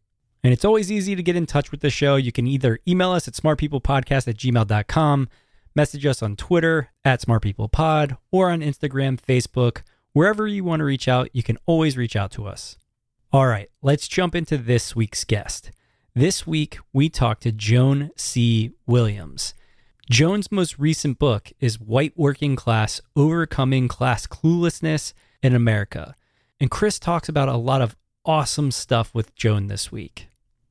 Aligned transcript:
And 0.42 0.52
it's 0.52 0.66
always 0.66 0.92
easy 0.92 1.16
to 1.16 1.22
get 1.22 1.34
in 1.34 1.46
touch 1.46 1.70
with 1.70 1.80
the 1.80 1.88
show. 1.88 2.16
You 2.16 2.32
can 2.32 2.46
either 2.46 2.80
email 2.86 3.12
us 3.12 3.26
at 3.26 3.32
smartpeoplepodcast 3.32 4.28
at 4.28 4.36
gmail.com, 4.36 5.30
message 5.74 6.04
us 6.04 6.22
on 6.22 6.36
Twitter 6.36 6.90
at 7.02 7.22
smartpeoplepod, 7.22 8.18
or 8.30 8.50
on 8.50 8.60
Instagram, 8.60 9.18
Facebook, 9.18 9.84
wherever 10.12 10.46
you 10.46 10.64
want 10.64 10.80
to 10.80 10.84
reach 10.84 11.08
out, 11.08 11.30
you 11.32 11.42
can 11.42 11.56
always 11.64 11.96
reach 11.96 12.14
out 12.14 12.30
to 12.32 12.46
us. 12.46 12.76
All 13.34 13.48
right, 13.48 13.68
let's 13.82 14.06
jump 14.06 14.36
into 14.36 14.56
this 14.56 14.94
week's 14.94 15.24
guest. 15.24 15.72
This 16.14 16.46
week, 16.46 16.78
we 16.92 17.08
talked 17.08 17.42
to 17.42 17.50
Joan 17.50 18.12
C. 18.14 18.70
Williams. 18.86 19.54
Joan's 20.08 20.52
most 20.52 20.78
recent 20.78 21.18
book 21.18 21.50
is 21.58 21.80
White 21.80 22.12
Working 22.14 22.54
Class 22.54 23.00
Overcoming 23.16 23.88
Class 23.88 24.28
Cluelessness 24.28 25.14
in 25.42 25.52
America. 25.52 26.14
And 26.60 26.70
Chris 26.70 27.00
talks 27.00 27.28
about 27.28 27.48
a 27.48 27.56
lot 27.56 27.82
of 27.82 27.96
awesome 28.24 28.70
stuff 28.70 29.12
with 29.12 29.34
Joan 29.34 29.66
this 29.66 29.90
week. 29.90 30.28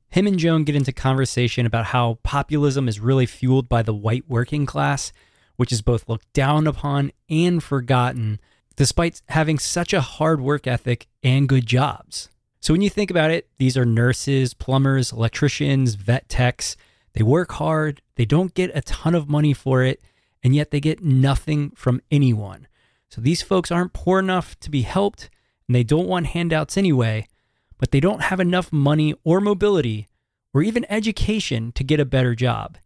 Him 0.08 0.26
and 0.26 0.38
Joan 0.38 0.64
get 0.64 0.74
into 0.74 0.90
conversation 0.90 1.66
about 1.66 1.84
how 1.84 2.18
populism 2.22 2.88
is 2.88 2.98
really 2.98 3.26
fueled 3.26 3.68
by 3.68 3.82
the 3.82 3.92
white 3.92 4.24
working 4.26 4.64
class, 4.64 5.12
which 5.56 5.70
is 5.70 5.82
both 5.82 6.08
looked 6.08 6.32
down 6.32 6.66
upon 6.66 7.12
and 7.28 7.62
forgotten, 7.62 8.40
despite 8.74 9.20
having 9.28 9.58
such 9.58 9.92
a 9.92 10.00
hard 10.00 10.40
work 10.40 10.66
ethic 10.66 11.08
and 11.22 11.46
good 11.46 11.66
jobs. 11.66 12.30
So 12.64 12.72
when 12.72 12.80
you 12.80 12.88
think 12.88 13.10
about 13.10 13.30
it, 13.30 13.50
these 13.58 13.76
are 13.76 13.84
nurses, 13.84 14.54
plumbers, 14.54 15.12
electricians, 15.12 15.96
vet 15.96 16.30
techs. 16.30 16.78
They 17.12 17.22
work 17.22 17.52
hard, 17.52 18.00
they 18.14 18.24
don't 18.24 18.54
get 18.54 18.70
a 18.74 18.80
ton 18.80 19.14
of 19.14 19.28
money 19.28 19.52
for 19.52 19.82
it, 19.82 20.00
and 20.42 20.54
yet 20.54 20.70
they 20.70 20.80
get 20.80 21.04
nothing 21.04 21.72
from 21.72 22.00
anyone. 22.10 22.66
So 23.10 23.20
these 23.20 23.42
folks 23.42 23.70
aren't 23.70 23.92
poor 23.92 24.18
enough 24.18 24.58
to 24.60 24.70
be 24.70 24.80
helped, 24.80 25.28
and 25.68 25.74
they 25.74 25.84
don't 25.84 26.08
want 26.08 26.28
handouts 26.28 26.78
anyway, 26.78 27.28
but 27.76 27.90
they 27.90 28.00
don't 28.00 28.22
have 28.22 28.40
enough 28.40 28.72
money 28.72 29.14
or 29.24 29.42
mobility 29.42 30.08
or 30.54 30.62
even 30.62 30.86
education 30.88 31.70
to 31.72 31.84
get 31.84 32.00
a 32.00 32.06
better 32.06 32.34
job. 32.34 32.78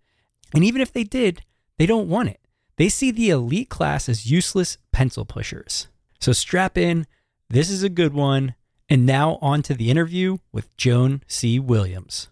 And 0.53 0.65
even 0.65 0.81
if 0.81 0.93
they 0.93 1.05
did, 1.05 1.43
they 1.77 1.87
don't 1.87 2.09
want 2.09 2.31
it. 2.31 2.41
They 2.78 2.88
see 2.88 3.12
the 3.12 3.31
elite 3.31 3.69
class 3.69 4.09
as 4.09 4.28
useless 4.28 4.77
pencil 4.91 5.25
pushers. 5.25 5.87
So 6.19 6.33
strap 6.33 6.77
in. 6.77 7.06
This 7.49 7.71
is 7.71 7.84
a 7.84 7.88
good 7.88 8.12
one. 8.12 8.56
And 8.91 9.04
now 9.04 9.38
on 9.43 9.60
to 9.62 9.75
the 9.75 9.90
interview 9.90 10.38
with 10.50 10.75
Joan 10.79 11.23
C. 11.26 11.58
Williams. 11.58 12.29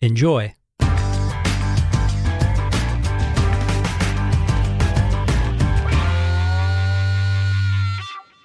Enjoy. 0.00 0.54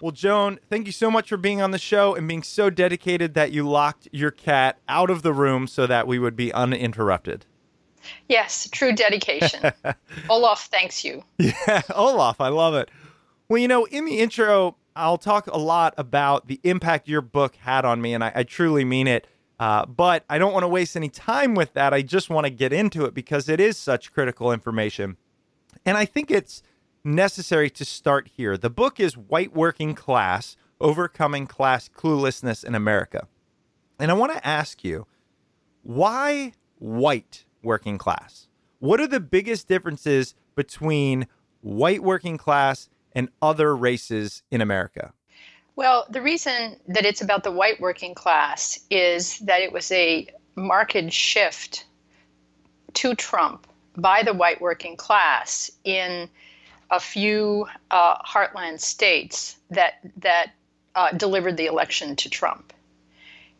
Well, 0.01 0.11
Joan, 0.11 0.59
thank 0.69 0.87
you 0.87 0.91
so 0.91 1.09
much 1.11 1.29
for 1.29 1.37
being 1.37 1.61
on 1.61 1.71
the 1.71 1.77
show 1.77 2.15
and 2.15 2.27
being 2.27 2.43
so 2.43 2.69
dedicated 2.69 3.35
that 3.35 3.51
you 3.51 3.69
locked 3.69 4.07
your 4.11 4.31
cat 4.31 4.79
out 4.89 5.09
of 5.09 5.21
the 5.21 5.31
room 5.31 5.67
so 5.67 5.87
that 5.87 6.07
we 6.07 6.19
would 6.19 6.35
be 6.35 6.51
uninterrupted. 6.51 7.45
Yes, 8.27 8.67
true 8.71 8.91
dedication. 8.93 9.71
Olaf 10.29 10.65
thanks 10.65 11.05
you. 11.05 11.23
Yeah, 11.37 11.83
Olaf, 11.95 12.41
I 12.41 12.49
love 12.49 12.73
it. 12.73 12.89
Well, 13.47 13.59
you 13.59 13.67
know, 13.69 13.85
in 13.85 14.05
the 14.05 14.19
intro, 14.19 14.75
I'll 14.95 15.17
talk 15.17 15.47
a 15.47 15.57
lot 15.57 15.93
about 15.97 16.47
the 16.47 16.59
impact 16.63 17.07
your 17.07 17.21
book 17.21 17.55
had 17.55 17.85
on 17.85 18.01
me, 18.01 18.13
and 18.13 18.23
I, 18.23 18.31
I 18.35 18.43
truly 18.43 18.85
mean 18.85 19.07
it. 19.07 19.27
Uh, 19.59 19.85
but 19.85 20.25
I 20.29 20.37
don't 20.39 20.51
want 20.51 20.63
to 20.63 20.67
waste 20.67 20.95
any 20.95 21.09
time 21.09 21.55
with 21.55 21.73
that. 21.73 21.93
I 21.93 22.01
just 22.01 22.29
want 22.29 22.45
to 22.45 22.49
get 22.49 22.73
into 22.73 23.05
it 23.05 23.13
because 23.13 23.47
it 23.47 23.59
is 23.59 23.77
such 23.77 24.11
critical 24.11 24.51
information. 24.51 25.17
And 25.85 25.97
I 25.97 26.05
think 26.05 26.31
it's 26.31 26.63
necessary 27.03 27.69
to 27.69 27.85
start 27.85 28.29
here. 28.35 28.57
The 28.57 28.69
book 28.69 28.99
is 28.99 29.15
White 29.15 29.53
Working 29.53 29.95
Class 29.95 30.57
Overcoming 30.81 31.47
Class 31.47 31.89
Cluelessness 31.89 32.63
in 32.63 32.75
America. 32.75 33.27
And 33.99 34.11
I 34.11 34.15
want 34.15 34.33
to 34.33 34.45
ask 34.45 34.83
you, 34.83 35.07
why 35.83 36.53
white 36.79 37.45
working 37.61 37.97
class? 37.97 38.47
What 38.79 38.99
are 38.99 39.07
the 39.07 39.19
biggest 39.19 39.67
differences 39.67 40.35
between 40.55 41.27
white 41.61 42.03
working 42.03 42.37
class 42.37 42.89
and 43.15 43.29
other 43.41 43.75
races 43.75 44.43
in 44.51 44.61
America? 44.61 45.13
Well, 45.75 46.05
the 46.09 46.21
reason 46.21 46.77
that 46.87 47.05
it's 47.05 47.21
about 47.21 47.43
the 47.43 47.51
white 47.51 47.79
working 47.81 48.13
class 48.13 48.79
is 48.89 49.39
that 49.39 49.61
it 49.61 49.71
was 49.71 49.91
a 49.91 50.27
marked 50.55 51.11
shift 51.11 51.85
to 52.93 53.15
Trump 53.15 53.67
by 53.97 54.23
the 54.23 54.33
white 54.33 54.61
working 54.61 54.95
class 54.95 55.71
in 55.83 56.29
a 56.91 56.99
few 56.99 57.67
uh, 57.89 58.17
heartland 58.23 58.79
states 58.79 59.57
that 59.71 59.95
that 60.17 60.51
uh, 60.95 61.11
delivered 61.11 61.57
the 61.57 61.65
election 61.65 62.15
to 62.15 62.29
Trump. 62.29 62.71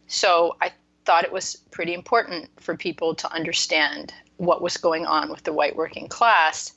So 0.06 0.56
I 0.62 0.72
thought 1.06 1.24
it 1.24 1.32
was 1.32 1.56
pretty 1.72 1.96
important 1.96 2.50
for 2.60 2.78
people 2.78 3.16
to 3.16 3.32
understand 3.32 4.14
what 4.38 4.62
was 4.62 4.78
going 4.78 5.08
on 5.08 5.32
with 5.32 5.44
the 5.44 5.54
white 5.54 5.76
working 5.76 6.08
class 6.08 6.74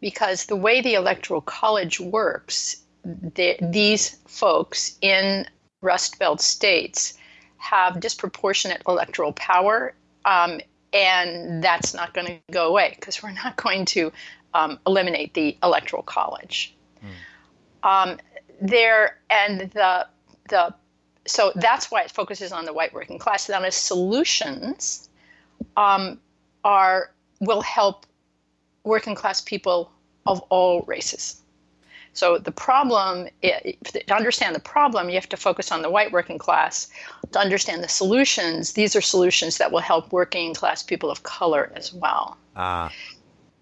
because 0.00 0.46
the 0.46 0.56
way 0.56 0.80
the 0.80 0.94
electoral 0.94 1.40
college 1.40 2.00
works 2.00 2.84
the, 3.04 3.56
these 3.60 4.16
folks 4.26 4.96
in 5.00 5.46
Rust 5.80 6.18
Belt 6.18 6.40
states 6.40 7.14
have 7.58 8.00
disproportionate 8.00 8.82
electoral 8.86 9.32
power, 9.32 9.94
um, 10.24 10.60
and 10.92 11.62
that's 11.62 11.94
not 11.94 12.14
going 12.14 12.26
to 12.26 12.38
go 12.50 12.68
away 12.68 12.94
because 12.98 13.22
we're 13.22 13.32
not 13.32 13.56
going 13.62 13.84
to 13.86 14.12
um, 14.54 14.78
eliminate 14.86 15.34
the 15.34 15.56
electoral 15.62 16.02
college. 16.02 16.74
Mm. 17.02 17.88
Um, 17.88 18.18
there 18.60 19.18
and 19.30 19.70
the 19.70 20.06
the 20.48 20.74
so 21.26 21.52
that's 21.54 21.90
why 21.90 22.02
it 22.02 22.10
focuses 22.10 22.52
on 22.52 22.64
the 22.64 22.72
white 22.72 22.92
working 22.92 23.18
class. 23.18 23.48
Now, 23.48 23.60
the 23.60 23.70
solutions 23.70 25.08
um, 25.76 26.18
are 26.64 27.12
will 27.40 27.62
help 27.62 28.04
working 28.84 29.14
class 29.14 29.40
people 29.40 29.90
of 30.26 30.40
all 30.50 30.82
races. 30.86 31.42
So 32.12 32.38
the 32.38 32.52
problem, 32.52 33.28
to 33.42 34.14
understand 34.14 34.54
the 34.54 34.60
problem, 34.60 35.08
you 35.08 35.14
have 35.14 35.28
to 35.28 35.36
focus 35.36 35.70
on 35.70 35.82
the 35.82 35.90
white 35.90 36.10
working 36.10 36.38
class. 36.38 36.88
To 37.32 37.38
understand 37.38 37.84
the 37.84 37.88
solutions, 37.88 38.72
these 38.72 38.96
are 38.96 39.00
solutions 39.00 39.58
that 39.58 39.70
will 39.70 39.80
help 39.80 40.12
working 40.12 40.54
class 40.54 40.82
people 40.82 41.10
of 41.10 41.22
color 41.22 41.72
as 41.76 41.92
well. 41.92 42.36
Ah. 42.56 42.90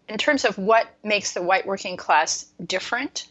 In 0.08 0.16
terms 0.16 0.46
of 0.46 0.56
what 0.56 0.88
makes 1.04 1.32
the 1.32 1.42
white 1.42 1.66
working 1.66 1.96
class 1.98 2.46
different, 2.66 3.28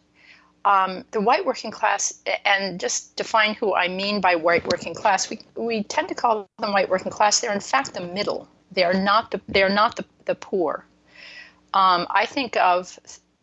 um, 0.65 1.03
the 1.11 1.21
white 1.21 1.45
working 1.45 1.71
class, 1.71 2.21
and 2.45 2.79
just 2.79 3.15
define 3.15 3.55
who 3.55 3.73
I 3.73 3.87
mean 3.87 4.21
by 4.21 4.35
white 4.35 4.67
working 4.67 4.93
class, 4.93 5.29
we, 5.29 5.39
we 5.55 5.83
tend 5.83 6.09
to 6.09 6.15
call 6.15 6.47
them 6.59 6.73
white 6.73 6.89
working 6.89 7.11
class. 7.11 7.39
They're 7.39 7.53
in 7.53 7.59
fact 7.59 7.93
the 7.93 8.01
middle. 8.01 8.47
They 8.71 8.83
are 8.83 8.93
not 8.93 9.31
the, 9.31 9.41
they 9.47 9.63
are 9.63 9.69
not 9.69 9.95
the, 9.95 10.05
the 10.25 10.35
poor. 10.35 10.85
Um, 11.77 12.07
I 12.09 12.25
think 12.25 12.57
of 12.57 12.99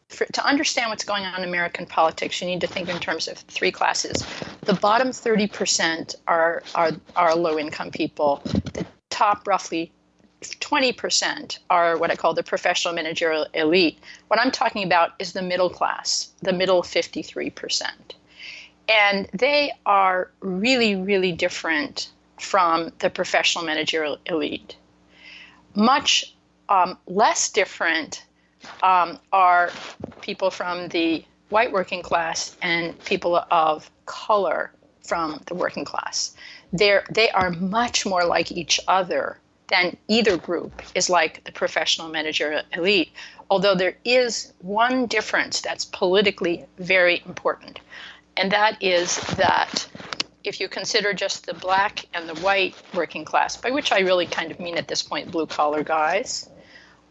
for, 0.09 0.25
to 0.25 0.45
understand 0.45 0.91
what's 0.91 1.05
going 1.05 1.25
on 1.25 1.41
in 1.41 1.49
American 1.49 1.87
politics, 1.87 2.41
you 2.41 2.49
need 2.49 2.61
to 2.63 2.67
think 2.67 2.89
in 2.89 2.99
terms 2.99 3.29
of 3.29 3.39
three 3.39 3.71
classes. 3.71 4.27
The 4.63 4.75
bottom 4.75 5.11
30% 5.11 6.17
are, 6.27 6.65
are, 6.75 6.91
are 7.15 7.37
low 7.37 7.61
income 7.61 7.93
people. 7.93 8.43
The 8.73 8.85
top 9.09 9.47
roughly 9.47 9.93
20% 10.41 11.59
are 11.71 11.97
what 11.97 12.11
I 12.11 12.17
call 12.17 12.35
the 12.35 12.43
professional 12.43 12.93
managerial 12.93 13.47
elite. 13.55 14.01
What 14.27 14.41
I'm 14.41 14.51
talking 14.51 14.83
about 14.83 15.13
is 15.21 15.33
the 15.33 15.41
middle 15.41 15.71
class, 15.71 16.31
the 16.43 16.53
middle 16.53 16.83
53%. 16.83 17.87
And 18.89 19.29
they 19.33 19.71
are 19.87 20.33
really, 20.41 20.97
really 20.97 21.31
different 21.31 22.11
from 22.41 22.93
the 22.99 23.11
professional 23.11 23.65
managerial 23.65 24.19
elite. 24.27 24.77
Much 25.77 26.34
um, 26.69 26.99
less 27.07 27.51
different 27.51 28.25
um, 28.83 29.19
are 29.33 29.71
people 30.21 30.51
from 30.51 30.89
the 30.89 31.25
white 31.51 31.71
working 31.71 32.03
class 32.03 32.57
and 32.63 32.99
people 33.05 33.45
of 33.51 33.91
color 34.07 34.73
from 35.03 35.41
the 35.47 35.55
working 35.55 35.85
class. 35.85 36.35
They're, 36.73 37.05
they 37.11 37.31
are 37.31 37.51
much 37.51 38.07
more 38.07 38.25
like 38.25 38.51
each 38.51 38.81
other 38.89 39.39
than 39.69 39.97
either 40.09 40.37
group 40.37 40.83
is 40.95 41.09
like 41.09 41.45
the 41.45 41.53
professional 41.53 42.09
manager 42.09 42.63
elite. 42.73 43.13
Although 43.51 43.75
there 43.75 43.97
is 44.05 44.53
one 44.61 45.07
difference 45.07 45.61
that's 45.61 45.85
politically 45.85 46.65
very 46.79 47.23
important, 47.27 47.81
and 48.37 48.51
that 48.51 48.83
is 48.83 49.17
that 49.37 49.87
if 50.43 50.61
you 50.61 50.69
consider 50.69 51.15
just 51.15 51.47
the 51.47 51.55
black 51.55 52.05
and 52.15 52.29
the 52.29 52.39
white 52.41 52.75
working 52.95 53.25
class, 53.25 53.57
by 53.57 53.71
which 53.71 53.93
I 53.93 54.01
really 54.01 54.27
kind 54.27 54.51
of 54.51 54.61
mean 54.61 54.77
at 54.77 54.89
this 54.89 55.03
point 55.03 55.31
blue 55.31 55.47
collar 55.47 55.83
guys, 55.83 56.51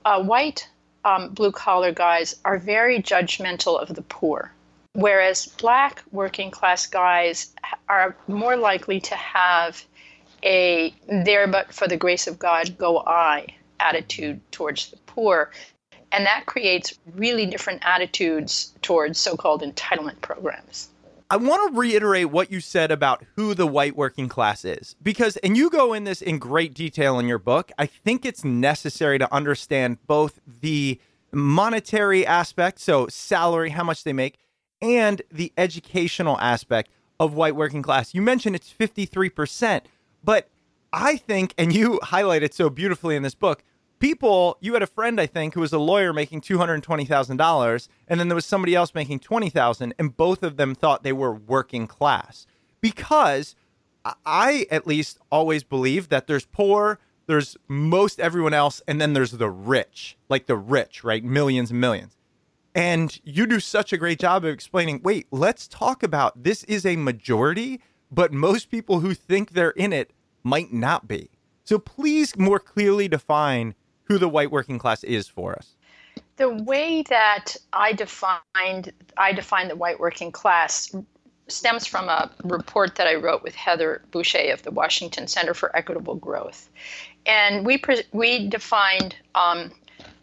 uh, 0.06 0.22
white 0.24 0.68
um, 1.06 1.30
blue 1.30 1.52
collar 1.52 1.92
guys 1.92 2.36
are 2.46 2.58
very 2.58 3.02
judgmental 3.02 3.82
of 3.82 3.96
the 3.96 4.02
poor, 4.04 4.52
whereas 4.94 5.48
black 5.48 6.04
working 6.12 6.52
class 6.52 6.86
guys 6.88 7.54
are 7.90 8.16
more 8.28 8.56
likely 8.56 9.00
to 9.02 9.16
have 9.16 9.84
a 10.44 10.94
there 11.08 11.48
but 11.48 11.74
for 11.74 11.88
the 11.88 11.98
grace 11.98 12.28
of 12.28 12.38
God 12.38 12.78
go 12.78 13.00
I 13.06 13.48
attitude 13.80 14.40
towards 14.52 14.90
the 14.90 14.98
poor. 15.06 15.52
And 16.12 16.26
that 16.26 16.46
creates 16.46 16.94
really 17.16 17.46
different 17.48 17.82
attitudes 17.84 18.74
towards 18.82 19.18
so 19.18 19.36
called 19.36 19.64
entitlement 19.64 20.22
programs. 20.22 20.90
I 21.34 21.36
want 21.38 21.74
to 21.74 21.80
reiterate 21.80 22.30
what 22.30 22.52
you 22.52 22.60
said 22.60 22.92
about 22.92 23.24
who 23.36 23.56
the 23.56 23.66
white 23.66 23.96
working 23.96 24.30
class 24.30 24.64
is 24.64 24.96
because, 25.02 25.36
and 25.38 25.58
you 25.58 25.72
go 25.72 25.92
in 25.92 26.04
this 26.04 26.22
in 26.22 26.38
great 26.38 26.76
detail 26.76 27.18
in 27.18 27.28
your 27.28 27.40
book. 27.40 27.72
I 27.80 27.88
think 27.88 28.24
it's 28.24 28.44
necessary 28.44 29.18
to 29.18 29.34
understand 29.34 29.98
both 30.06 30.40
the 30.62 31.02
monetary 31.32 32.24
aspect, 32.24 32.78
so 32.78 33.08
salary, 33.08 33.72
how 33.72 33.84
much 33.84 34.04
they 34.04 34.14
make, 34.14 34.38
and 34.80 35.24
the 35.32 35.52
educational 35.58 36.40
aspect 36.40 36.92
of 37.20 37.34
white 37.34 37.56
working 37.56 37.82
class. 37.82 38.14
You 38.14 38.22
mentioned 38.22 38.56
it's 38.56 38.72
53%, 38.72 39.82
but 40.24 40.50
I 40.94 41.18
think, 41.18 41.56
and 41.58 41.74
you 41.74 42.00
highlight 42.04 42.44
it 42.44 42.54
so 42.54 42.70
beautifully 42.70 43.16
in 43.16 43.24
this 43.24 43.34
book, 43.34 43.64
people 44.04 44.58
you 44.60 44.74
had 44.74 44.84
a 44.84 44.88
friend 44.88 45.22
i 45.22 45.26
think 45.26 45.54
who 45.54 45.62
was 45.62 45.72
a 45.72 45.80
lawyer 45.80 46.12
making 46.12 46.42
$220000 46.42 47.88
and 48.10 48.20
then 48.20 48.28
there 48.28 48.36
was 48.36 48.46
somebody 48.46 48.76
else 48.76 48.94
making 48.94 49.18
20000 49.18 49.94
and 49.98 50.18
both 50.18 50.44
of 50.44 50.58
them 50.58 50.76
thought 50.76 51.04
they 51.04 51.14
were 51.14 51.34
working 51.34 51.88
class. 51.88 52.46
Because 52.82 53.56
i 54.26 54.66
at 54.70 54.86
least 54.86 55.20
always 55.32 55.64
believe 55.64 56.10
that 56.10 56.28
there's 56.28 56.46
poor 56.46 57.00
there's 57.28 57.56
most 57.70 58.20
everyone 58.20 58.54
else 58.54 58.82
and 58.90 59.00
then 59.00 59.14
there's 59.14 59.32
the 59.32 59.50
rich 59.50 60.18
like 60.28 60.48
the 60.48 60.58
rich 60.58 61.06
right? 61.06 61.24
Millions 61.24 61.72
and 61.72 61.80
millions. 61.80 62.18
And 62.76 63.18
you 63.24 63.46
do 63.46 63.62
such 63.62 63.94
a 63.94 63.98
great 63.98 64.20
job 64.20 64.44
of 64.44 64.52
explaining 64.52 65.00
wait 65.02 65.28
let's 65.32 65.66
talk 65.66 66.04
about 66.04 66.44
this 66.44 66.66
is 66.66 66.86
a 66.86 66.98
majority 66.98 67.80
but 68.12 68.34
most 68.34 68.70
people 68.70 69.00
who 69.00 69.14
think 69.14 69.52
they're 69.52 69.70
in 69.70 69.94
it 69.94 70.12
might 70.44 70.74
not 70.74 71.08
be. 71.08 71.30
So 71.64 71.80
please 71.80 72.38
more 72.38 72.60
clearly 72.60 73.08
define 73.08 73.76
who 74.06 74.18
the 74.18 74.30
white 74.30 74.52
working 74.52 74.80
class 74.80 75.04
is 75.04 75.28
for 75.28 75.54
us? 75.54 75.76
The 76.38 76.50
way 76.50 77.04
that 77.10 77.56
I 77.72 77.94
defined 77.94 78.92
I 79.18 79.34
define 79.34 79.68
the 79.68 79.76
white 79.76 80.00
working 80.00 80.32
class 80.32 80.96
stems 81.48 81.86
from 81.86 82.10
a 82.10 82.32
report 82.44 82.96
that 82.96 83.08
I 83.08 83.16
wrote 83.16 83.44
with 83.44 83.54
Heather 83.54 84.02
Boushey 84.12 84.52
of 84.52 84.64
the 84.64 84.72
Washington 84.72 85.28
Center 85.28 85.54
for 85.54 85.76
Equitable 85.76 86.16
Growth, 86.16 86.70
and 87.26 87.66
we 87.66 87.78
pre- 87.78 88.04
we 88.12 88.48
defined 88.48 89.16
um, 89.36 89.72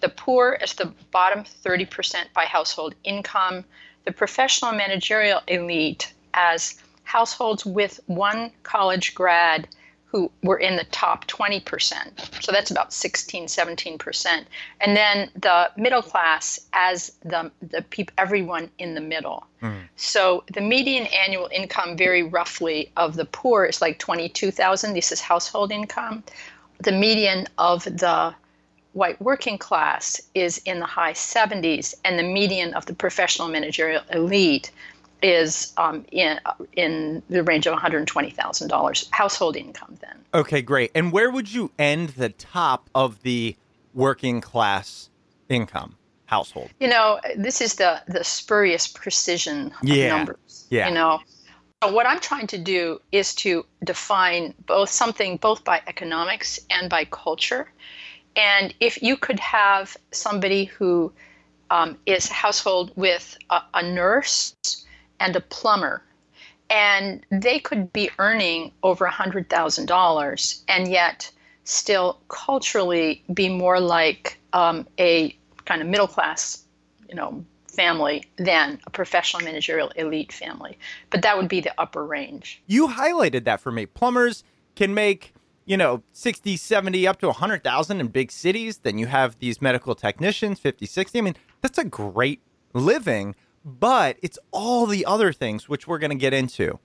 the 0.01 0.09
poor 0.09 0.59
as 0.61 0.75
the 0.75 0.93
bottom 1.11 1.45
30% 1.45 2.33
by 2.33 2.45
household 2.45 2.95
income, 3.05 3.65
the 4.05 4.13
professional 4.13 4.73
managerial 4.73 5.43
elite 5.47 6.13
as 6.35 6.81
households 7.05 7.67
with 7.67 8.01
one 8.07 8.51
college 8.63 9.15
grad 9.15 9.69
who 10.11 10.31
were 10.43 10.59
in 10.59 10.77
the 10.77 10.85
top 10.85 11.27
20%. 11.29 12.43
So 12.43 12.51
that's 12.51 12.71
about 12.71 12.93
16, 12.93 13.47
17%. 13.47 14.45
And 14.81 14.97
then 14.97 15.31
the 15.37 15.71
middle 15.77 16.03
class 16.03 16.59
as 16.73 17.13
the, 17.25 17.51
the 17.63 17.83
peop, 17.83 18.11
everyone 18.19 18.71
in 18.79 18.95
the 18.95 19.01
middle. 19.01 19.47
Mm. 19.63 19.83
So 19.95 20.43
the 20.53 20.61
median 20.61 21.07
annual 21.07 21.49
income, 21.53 21.97
very 21.97 22.25
roughly, 22.25 22.91
of 22.97 23.15
the 23.15 23.25
poor 23.25 23.65
is 23.67 23.81
like 23.81 23.99
22,000. 24.01 24.95
This 24.95 25.13
is 25.13 25.21
household 25.21 25.71
income. 25.71 26.25
The 26.81 26.93
median 26.93 27.47
of 27.59 27.85
the 27.85 28.35
white 28.93 29.21
working 29.23 29.59
class 29.59 30.21
is 30.35 30.59
in 30.65 30.81
the 30.81 30.87
high 30.87 31.13
70s, 31.13 31.95
and 32.05 32.19
the 32.19 32.25
median 32.25 32.75
of 32.75 32.87
the 32.87 32.95
professional 32.95 33.47
managerial 33.47 34.03
elite 34.11 34.73
is 35.23 35.73
um, 35.77 36.05
in 36.11 36.41
in 36.73 37.23
the 37.29 37.43
range 37.43 37.67
of 37.67 37.73
one 37.73 37.81
hundred 37.81 38.07
twenty 38.07 38.31
thousand 38.31 38.69
dollars 38.69 39.09
household 39.11 39.57
income. 39.57 39.97
Then 40.01 40.25
okay, 40.35 40.63
great. 40.63 40.91
And 40.95 41.13
where 41.13 41.31
would 41.31 41.53
you 41.53 41.71
end 41.79 42.11
the 42.11 42.31
top 42.31 42.89
of 42.95 43.23
the 43.23 43.57
working 43.95 44.41
class 44.41 45.11
income 45.49 45.97
household? 46.27 46.71
You 46.81 46.89
know, 46.89 47.21
this 47.37 47.61
is 47.61 47.75
the 47.75 48.03
the 48.07 48.25
spurious 48.25 48.87
precision 48.89 49.73
of 49.83 49.89
yeah. 49.89 50.09
numbers. 50.09 50.67
Yeah. 50.71 50.89
You 50.89 50.95
know, 50.95 51.21
so 51.83 51.93
what 51.93 52.07
I'm 52.07 52.21
trying 52.21 52.47
to 52.49 52.59
do 52.59 53.01
is 53.11 53.35
to 53.37 53.65
define 53.85 54.55
both 54.67 54.91
something 54.91 55.39
both 55.39 55.65
by 55.65 55.81
economics 55.87 56.61
and 56.71 56.91
by 56.91 57.07
culture. 57.07 57.73
And 58.37 58.75
if 58.81 59.03
you 59.03 59.17
could 59.17 59.41
have 59.41 59.97
somebody 60.13 60.67
who 60.67 61.13
um, 61.71 61.99
is 62.07 62.31
a 62.31 62.35
household 62.35 62.93
with 62.97 63.37
a, 63.51 63.63
a 63.75 63.83
nurse 63.83 64.55
and 65.21 65.37
a 65.37 65.41
plumber, 65.41 66.03
and 66.71 67.25
they 67.31 67.59
could 67.59 67.93
be 67.93 68.11
earning 68.19 68.73
over 68.83 69.07
$100,000 69.07 70.63
and 70.69 70.89
yet 70.89 71.31
still 71.65 72.21
culturally 72.29 73.23
be 73.33 73.49
more 73.49 73.79
like 73.81 74.39
um, 74.53 74.87
a 74.99 75.37
kind 75.67 75.83
of 75.83 75.89
middle 75.89 76.09
class, 76.09 76.65
you 77.09 77.15
know, 77.15 77.45
family 77.69 78.25
than 78.37 78.81
a 78.87 78.91
professional 78.91 79.43
managerial 79.43 79.89
elite 79.91 80.33
family. 80.33 80.79
But 81.11 81.23
that 81.23 81.37
would 81.37 81.49
be 81.49 81.61
the 81.61 81.73
upper 81.79 82.05
range. 82.05 82.63
You 82.67 82.89
highlighted 82.89 83.45
that 83.45 83.61
for 83.61 83.71
me. 83.71 83.87
Plumbers 83.87 84.43
can 84.75 84.95
make, 84.95 85.33
you 85.65 85.77
know, 85.77 86.03
60, 86.13 86.57
70 86.57 87.07
up 87.07 87.21
to 87.21 87.27
100,000 87.27 88.01
in 88.01 88.09
big 88.09 88.33
cities. 88.33 88.79
Then 88.79 88.99
you 88.99 89.07
have 89.07 89.39
these 89.39 89.63
medical 89.63 89.95
technicians, 89.95 90.59
50, 90.59 90.87
60. 90.87 91.19
I 91.19 91.23
mean, 91.23 91.37
that's 91.61 91.79
a 91.79 91.85
great 91.85 92.41
living, 92.75 93.35
but 93.65 94.17
it's 94.23 94.39
all 94.51 94.87
the 94.87 95.05
other 95.05 95.33
things 95.33 95.69
which 95.69 95.87
we're 95.87 95.99
going 95.99 96.11
to 96.11 96.17
get 96.17 96.33
into. 96.33 96.79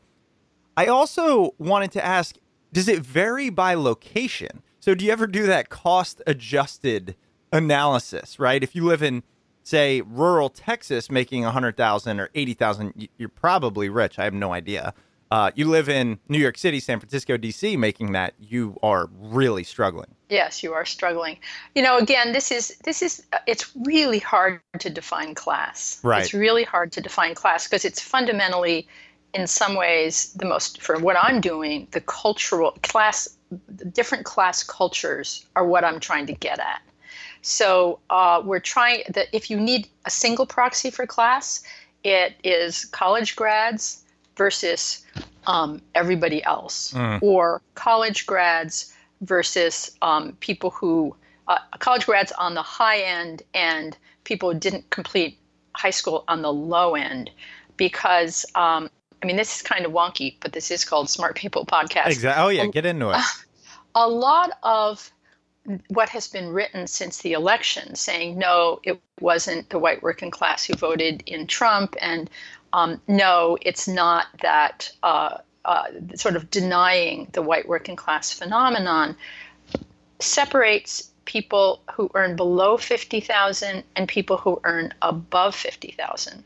I 0.77 0.87
also 0.87 1.53
wanted 1.57 1.91
to 1.93 2.05
ask 2.05 2.35
does 2.73 2.89
it 2.89 2.99
vary 2.99 3.49
by 3.49 3.73
location? 3.73 4.61
So 4.81 4.95
do 4.95 5.05
you 5.05 5.11
ever 5.11 5.27
do 5.27 5.45
that 5.47 5.69
cost 5.69 6.21
adjusted 6.27 7.15
analysis, 7.53 8.37
right? 8.37 8.61
If 8.61 8.75
you 8.75 8.83
live 8.83 9.01
in 9.01 9.23
say 9.63 10.01
rural 10.01 10.49
Texas 10.49 11.09
making 11.09 11.43
100,000 11.43 12.19
or 12.19 12.29
80,000, 12.35 13.07
you're 13.17 13.29
probably 13.29 13.89
rich. 13.89 14.19
I 14.19 14.25
have 14.25 14.33
no 14.33 14.53
idea. 14.53 14.93
Uh, 15.31 15.51
you 15.55 15.67
live 15.67 15.89
in 15.89 16.19
New 16.29 16.37
York 16.37 16.57
City, 16.57 16.79
San 16.79 16.99
Francisco, 16.99 17.35
DC, 17.35 17.77
making 17.77 18.11
that 18.11 18.33
you 18.39 18.77
are 18.83 19.09
really 19.19 19.63
struggling. 19.63 20.07
Yes, 20.29 20.61
you 20.61 20.73
are 20.73 20.85
struggling. 20.85 21.37
You 21.73 21.83
know, 21.83 21.97
again, 21.97 22.31
this 22.31 22.51
is 22.51 22.77
this 22.83 23.01
is 23.01 23.23
uh, 23.33 23.39
it's 23.47 23.75
really 23.75 24.19
hard 24.19 24.61
to 24.79 24.89
define 24.89 25.33
class. 25.33 25.99
Right. 26.03 26.23
It's 26.23 26.33
really 26.33 26.63
hard 26.63 26.91
to 26.93 27.01
define 27.01 27.33
class 27.33 27.67
because 27.67 27.85
it's 27.85 27.99
fundamentally, 27.99 28.87
in 29.33 29.47
some 29.47 29.75
ways, 29.75 30.33
the 30.33 30.45
most 30.45 30.81
for 30.81 30.99
what 30.99 31.17
I'm 31.19 31.41
doing. 31.41 31.87
The 31.91 32.01
cultural 32.01 32.77
class, 32.83 33.27
different 33.91 34.25
class 34.25 34.63
cultures 34.63 35.45
are 35.55 35.65
what 35.65 35.83
I'm 35.83 35.99
trying 35.99 36.27
to 36.27 36.33
get 36.33 36.59
at. 36.59 36.81
So 37.41 37.99
uh, 38.09 38.41
we're 38.43 38.59
trying 38.59 39.03
that 39.09 39.27
if 39.31 39.49
you 39.49 39.59
need 39.59 39.87
a 40.05 40.11
single 40.11 40.45
proxy 40.45 40.91
for 40.91 41.05
class, 41.05 41.63
it 42.03 42.35
is 42.43 42.85
college 42.85 43.35
grads 43.35 44.04
versus 44.37 45.05
um, 45.47 45.81
everybody 45.93 46.43
else, 46.43 46.93
Mm. 46.93 47.19
or 47.21 47.61
college 47.75 48.25
grads 48.25 48.93
versus 49.21 49.91
um, 50.01 50.33
people 50.39 50.69
who 50.71 51.15
uh, 51.47 51.59
college 51.79 52.05
grads 52.07 52.31
on 52.33 52.55
the 52.55 52.61
high 52.61 52.99
end 53.01 53.43
and 53.53 53.97
people 54.23 54.51
who 54.51 54.59
didn't 54.59 54.89
complete 54.89 55.37
high 55.75 55.91
school 55.91 56.23
on 56.27 56.41
the 56.41 56.51
low 56.51 56.95
end, 56.95 57.29
because 57.77 58.45
um, 58.55 58.89
I 59.21 59.25
mean 59.27 59.35
this 59.35 59.55
is 59.57 59.61
kind 59.61 59.85
of 59.85 59.91
wonky, 59.91 60.35
but 60.39 60.53
this 60.53 60.71
is 60.71 60.83
called 60.83 61.09
Smart 61.09 61.35
People 61.35 61.65
Podcast 61.65 62.07
Exactly. 62.07 62.43
Oh 62.43 62.49
yeah, 62.49 62.65
get 62.71 62.85
into 62.85 63.11
it. 63.11 63.17
a 63.95 64.07
lot 64.07 64.51
of 64.63 65.11
what 65.87 66.09
has 66.09 66.27
been 66.27 66.49
written 66.49 66.85
since 66.85 67.19
the 67.23 67.33
election 67.33 67.95
saying 67.95 68.37
no 68.37 68.79
it 68.83 69.01
wasn't 69.19 69.67
the 69.71 69.79
white 69.79 70.03
working 70.03 70.29
class 70.29 70.63
who 70.63 70.75
voted 70.75 71.23
in 71.25 71.47
trump 71.47 71.95
and 71.99 72.29
um, 72.75 73.01
no 73.07 73.57
it's 73.61 73.87
not 73.87 74.27
that 74.41 74.91
uh, 75.03 75.37
uh, 75.65 75.85
sort 76.15 76.35
of 76.35 76.49
denying 76.49 77.27
the 77.33 77.41
white 77.41 77.67
working 77.67 77.95
class 77.95 78.31
phenomenon 78.31 79.15
separates 80.19 81.11
people 81.25 81.81
who 81.91 82.09
earn 82.13 82.35
below 82.35 82.77
50000 82.77 83.83
and 83.95 84.07
people 84.07 84.37
who 84.37 84.59
earn 84.63 84.93
above 85.01 85.55
50000 85.55 86.43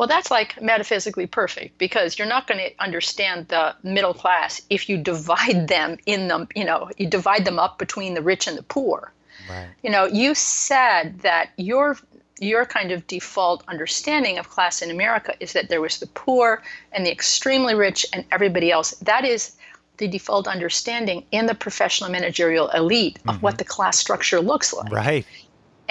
well, 0.00 0.06
that's 0.06 0.30
like 0.30 0.60
metaphysically 0.62 1.26
perfect 1.26 1.76
because 1.76 2.18
you're 2.18 2.26
not 2.26 2.46
going 2.46 2.56
to 2.56 2.70
understand 2.82 3.48
the 3.48 3.76
middle 3.82 4.14
class 4.14 4.62
if 4.70 4.88
you 4.88 4.96
divide 4.96 5.68
them 5.68 5.98
in 6.06 6.26
them, 6.26 6.48
you 6.56 6.64
know, 6.64 6.88
you 6.96 7.06
divide 7.06 7.44
them 7.44 7.58
up 7.58 7.78
between 7.78 8.14
the 8.14 8.22
rich 8.22 8.46
and 8.46 8.56
the 8.56 8.62
poor. 8.62 9.12
Right. 9.46 9.68
You 9.82 9.90
know, 9.90 10.06
you 10.06 10.34
said 10.34 11.20
that 11.20 11.50
your 11.58 11.98
your 12.40 12.64
kind 12.64 12.90
of 12.90 13.06
default 13.06 13.62
understanding 13.68 14.38
of 14.38 14.48
class 14.48 14.82
in 14.82 14.90
America 14.90 15.34
is 15.40 15.52
that 15.52 15.68
there 15.68 15.80
was 15.80 16.00
the 16.00 16.06
poor 16.08 16.62
and 16.92 17.06
the 17.06 17.12
extremely 17.12 17.74
rich 17.74 18.06
and 18.12 18.24
everybody 18.32 18.72
else. 18.72 18.92
That 19.02 19.24
is 19.24 19.56
the 19.98 20.08
default 20.08 20.48
understanding 20.48 21.24
in 21.30 21.44
the 21.44 21.54
professional 21.54 22.10
managerial 22.10 22.70
elite 22.70 23.18
of 23.28 23.42
what 23.42 23.58
the 23.58 23.64
class 23.64 23.98
structure 23.98 24.40
looks 24.40 24.72
like. 24.72 24.90
Right. 24.90 25.26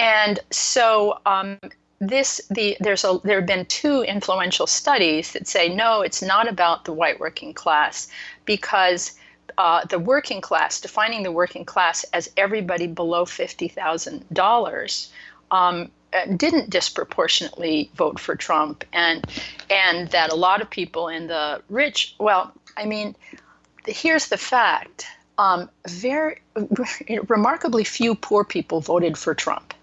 And 0.00 0.40
so 0.50 1.20
um, 1.24 1.58
this 2.00 2.40
the 2.50 2.76
there's 2.80 3.04
a 3.04 3.20
there 3.22 3.38
have 3.38 3.46
been 3.46 3.66
two 3.66 4.02
influential 4.02 4.66
studies 4.66 5.32
that 5.32 5.46
say 5.46 5.68
no, 5.68 6.00
it's 6.00 6.22
not 6.22 6.48
about 6.48 6.84
the 6.84 6.92
white 6.92 7.20
working 7.20 7.54
class 7.54 8.08
because 8.44 9.12
uh, 9.58 9.84
the 9.84 9.98
working 9.98 10.40
class, 10.40 10.80
defining 10.80 11.22
the 11.22 11.30
working 11.30 11.64
class 11.64 12.04
as 12.12 12.30
everybody 12.36 12.88
below 12.88 13.24
fifty 13.24 13.68
thousand 13.68 14.22
um, 14.22 14.26
dollars, 14.32 15.12
didn't 16.36 16.70
disproportionately 16.70 17.90
vote 17.94 18.18
for 18.18 18.34
Trump, 18.34 18.84
and 18.92 19.24
and 19.68 20.08
that 20.10 20.32
a 20.32 20.36
lot 20.36 20.60
of 20.60 20.70
people 20.70 21.08
in 21.08 21.26
the 21.26 21.62
rich, 21.68 22.14
well, 22.18 22.52
I 22.76 22.86
mean, 22.86 23.16
here's 23.86 24.28
the 24.28 24.38
fact: 24.38 25.06
um, 25.38 25.70
very 25.86 26.40
remarkably 27.28 27.84
few 27.84 28.14
poor 28.14 28.44
people 28.44 28.80
voted 28.80 29.16
for 29.16 29.34
Trump. 29.34 29.74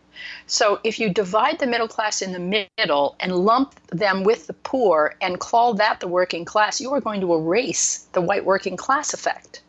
So 0.46 0.79
if 0.84 1.00
you 1.00 1.10
divide 1.10 1.60
the 1.60 1.67
middle 1.67 1.88
class 1.88 2.22
in 2.22 2.31
the 2.31 2.67
middle 2.77 3.15
and 3.19 3.36
lump 3.36 3.75
them 3.89 4.24
with 4.24 4.48
the 4.48 4.53
poor 4.53 5.15
and 5.22 5.39
call 5.39 5.74
that 5.75 6.00
the 6.00 6.07
working 6.07 6.46
class, 6.46 6.79
you 6.81 6.93
are 6.93 7.01
going 7.01 7.22
to 7.22 7.34
erase 7.34 8.07
the 8.13 8.22
white 8.22 8.46
working 8.46 8.77
class 8.77 9.13
effect. 9.13 9.62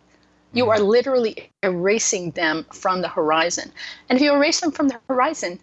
You 0.52 0.70
are 0.70 0.80
literally 0.80 1.50
erasing 1.62 2.30
them 2.30 2.64
from 2.72 3.02
the 3.02 3.08
horizon. 3.08 3.70
And 4.08 4.16
if 4.16 4.22
you 4.22 4.32
erase 4.32 4.60
them 4.60 4.70
from 4.70 4.88
the 4.88 4.98
horizon, 5.08 5.60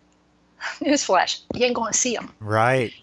newsflash, 0.79 1.41
you 1.53 1.65
ain't 1.65 1.75
going 1.75 1.91
to 1.91 1.97
see 1.97 2.15
them. 2.15 2.31
Right. 2.39 2.93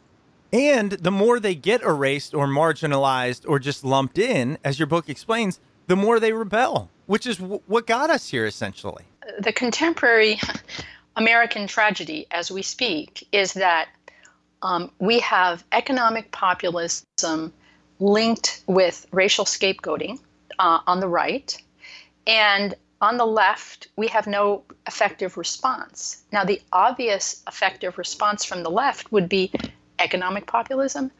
And 0.53 0.93
the 0.93 1.11
more 1.11 1.41
they 1.41 1.55
get 1.55 1.83
erased 1.83 2.35
or 2.35 2.47
marginalized 2.47 3.49
or 3.49 3.59
just 3.59 3.85
lumped 3.85 4.19
in, 4.19 4.59
as 4.63 4.79
your 4.79 4.87
book 4.87 5.09
explains, 5.09 5.61
the 5.87 5.97
more 5.97 6.21
they 6.21 6.33
rebel, 6.33 6.91
which 7.07 7.27
is 7.27 7.39
w- 7.39 7.63
what 7.67 7.87
got 7.87 8.11
us 8.11 8.29
here 8.29 8.47
essentially. 8.47 9.05
The 9.39 9.53
contemporary 9.53 10.39
American 11.17 11.67
tragedy 11.67 12.27
as 12.31 12.51
we 12.51 12.63
speak 12.63 13.27
is 13.33 13.55
that 13.55 13.89
um, 14.63 14.91
we 14.99 15.19
have 15.21 15.65
economic 15.73 16.31
populism 16.33 17.53
linked 17.99 18.63
with 18.67 19.07
racial 19.11 19.45
scapegoating 19.45 20.19
uh, 20.59 20.81
on 20.87 21.01
the 21.01 21.09
right, 21.09 21.57
and 22.27 22.75
on 23.03 23.17
the 23.17 23.27
left, 23.27 23.89
we 23.97 24.07
have 24.07 24.27
no 24.29 24.63
effective 24.87 25.37
response. 25.37 26.23
Now, 26.33 26.45
the 26.45 26.63
obvious 26.73 27.43
effective 27.49 27.99
response 27.99 28.45
from 28.45 28.63
the 28.63 28.71
left 28.71 29.11
would 29.11 29.29
be 29.29 29.51
economic 29.99 30.47
populism, 30.47 31.11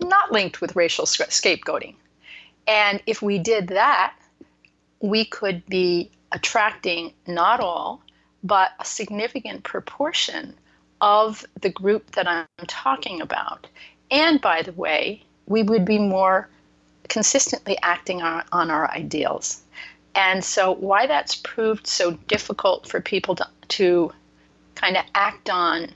not 0.00 0.30
linked 0.30 0.60
with 0.60 0.76
racial 0.76 1.06
scapegoating. 1.06 1.94
And 2.68 3.02
if 3.06 3.22
we 3.22 3.38
did 3.38 3.68
that, 3.68 4.14
we 5.00 5.24
could 5.24 5.64
be 5.66 6.10
attracting 6.30 7.14
not 7.26 7.58
all, 7.58 8.02
but 8.44 8.72
a 8.78 8.84
significant 8.84 9.64
proportion 9.64 10.54
of 11.00 11.44
the 11.62 11.70
group 11.70 12.10
that 12.12 12.28
I'm 12.28 12.46
talking 12.66 13.22
about. 13.22 13.66
And 14.10 14.40
by 14.42 14.60
the 14.60 14.72
way, 14.72 15.24
we 15.46 15.62
would 15.62 15.86
be 15.86 15.98
more 15.98 16.50
consistently 17.08 17.78
acting 17.82 18.22
on, 18.22 18.70
our 18.70 18.90
ideals. 18.90 19.62
And 20.14 20.44
so, 20.44 20.74
why 20.74 21.06
that's 21.06 21.36
proved 21.36 21.86
so 21.86 22.12
difficult 22.28 22.88
for 22.88 23.00
people 23.00 23.34
to, 23.36 23.46
to 23.68 24.12
kind 24.74 24.96
of 24.96 25.04
act 25.14 25.48
on 25.48 25.90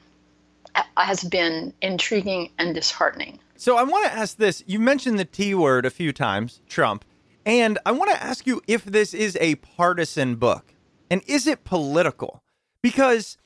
uh, 0.74 0.82
has 0.96 1.24
been 1.24 1.72
intriguing 1.82 2.50
and 2.58 2.74
disheartening. 2.74 3.38
So, 3.56 3.76
I 3.76 3.82
want 3.82 4.06
to 4.06 4.12
ask 4.12 4.36
this. 4.36 4.62
You 4.66 4.78
mentioned 4.78 5.18
the 5.18 5.24
T 5.24 5.54
word 5.54 5.84
a 5.84 5.90
few 5.90 6.12
times, 6.12 6.60
Trump. 6.68 7.04
And 7.46 7.78
I 7.84 7.92
want 7.92 8.10
to 8.10 8.22
ask 8.22 8.46
you 8.46 8.62
if 8.66 8.84
this 8.84 9.12
is 9.12 9.36
a 9.40 9.56
partisan 9.56 10.36
book 10.36 10.74
and 11.10 11.22
is 11.26 11.46
it 11.46 11.64
political? 11.64 12.42
Because, 12.82 13.36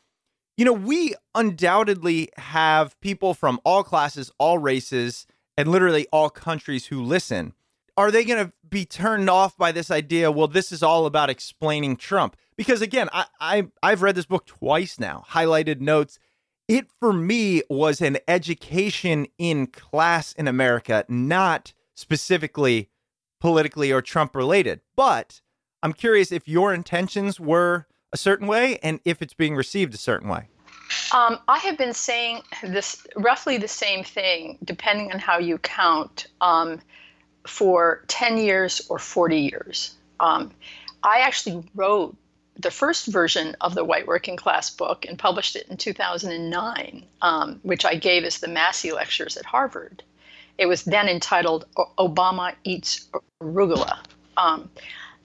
you 0.57 0.65
know, 0.65 0.73
we 0.73 1.15
undoubtedly 1.35 2.31
have 2.37 2.99
people 3.01 3.35
from 3.35 3.61
all 3.65 3.83
classes, 3.83 4.31
all 4.39 4.59
races, 4.59 5.27
and 5.57 5.69
literally 5.69 6.07
all 6.13 6.31
countries 6.31 6.87
who 6.87 7.03
listen. 7.03 7.55
Are 7.99 8.13
they 8.13 8.25
going 8.25 8.47
to 8.47 8.53
be 8.71 8.85
turned 8.85 9.29
off 9.29 9.57
by 9.57 9.73
this 9.73 9.91
idea? 9.91 10.31
Well, 10.31 10.47
this 10.47 10.71
is 10.71 10.85
all 10.85 11.05
about 11.05 11.31
explaining 11.31 11.97
Trump. 11.97 12.37
Because 12.57 12.81
again, 12.81 13.09
I, 13.13 13.27
I 13.41 13.67
I've 13.83 14.03
read 14.03 14.15
this 14.15 14.25
book 14.25 14.47
twice 14.47 15.01
now, 15.01 15.25
highlighted 15.31 15.81
notes. 15.81 16.21
It 16.69 16.87
for 17.01 17.13
me 17.13 17.63
was 17.69 18.01
an 18.01 18.19
education 18.29 19.27
in 19.37 19.67
class 19.67 20.33
in 20.35 20.47
America, 20.47 21.05
not 21.09 21.73
specifically 21.97 22.89
politically 23.41 23.91
or 23.91 24.01
Trump 24.01 24.37
related. 24.37 24.81
But 24.97 25.41
I'm 25.83 25.93
curious 25.93 26.31
if 26.31 26.47
your 26.47 26.73
intentions 26.73 27.41
were 27.41 27.89
a 28.13 28.17
certain 28.17 28.47
way 28.47 28.79
and 28.81 29.01
if 29.05 29.21
it's 29.23 29.35
being 29.35 29.57
received 29.57 29.93
a 29.93 29.99
certain 29.99 30.29
way. 30.29 30.51
Um, 31.13 31.41
I 31.49 31.59
have 31.59 31.77
been 31.77 31.95
saying 31.95 32.43
this 32.63 33.05
roughly 33.17 33.59
the 33.59 33.67
same 33.67 34.05
thing, 34.05 34.59
depending 34.65 35.11
on 35.11 35.19
how 35.19 35.39
you 35.39 35.59
count, 35.59 36.29
um, 36.41 36.81
for 37.47 38.05
10 38.09 38.39
years 38.39 38.87
or 38.89 38.99
40 38.99 39.39
years. 39.39 39.95
Um, 40.21 40.51
I 41.03 41.21
actually 41.21 41.65
wrote 41.75 42.17
the 42.59 42.71
first 42.71 43.07
version 43.07 43.57
of 43.61 43.75
the 43.75 43.85
White 43.85 44.07
Working 44.07 44.37
Class 44.37 44.69
book 44.69 45.07
and 45.07 45.19
published 45.19 45.55
it 45.55 45.69
in 45.69 45.77
2009, 45.77 47.07
um, 47.23 47.61
which 47.63 47.85
I 47.85 47.95
gave 47.95 48.25
as 48.25 48.41
the 48.41 48.49
Massey 48.49 48.91
Lectures 48.91 49.37
at 49.37 49.45
Harvard. 49.45 50.03
It 50.59 50.67
was 50.67 50.83
then 50.83 51.09
entitled 51.09 51.67
Obama 51.77 52.55
Eats 52.65 53.07
Arugula, 53.41 53.99
um, 54.37 54.69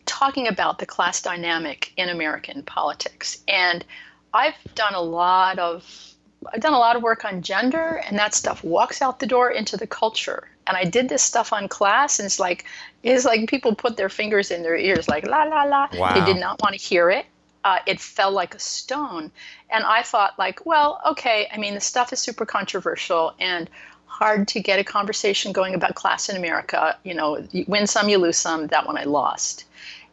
talking 0.05 0.47
about 0.47 0.77
the 0.77 0.85
class 0.85 1.21
dynamic 1.21 1.91
in 1.97 2.09
American 2.09 2.61
politics. 2.61 3.39
And 3.47 3.83
I've 4.31 4.55
done 4.75 4.93
a 4.93 5.01
lot 5.01 5.57
of 5.57 6.13
I've 6.53 6.59
done 6.59 6.73
a 6.73 6.79
lot 6.79 6.97
of 6.97 7.03
work 7.03 7.23
on 7.23 7.41
gender, 7.41 8.01
and 8.05 8.19
that 8.19 8.33
stuff 8.33 8.65
walks 8.65 9.01
out 9.01 9.19
the 9.19 9.25
door 9.25 9.49
into 9.49 9.77
the 9.77 9.87
culture. 9.87 10.49
And 10.67 10.77
I 10.77 10.83
did 10.85 11.09
this 11.09 11.21
stuff 11.21 11.51
on 11.51 11.67
class, 11.67 12.19
and 12.19 12.25
it's 12.25 12.39
like 12.39 12.65
it's 13.03 13.25
like 13.25 13.49
people 13.49 13.75
put 13.75 13.97
their 13.97 14.09
fingers 14.09 14.51
in 14.51 14.63
their 14.63 14.77
ears, 14.77 15.07
like 15.07 15.27
la 15.27 15.43
la 15.43 15.63
la. 15.63 15.89
Wow. 15.93 16.13
They 16.13 16.25
did 16.33 16.39
not 16.39 16.61
want 16.61 16.75
to 16.75 16.81
hear 16.81 17.09
it. 17.09 17.25
Uh, 17.65 17.79
it 17.85 17.99
fell 17.99 18.31
like 18.31 18.55
a 18.55 18.59
stone, 18.59 19.31
and 19.69 19.85
I 19.85 20.03
thought, 20.03 20.37
like, 20.37 20.65
well, 20.65 20.99
okay. 21.05 21.47
I 21.51 21.57
mean, 21.57 21.73
the 21.73 21.81
stuff 21.81 22.11
is 22.11 22.19
super 22.19 22.45
controversial 22.45 23.33
and 23.39 23.69
hard 24.05 24.47
to 24.49 24.59
get 24.59 24.79
a 24.79 24.83
conversation 24.83 25.51
going 25.51 25.73
about 25.73 25.95
class 25.95 26.29
in 26.29 26.37
America. 26.37 26.97
You 27.03 27.13
know, 27.13 27.45
you 27.51 27.65
win 27.67 27.87
some, 27.87 28.09
you 28.09 28.17
lose 28.17 28.37
some. 28.37 28.67
That 28.67 28.85
one 28.85 28.97
I 28.97 29.03
lost. 29.03 29.65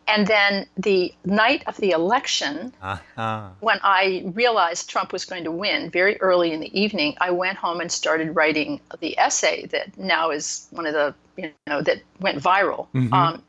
And 0.07 0.27
then 0.27 0.67
the 0.77 1.15
night 1.25 1.63
of 1.69 1.77
the 1.77 1.91
election, 1.91 2.73
uh-huh. 2.83 3.51
when 3.61 3.79
I 3.83 4.25
realized 4.35 4.91
Trump 4.91 5.13
was 5.13 5.25
going 5.25 5.45
to 5.45 5.53
win 5.53 5.89
very 5.91 6.21
early 6.21 6.53
in 6.53 6.61
the 6.61 6.81
evening, 6.81 7.17
I 7.21 7.31
went 7.31 7.57
home 7.57 7.81
and 7.81 7.93
started 7.93 8.35
writing 8.35 8.81
the 8.99 9.17
essay 9.19 9.67
that 9.67 9.97
now 9.97 10.31
is 10.31 10.67
one 10.71 10.87
of 10.87 10.95
the, 10.95 11.15
you 11.37 11.53
know, 11.69 11.81
that 11.83 12.03
went 12.21 12.43
viral 12.43 12.89
mm-hmm. 12.93 13.13
um, 13.15 13.43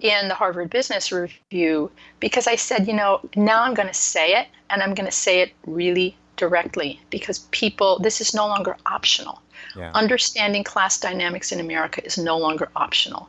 in 0.00 0.28
the 0.28 0.34
Harvard 0.34 0.70
Business 0.70 1.12
Review 1.12 1.90
because 2.18 2.46
I 2.48 2.56
said, 2.56 2.88
you 2.88 2.94
know, 2.94 3.20
now 3.36 3.62
I'm 3.62 3.74
going 3.74 3.88
to 3.88 3.94
say 3.94 4.34
it 4.34 4.48
and 4.70 4.82
I'm 4.82 4.94
going 4.94 5.06
to 5.06 5.12
say 5.12 5.40
it 5.42 5.52
really 5.66 6.16
directly 6.36 7.00
because 7.10 7.40
people, 7.50 8.00
this 8.00 8.20
is 8.20 8.34
no 8.34 8.46
longer 8.48 8.76
optional. 8.86 9.40
Yeah. 9.76 9.90
Understanding 9.94 10.64
class 10.64 10.98
dynamics 10.98 11.52
in 11.52 11.60
America 11.60 12.04
is 12.04 12.18
no 12.18 12.36
longer 12.36 12.68
optional. 12.76 13.28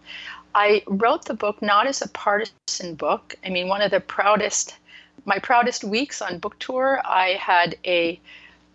I 0.56 0.84
wrote 0.88 1.26
the 1.26 1.34
book 1.34 1.62
not 1.62 1.86
as 1.86 2.02
a 2.02 2.08
partisan 2.08 2.96
book. 2.96 3.36
I 3.46 3.50
mean, 3.50 3.68
one 3.68 3.82
of 3.82 3.92
the 3.92 4.00
proudest, 4.00 4.76
my 5.26 5.38
proudest 5.38 5.84
weeks 5.84 6.22
on 6.22 6.40
book 6.40 6.58
tour, 6.60 7.02
I 7.04 7.32
had 7.34 7.76
a, 7.86 8.20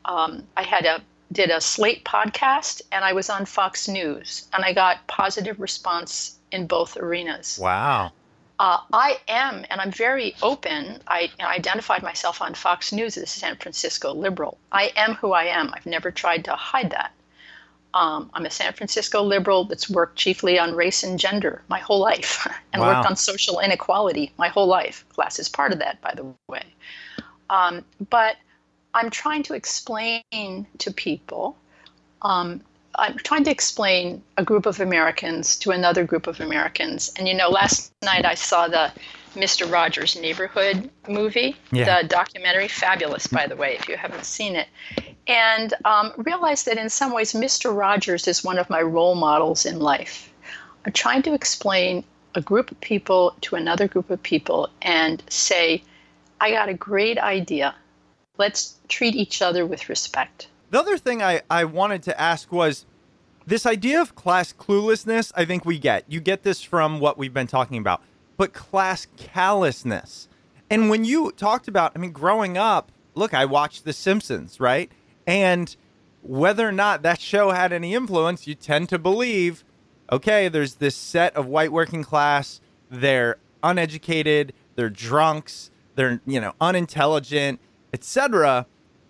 um, 0.04 0.46
I 0.58 0.62
had 0.62 0.84
a 0.84 1.02
did 1.32 1.50
a 1.50 1.60
Slate 1.60 2.04
podcast, 2.04 2.82
and 2.90 3.04
I 3.04 3.12
was 3.12 3.30
on 3.30 3.46
Fox 3.46 3.88
News, 3.88 4.49
and 4.52 4.64
I 4.64 4.72
got 4.72 5.06
positive 5.06 5.60
response 5.60 6.38
in 6.50 6.66
both 6.66 6.96
arenas. 6.96 7.58
Wow. 7.60 8.12
Uh, 8.58 8.80
I 8.92 9.20
am, 9.28 9.64
and 9.70 9.80
I'm 9.80 9.92
very 9.92 10.34
open. 10.42 11.00
I 11.06 11.30
identified 11.40 12.02
myself 12.02 12.42
on 12.42 12.52
Fox 12.54 12.92
News 12.92 13.16
as 13.16 13.22
a 13.22 13.26
San 13.26 13.56
Francisco 13.56 14.12
liberal. 14.12 14.58
I 14.70 14.92
am 14.96 15.14
who 15.14 15.32
I 15.32 15.44
am. 15.44 15.72
I've 15.72 15.87
never 15.87 16.10
tried 16.10 16.44
to 16.46 16.54
hide 16.56 16.90
that. 16.90 17.12
Um, 17.94 18.30
I'm 18.35 18.47
a 18.47 18.50
San 18.50 18.73
Francisco 18.73 19.23
liberal 19.23 19.64
that's 19.64 19.90
worked 19.90 20.16
chiefly 20.16 20.59
on 20.59 20.75
race 20.75 21.02
and 21.02 21.18
gender 21.18 21.62
my 21.68 21.78
whole 21.78 21.99
life 21.99 22.47
and 22.73 22.80
wow. 22.80 22.94
worked 22.94 23.09
on 23.09 23.16
social 23.16 23.61
inequality 23.61 24.32
my 24.38 24.49
whole 24.49 24.66
life. 24.66 25.04
Class 25.11 25.38
is 25.38 25.49
part 25.49 25.73
of 25.73 25.78
that, 25.80 26.00
by 26.00 26.14
the 26.14 26.25
way. 26.49 26.64
Um, 27.49 27.84
but 28.10 28.36
I'm 28.95 29.10
trying 29.10 29.43
to 29.45 29.54
explain 29.54 30.23
to 30.78 30.93
people, 30.93 31.56
um, 32.23 32.60
I'm 32.97 33.17
trying 33.19 33.45
to 33.45 33.50
explain 33.50 34.23
a 34.36 34.45
group 34.45 34.67
of 34.67 34.80
Americans 34.80 35.56
to 35.58 35.71
another 35.71 36.04
group 36.04 36.26
of 36.26 36.41
Americans. 36.41 37.12
And 37.17 37.28
you 37.28 37.34
know, 37.34 37.49
last 37.49 37.93
night 38.02 38.25
I 38.25 38.34
saw 38.34 38.69
the 38.69 38.93
Mr. 39.34 39.71
Rogers' 39.71 40.16
Neighborhood 40.16 40.90
movie, 41.08 41.56
yeah. 41.71 42.00
the 42.00 42.08
documentary. 42.08 42.69
Fabulous, 42.69 43.26
by 43.26 43.47
the 43.47 43.56
way, 43.56 43.76
if 43.76 43.88
you 43.88 43.97
haven't 43.97 44.25
seen 44.25 44.56
it. 44.56 44.69
And 45.26 45.73
um, 45.84 46.12
realized 46.16 46.66
that 46.66 46.78
in 46.78 46.88
some 46.88 47.12
ways, 47.12 47.32
Mr. 47.32 47.75
Rogers 47.76 48.26
is 48.26 48.43
one 48.43 48.58
of 48.58 48.69
my 48.69 48.82
role 48.82 49.14
models 49.14 49.64
in 49.64 49.78
life. 49.78 50.32
I'm 50.84 50.93
trying 50.93 51.23
to 51.23 51.34
explain 51.34 52.04
a 52.34 52.40
group 52.40 52.71
of 52.71 52.80
people 52.80 53.34
to 53.43 53.56
another 53.56 53.86
group 53.86 54.10
of 54.10 54.23
people 54.23 54.69
and 54.82 55.23
say, 55.28 55.82
I 56.40 56.50
got 56.50 56.69
a 56.69 56.75
great 56.75 57.19
idea. 57.19 57.75
Let's 58.38 58.76
treat 58.88 59.14
each 59.14 59.43
other 59.43 59.66
with 59.66 59.88
respect. 59.88 60.49
The 60.71 60.78
other 60.78 60.97
thing 60.97 61.23
I, 61.23 61.43
I 61.50 61.64
wanted 61.64 62.02
to 62.04 62.21
ask 62.21 62.50
was 62.50 62.86
this 63.47 63.66
idea 63.66 64.00
of 64.00 64.14
class 64.14 64.52
cluelessness, 64.52 65.32
I 65.36 65.45
think 65.45 65.64
we 65.64 65.78
get. 65.78 66.04
You 66.08 66.21
get 66.21 66.43
this 66.43 66.62
from 66.62 67.00
what 67.00 67.19
we've 67.19 67.34
been 67.34 67.49
talking 67.49 67.78
about 67.78 68.02
but 68.40 68.54
class 68.54 69.06
callousness. 69.18 70.26
And 70.70 70.88
when 70.88 71.04
you 71.04 71.30
talked 71.32 71.68
about, 71.68 71.92
I 71.94 71.98
mean, 71.98 72.10
growing 72.10 72.56
up, 72.56 72.90
look, 73.14 73.34
I 73.34 73.44
watched 73.44 73.84
The 73.84 73.92
Simpsons, 73.92 74.58
right? 74.58 74.90
And 75.26 75.76
whether 76.22 76.66
or 76.66 76.72
not 76.72 77.02
that 77.02 77.20
show 77.20 77.50
had 77.50 77.70
any 77.70 77.92
influence, 77.92 78.46
you 78.46 78.54
tend 78.54 78.88
to 78.88 78.98
believe, 78.98 79.62
okay, 80.10 80.48
there's 80.48 80.76
this 80.76 80.96
set 80.96 81.36
of 81.36 81.48
white 81.48 81.70
working 81.70 82.02
class, 82.02 82.62
they're 82.90 83.36
uneducated, 83.62 84.54
they're 84.74 84.88
drunks, 84.88 85.70
they're, 85.94 86.22
you 86.24 86.40
know, 86.40 86.54
unintelligent, 86.62 87.60
etc. 87.92 88.64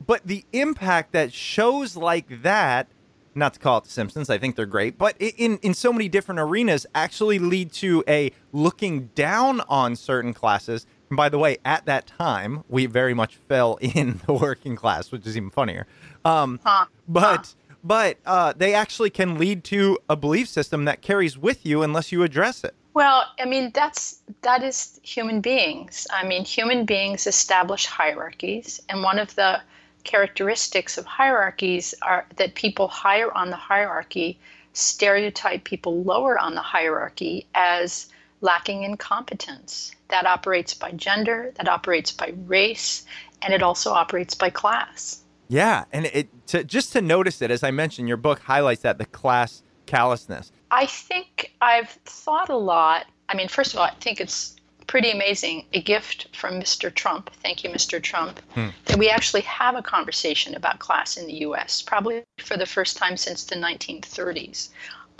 But 0.04 0.26
the 0.26 0.44
impact 0.52 1.12
that 1.12 1.32
shows 1.32 1.94
like 1.94 2.42
that 2.42 2.88
not 3.34 3.54
to 3.54 3.60
call 3.60 3.78
it 3.78 3.84
The 3.84 3.90
Simpsons, 3.90 4.30
I 4.30 4.38
think 4.38 4.56
they're 4.56 4.66
great, 4.66 4.98
but 4.98 5.16
in 5.18 5.58
in 5.58 5.74
so 5.74 5.92
many 5.92 6.08
different 6.08 6.40
arenas 6.40 6.86
actually 6.94 7.38
lead 7.38 7.72
to 7.74 8.02
a 8.08 8.32
looking 8.52 9.10
down 9.14 9.60
on 9.62 9.96
certain 9.96 10.34
classes. 10.34 10.86
And 11.08 11.16
by 11.16 11.28
the 11.28 11.38
way, 11.38 11.58
at 11.64 11.86
that 11.86 12.06
time, 12.06 12.64
we 12.68 12.86
very 12.86 13.14
much 13.14 13.36
fell 13.48 13.76
in 13.80 14.20
the 14.26 14.32
working 14.32 14.76
class, 14.76 15.12
which 15.12 15.26
is 15.26 15.36
even 15.36 15.50
funnier. 15.50 15.86
Um, 16.24 16.60
huh. 16.64 16.86
But 17.08 17.36
huh. 17.36 17.42
but 17.82 18.18
uh, 18.26 18.52
they 18.56 18.74
actually 18.74 19.10
can 19.10 19.38
lead 19.38 19.64
to 19.64 19.98
a 20.08 20.16
belief 20.16 20.48
system 20.48 20.84
that 20.84 21.02
carries 21.02 21.38
with 21.38 21.64
you 21.64 21.82
unless 21.82 22.12
you 22.12 22.22
address 22.22 22.64
it. 22.64 22.74
Well, 22.94 23.24
I 23.38 23.44
mean 23.44 23.70
that's 23.72 24.20
that 24.42 24.62
is 24.62 24.98
human 25.02 25.40
beings. 25.40 26.06
I 26.12 26.26
mean, 26.26 26.44
human 26.44 26.84
beings 26.84 27.26
establish 27.26 27.86
hierarchies, 27.86 28.80
and 28.88 29.02
one 29.02 29.18
of 29.18 29.34
the 29.36 29.60
characteristics 30.04 30.98
of 30.98 31.06
hierarchies 31.06 31.94
are 32.02 32.26
that 32.36 32.54
people 32.54 32.88
higher 32.88 33.32
on 33.36 33.50
the 33.50 33.56
hierarchy 33.56 34.38
stereotype 34.72 35.64
people 35.64 36.02
lower 36.02 36.38
on 36.38 36.54
the 36.54 36.60
hierarchy 36.60 37.46
as 37.54 38.08
lacking 38.40 38.84
in 38.84 38.96
competence. 38.96 39.92
That 40.08 40.26
operates 40.26 40.74
by 40.74 40.92
gender, 40.92 41.52
that 41.56 41.68
operates 41.68 42.10
by 42.10 42.32
race, 42.46 43.04
and 43.42 43.54
it 43.54 43.62
also 43.62 43.90
operates 43.90 44.34
by 44.34 44.50
class. 44.50 45.22
Yeah, 45.48 45.84
and 45.92 46.06
it 46.06 46.28
to, 46.48 46.64
just 46.64 46.92
to 46.92 47.00
notice 47.00 47.42
it, 47.42 47.50
as 47.50 47.62
I 47.62 47.70
mentioned, 47.70 48.08
your 48.08 48.16
book 48.16 48.40
highlights 48.40 48.82
that 48.82 48.98
the 48.98 49.06
class 49.06 49.62
callousness. 49.86 50.52
I 50.70 50.86
think 50.86 51.52
I've 51.60 51.90
thought 52.04 52.48
a 52.48 52.56
lot. 52.56 53.06
I 53.28 53.34
mean, 53.34 53.48
first 53.48 53.74
of 53.74 53.80
all, 53.80 53.86
I 53.86 53.94
think 54.00 54.20
it's 54.20 54.56
pretty 54.90 55.12
amazing 55.12 55.64
a 55.72 55.80
gift 55.80 56.26
from 56.34 56.60
Mr. 56.60 56.92
Trump. 56.92 57.30
Thank 57.44 57.62
you, 57.62 57.70
Mr. 57.70 58.02
Trump. 58.02 58.40
Hmm. 58.54 58.70
That 58.86 58.98
we 58.98 59.08
actually 59.08 59.42
have 59.42 59.76
a 59.76 59.82
conversation 59.82 60.56
about 60.56 60.80
class 60.80 61.16
in 61.16 61.28
the 61.28 61.38
U.S. 61.46 61.80
Probably 61.80 62.24
for 62.40 62.56
the 62.56 62.66
first 62.66 62.96
time 62.96 63.16
since 63.16 63.44
the 63.44 63.54
1930s. 63.54 64.70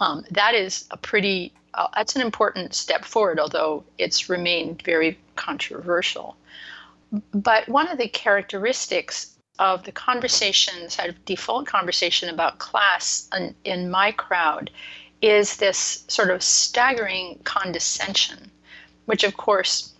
Um, 0.00 0.24
that 0.32 0.56
is 0.56 0.86
a 0.90 0.96
pretty 0.96 1.52
uh, 1.74 1.86
that's 1.94 2.16
an 2.16 2.22
important 2.22 2.74
step 2.74 3.04
forward, 3.04 3.38
although 3.38 3.84
it's 3.96 4.28
remained 4.28 4.82
very 4.82 5.16
controversial. 5.36 6.36
But 7.32 7.68
one 7.68 7.86
of 7.86 7.96
the 7.96 8.08
characteristics 8.08 9.36
of 9.60 9.84
the 9.84 9.92
conversation, 9.92 10.90
sort 10.90 11.10
of 11.10 11.24
default 11.24 11.68
conversation 11.68 12.28
about 12.28 12.58
class 12.58 13.28
in, 13.36 13.54
in 13.62 13.88
my 13.88 14.10
crowd, 14.10 14.72
is 15.22 15.58
this 15.58 16.04
sort 16.08 16.30
of 16.30 16.42
staggering 16.42 17.38
condescension 17.44 18.50
which 19.06 19.24
of 19.24 19.36
course 19.36 19.92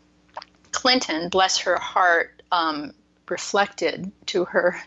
Clinton, 0.73 1.29
bless 1.29 1.59
her 1.59 1.77
heart, 1.77 2.43
um, 2.53 2.93
reflected 3.29 4.11
to 4.27 4.45
her 4.45 4.81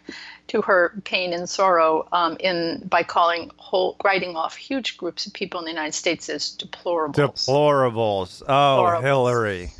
to 0.48 0.62
her 0.62 1.02
pain 1.06 1.34
and 1.34 1.50
sorrow 1.50 2.08
um, 2.12 2.36
in 2.40 2.86
by 2.90 3.02
calling 3.02 3.50
whole 3.56 3.96
writing 4.04 4.36
off 4.36 4.56
huge 4.56 4.98
groups 4.98 5.26
of 5.26 5.34
people 5.34 5.60
in 5.60 5.66
the 5.66 5.72
United 5.72 5.94
States 5.94 6.30
as 6.30 6.56
deplorables. 6.58 7.16
Deplorables. 7.16 8.44
Oh, 8.44 8.84
deplorables. 8.84 9.02
Hillary. 9.02 9.72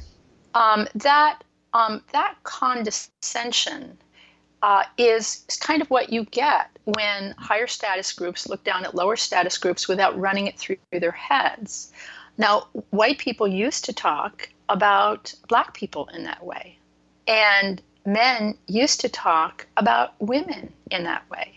Um, 0.54 0.88
that 0.96 1.44
um, 1.74 2.02
that 2.14 2.36
condescension 2.44 3.98
uh, 4.62 4.84
is 4.98 5.46
kind 5.60 5.82
of 5.82 5.90
what 5.90 6.12
you 6.12 6.24
get 6.26 6.70
when 6.86 7.36
higher 7.38 7.68
status 7.68 8.14
groups 8.14 8.48
look 8.48 8.64
down 8.64 8.86
at 8.86 8.96
lower 8.96 9.18
status 9.18 9.58
groups 9.58 9.88
without 9.88 10.18
running 10.18 10.48
it 10.48 10.58
through 10.58 10.78
their 10.92 11.12
heads. 11.12 11.92
Now, 12.38 12.68
white 12.90 13.20
people 13.20 13.48
used 13.48 13.86
to 13.86 13.94
talk 13.94 14.50
about 14.70 15.34
black 15.48 15.74
people 15.74 16.10
in 16.14 16.24
that 16.24 16.44
way, 16.44 16.78
and 17.28 17.82
men 18.06 18.58
used 18.68 19.02
to 19.02 19.10
talk 19.10 19.68
about 19.78 20.14
women 20.20 20.74
in 20.90 21.04
that 21.04 21.30
way. 21.30 21.54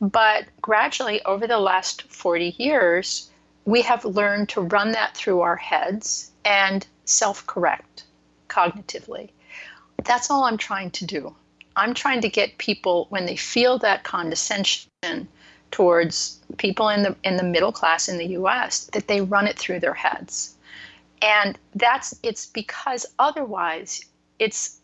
But 0.00 0.46
gradually, 0.60 1.22
over 1.24 1.46
the 1.46 1.58
last 1.58 2.02
40 2.02 2.56
years, 2.58 3.30
we 3.64 3.82
have 3.82 4.04
learned 4.04 4.48
to 4.50 4.60
run 4.60 4.92
that 4.92 5.16
through 5.16 5.40
our 5.40 5.56
heads 5.56 6.32
and 6.44 6.86
self 7.04 7.46
correct 7.46 8.04
cognitively. 8.48 9.30
That's 10.04 10.30
all 10.30 10.44
I'm 10.44 10.58
trying 10.58 10.90
to 10.92 11.06
do. 11.06 11.34
I'm 11.76 11.94
trying 11.94 12.20
to 12.20 12.28
get 12.28 12.58
people 12.58 13.06
when 13.08 13.24
they 13.24 13.36
feel 13.36 13.78
that 13.78 14.04
condescension 14.04 15.28
towards 15.72 16.38
people 16.58 16.88
in 16.88 17.02
the 17.02 17.16
in 17.24 17.36
the 17.36 17.42
middle 17.42 17.72
class 17.72 18.08
in 18.08 18.18
the 18.18 18.36
US 18.38 18.84
that 18.92 19.08
they 19.08 19.20
run 19.20 19.48
it 19.48 19.58
through 19.58 19.80
their 19.80 19.94
heads. 19.94 20.54
And 21.20 21.58
that's 21.74 22.14
it's 22.22 22.46
because 22.46 23.06
otherwise 23.18 24.04
it's 24.38 24.78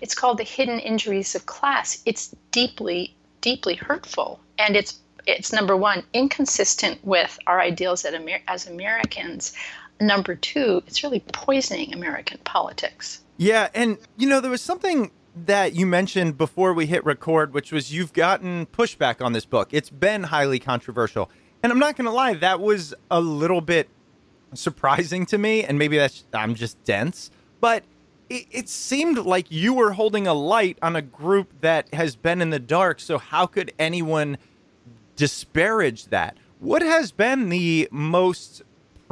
it's 0.00 0.14
called 0.14 0.38
the 0.38 0.44
hidden 0.44 0.78
injuries 0.78 1.34
of 1.34 1.44
class. 1.44 2.02
It's 2.06 2.34
deeply 2.50 3.14
deeply 3.42 3.74
hurtful 3.74 4.40
and 4.58 4.76
it's 4.76 4.98
it's 5.26 5.52
number 5.52 5.76
one 5.76 6.02
inconsistent 6.12 7.04
with 7.04 7.38
our 7.46 7.60
ideals 7.60 8.04
as 8.48 8.66
Americans. 8.66 9.52
Number 10.00 10.34
two, 10.34 10.82
it's 10.86 11.04
really 11.04 11.20
poisoning 11.32 11.92
American 11.92 12.38
politics. 12.44 13.20
Yeah, 13.36 13.68
and 13.74 13.98
you 14.16 14.28
know 14.28 14.40
there 14.40 14.50
was 14.50 14.62
something 14.62 15.10
that 15.34 15.74
you 15.74 15.86
mentioned 15.86 16.36
before 16.36 16.72
we 16.74 16.86
hit 16.86 17.04
record, 17.04 17.54
which 17.54 17.72
was 17.72 17.92
you've 17.92 18.12
gotten 18.12 18.66
pushback 18.66 19.24
on 19.24 19.32
this 19.32 19.46
book. 19.46 19.68
It's 19.72 19.90
been 19.90 20.24
highly 20.24 20.58
controversial. 20.58 21.30
And 21.62 21.72
I'm 21.72 21.78
not 21.78 21.96
going 21.96 22.06
to 22.06 22.12
lie, 22.12 22.34
that 22.34 22.60
was 22.60 22.94
a 23.10 23.20
little 23.20 23.60
bit 23.60 23.88
surprising 24.54 25.24
to 25.26 25.38
me. 25.38 25.64
And 25.64 25.78
maybe 25.78 25.96
that's, 25.96 26.24
I'm 26.34 26.54
just 26.54 26.82
dense. 26.84 27.30
But 27.60 27.84
it, 28.28 28.46
it 28.50 28.68
seemed 28.68 29.18
like 29.18 29.50
you 29.50 29.72
were 29.72 29.92
holding 29.92 30.26
a 30.26 30.34
light 30.34 30.78
on 30.82 30.96
a 30.96 31.02
group 31.02 31.60
that 31.60 31.92
has 31.94 32.16
been 32.16 32.42
in 32.42 32.50
the 32.50 32.58
dark. 32.58 33.00
So 33.00 33.18
how 33.18 33.46
could 33.46 33.72
anyone 33.78 34.38
disparage 35.16 36.06
that? 36.06 36.36
What 36.58 36.82
has 36.82 37.10
been 37.10 37.48
the 37.48 37.88
most 37.90 38.62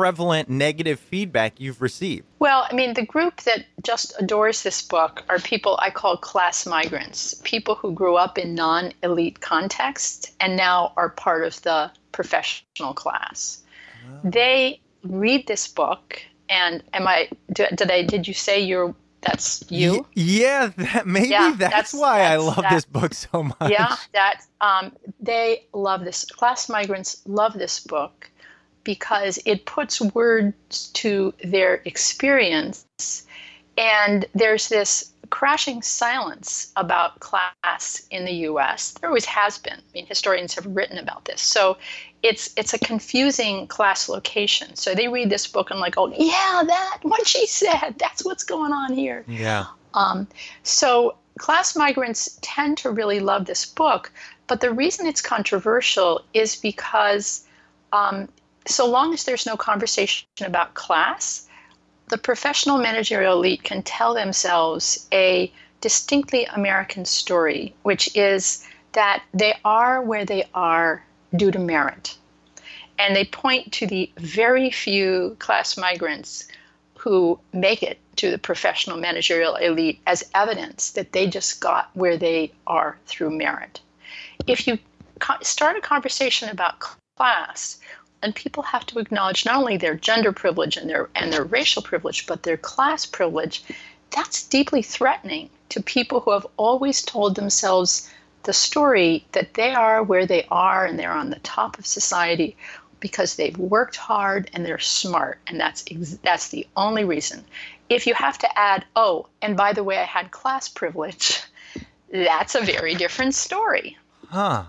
prevalent 0.00 0.48
negative 0.48 0.98
feedback 0.98 1.60
you've 1.60 1.82
received? 1.82 2.24
Well, 2.38 2.66
I 2.70 2.74
mean, 2.74 2.94
the 2.94 3.04
group 3.04 3.42
that 3.42 3.66
just 3.82 4.14
adores 4.18 4.62
this 4.62 4.80
book 4.80 5.22
are 5.28 5.38
people 5.38 5.78
I 5.82 5.90
call 5.90 6.16
class 6.16 6.64
migrants, 6.64 7.34
people 7.44 7.74
who 7.74 7.92
grew 7.92 8.16
up 8.16 8.38
in 8.38 8.54
non 8.54 8.92
elite 9.02 9.40
contexts 9.40 10.32
and 10.40 10.56
now 10.56 10.94
are 10.96 11.10
part 11.10 11.44
of 11.44 11.60
the 11.62 11.90
professional 12.12 12.94
class. 12.94 13.62
Oh. 14.08 14.30
They 14.30 14.80
read 15.04 15.46
this 15.46 15.68
book, 15.68 16.22
and 16.48 16.82
am 16.94 17.06
I, 17.06 17.28
did 17.52 17.90
I, 17.90 18.02
did 18.02 18.26
you 18.26 18.32
say 18.32 18.58
you're 18.58 18.94
that's 19.20 19.62
you. 19.68 20.06
Yeah, 20.14 20.70
that, 20.78 21.06
maybe 21.06 21.28
yeah, 21.28 21.54
that's, 21.58 21.74
that's, 21.74 21.92
why 21.92 22.20
that's, 22.20 22.32
I 22.32 22.36
love 22.36 22.56
that, 22.62 22.72
this 22.72 22.86
book 22.86 23.12
so 23.12 23.42
much. 23.42 23.70
Yeah, 23.70 23.94
that 24.14 24.40
um, 24.62 24.96
they 25.20 25.66
love 25.74 26.04
this. 26.06 26.24
Class 26.24 26.70
migrants 26.70 27.20
love 27.26 27.52
this 27.52 27.80
book 27.80 28.30
because 28.84 29.38
it 29.44 29.66
puts 29.66 30.00
words 30.00 30.88
to 30.94 31.34
their 31.44 31.82
experience. 31.84 32.86
And 33.76 34.24
there's 34.34 34.68
this 34.68 35.12
crashing 35.30 35.80
silence 35.80 36.72
about 36.76 37.20
class 37.20 38.02
in 38.10 38.24
the 38.24 38.32
US. 38.48 38.92
There 39.00 39.08
always 39.08 39.24
has 39.24 39.58
been. 39.58 39.74
I 39.74 39.92
mean, 39.94 40.06
historians 40.06 40.54
have 40.54 40.66
written 40.66 40.98
about 40.98 41.24
this. 41.24 41.40
So 41.40 41.78
it's 42.22 42.50
it's 42.56 42.74
a 42.74 42.78
confusing 42.78 43.66
class 43.68 44.08
location. 44.08 44.74
So 44.74 44.94
they 44.94 45.08
read 45.08 45.30
this 45.30 45.46
book 45.46 45.70
and 45.70 45.80
like, 45.80 45.96
oh 45.96 46.12
yeah, 46.16 46.62
that 46.66 46.98
what 47.02 47.26
she 47.26 47.46
said, 47.46 47.94
that's 47.98 48.24
what's 48.24 48.44
going 48.44 48.72
on 48.72 48.92
here. 48.92 49.24
Yeah. 49.26 49.66
Um, 49.94 50.26
so 50.62 51.16
class 51.38 51.76
migrants 51.76 52.38
tend 52.42 52.78
to 52.78 52.90
really 52.90 53.20
love 53.20 53.46
this 53.46 53.64
book, 53.64 54.12
but 54.46 54.60
the 54.60 54.72
reason 54.72 55.06
it's 55.06 55.22
controversial 55.22 56.24
is 56.34 56.56
because 56.56 57.46
um, 57.92 58.28
so 58.66 58.86
long 58.86 59.14
as 59.14 59.24
there's 59.24 59.46
no 59.46 59.56
conversation 59.56 60.26
about 60.40 60.74
class, 60.74 61.48
the 62.08 62.18
professional 62.18 62.78
managerial 62.78 63.38
elite 63.38 63.62
can 63.62 63.82
tell 63.82 64.14
themselves 64.14 65.06
a 65.12 65.52
distinctly 65.80 66.44
American 66.46 67.04
story, 67.04 67.74
which 67.82 68.14
is 68.16 68.66
that 68.92 69.22
they 69.32 69.54
are 69.64 70.02
where 70.02 70.24
they 70.24 70.44
are 70.54 71.04
due 71.36 71.50
to 71.50 71.58
merit. 71.58 72.16
And 72.98 73.16
they 73.16 73.24
point 73.24 73.72
to 73.74 73.86
the 73.86 74.10
very 74.18 74.70
few 74.70 75.36
class 75.38 75.76
migrants 75.76 76.46
who 76.98 77.38
make 77.54 77.82
it 77.82 77.98
to 78.16 78.30
the 78.30 78.38
professional 78.38 78.98
managerial 78.98 79.56
elite 79.56 80.00
as 80.06 80.28
evidence 80.34 80.90
that 80.90 81.12
they 81.12 81.26
just 81.26 81.60
got 81.60 81.88
where 81.94 82.18
they 82.18 82.52
are 82.66 82.98
through 83.06 83.30
merit. 83.30 83.80
If 84.46 84.66
you 84.66 84.78
start 85.40 85.78
a 85.78 85.80
conversation 85.80 86.50
about 86.50 86.84
class 87.16 87.78
and 88.22 88.34
people 88.34 88.62
have 88.62 88.86
to 88.86 88.98
acknowledge 88.98 89.44
not 89.44 89.56
only 89.56 89.76
their 89.76 89.94
gender 89.94 90.32
privilege 90.32 90.76
and 90.76 90.88
their 90.88 91.08
and 91.14 91.32
their 91.32 91.44
racial 91.44 91.82
privilege 91.82 92.26
but 92.26 92.42
their 92.42 92.56
class 92.56 93.06
privilege. 93.06 93.64
That's 94.10 94.46
deeply 94.46 94.82
threatening 94.82 95.50
to 95.70 95.82
people 95.82 96.20
who 96.20 96.32
have 96.32 96.46
always 96.56 97.02
told 97.02 97.36
themselves 97.36 98.10
the 98.42 98.52
story 98.52 99.24
that 99.32 99.54
they 99.54 99.72
are 99.72 100.02
where 100.02 100.26
they 100.26 100.46
are 100.50 100.84
and 100.84 100.98
they're 100.98 101.12
on 101.12 101.30
the 101.30 101.38
top 101.40 101.78
of 101.78 101.86
society 101.86 102.56
because 102.98 103.36
they've 103.36 103.56
worked 103.56 103.96
hard 103.96 104.50
and 104.52 104.64
they're 104.66 104.78
smart. 104.78 105.38
And 105.46 105.58
that's 105.60 105.84
that's 106.22 106.48
the 106.48 106.66
only 106.76 107.04
reason. 107.04 107.44
If 107.88 108.06
you 108.06 108.14
have 108.14 108.38
to 108.38 108.58
add 108.58 108.84
oh 108.96 109.26
and 109.40 109.56
by 109.56 109.72
the 109.72 109.84
way 109.84 109.98
i 109.98 110.04
had 110.04 110.30
class 110.30 110.68
privilege 110.68 111.42
that's 112.12 112.54
a 112.54 112.60
very 112.60 112.94
different 112.94 113.34
story. 113.34 113.96
Huh 114.28 114.64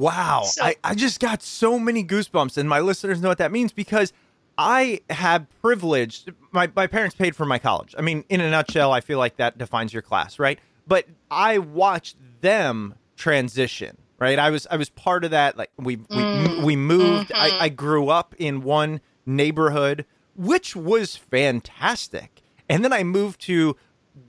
Wow. 0.00 0.44
So, 0.44 0.64
I, 0.64 0.76
I 0.82 0.94
just 0.94 1.20
got 1.20 1.42
so 1.42 1.78
many 1.78 2.02
goosebumps, 2.02 2.56
and 2.56 2.66
my 2.66 2.80
listeners 2.80 3.20
know 3.20 3.28
what 3.28 3.36
that 3.36 3.52
means 3.52 3.70
because 3.70 4.14
I 4.56 5.00
had 5.10 5.46
privilege. 5.60 6.24
My, 6.52 6.70
my 6.74 6.86
parents 6.86 7.14
paid 7.14 7.36
for 7.36 7.44
my 7.44 7.58
college. 7.58 7.94
I 7.98 8.00
mean, 8.00 8.24
in 8.30 8.40
a 8.40 8.50
nutshell, 8.50 8.92
I 8.92 9.02
feel 9.02 9.18
like 9.18 9.36
that 9.36 9.58
defines 9.58 9.92
your 9.92 10.00
class, 10.00 10.38
right? 10.38 10.58
But 10.86 11.06
I 11.30 11.58
watched 11.58 12.16
them 12.40 12.94
transition, 13.16 13.98
right? 14.18 14.38
I 14.38 14.48
was 14.48 14.66
I 14.70 14.76
was 14.76 14.88
part 14.88 15.22
of 15.22 15.32
that. 15.32 15.58
Like 15.58 15.70
we 15.76 15.96
we, 15.96 16.04
mm, 16.06 16.64
we 16.64 16.76
moved. 16.76 17.30
Mm-hmm. 17.30 17.60
I, 17.60 17.64
I 17.64 17.68
grew 17.68 18.08
up 18.08 18.34
in 18.38 18.62
one 18.62 19.02
neighborhood, 19.26 20.06
which 20.34 20.74
was 20.74 21.14
fantastic, 21.14 22.40
and 22.70 22.82
then 22.82 22.92
I 22.94 23.02
moved 23.02 23.42
to 23.42 23.76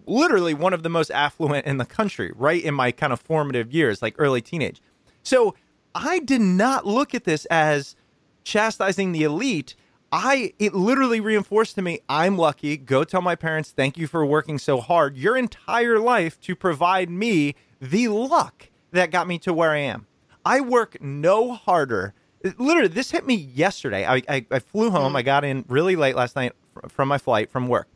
literally 0.05 0.53
one 0.53 0.73
of 0.73 0.83
the 0.83 0.89
most 0.89 1.11
affluent 1.11 1.65
in 1.65 1.77
the 1.77 1.85
country, 1.85 2.31
right 2.35 2.61
in 2.61 2.73
my 2.73 2.91
kind 2.91 3.13
of 3.13 3.21
formative 3.21 3.71
years, 3.71 4.01
like 4.01 4.15
early 4.17 4.41
teenage. 4.41 4.81
So 5.23 5.55
I 5.93 6.19
did 6.19 6.41
not 6.41 6.85
look 6.85 7.13
at 7.13 7.23
this 7.23 7.45
as 7.45 7.95
chastising 8.43 9.11
the 9.11 9.23
elite. 9.23 9.75
I 10.11 10.53
it 10.59 10.73
literally 10.73 11.19
reinforced 11.19 11.75
to 11.75 11.81
me, 11.81 11.99
I'm 12.09 12.37
lucky. 12.37 12.75
Go 12.77 13.03
tell 13.03 13.21
my 13.21 13.35
parents, 13.35 13.71
thank 13.71 13.97
you 13.97 14.07
for 14.07 14.25
working 14.25 14.57
so 14.57 14.81
hard 14.81 15.17
your 15.17 15.37
entire 15.37 15.99
life 15.99 16.39
to 16.41 16.55
provide 16.55 17.09
me 17.09 17.55
the 17.79 18.09
luck 18.09 18.69
that 18.91 19.11
got 19.11 19.27
me 19.27 19.39
to 19.39 19.53
where 19.53 19.71
I 19.71 19.79
am. 19.79 20.07
I 20.45 20.61
work 20.61 21.01
no 21.01 21.53
harder. 21.53 22.13
Literally, 22.57 22.87
this 22.87 23.11
hit 23.11 23.25
me 23.25 23.35
yesterday. 23.35 24.05
I, 24.05 24.23
I, 24.27 24.45
I 24.49 24.59
flew 24.59 24.89
home. 24.89 25.09
Mm-hmm. 25.09 25.17
I 25.17 25.21
got 25.21 25.45
in 25.45 25.65
really 25.67 25.95
late 25.95 26.15
last 26.15 26.35
night 26.35 26.53
from 26.89 27.07
my 27.07 27.17
flight 27.17 27.51
from 27.51 27.67
work. 27.67 27.87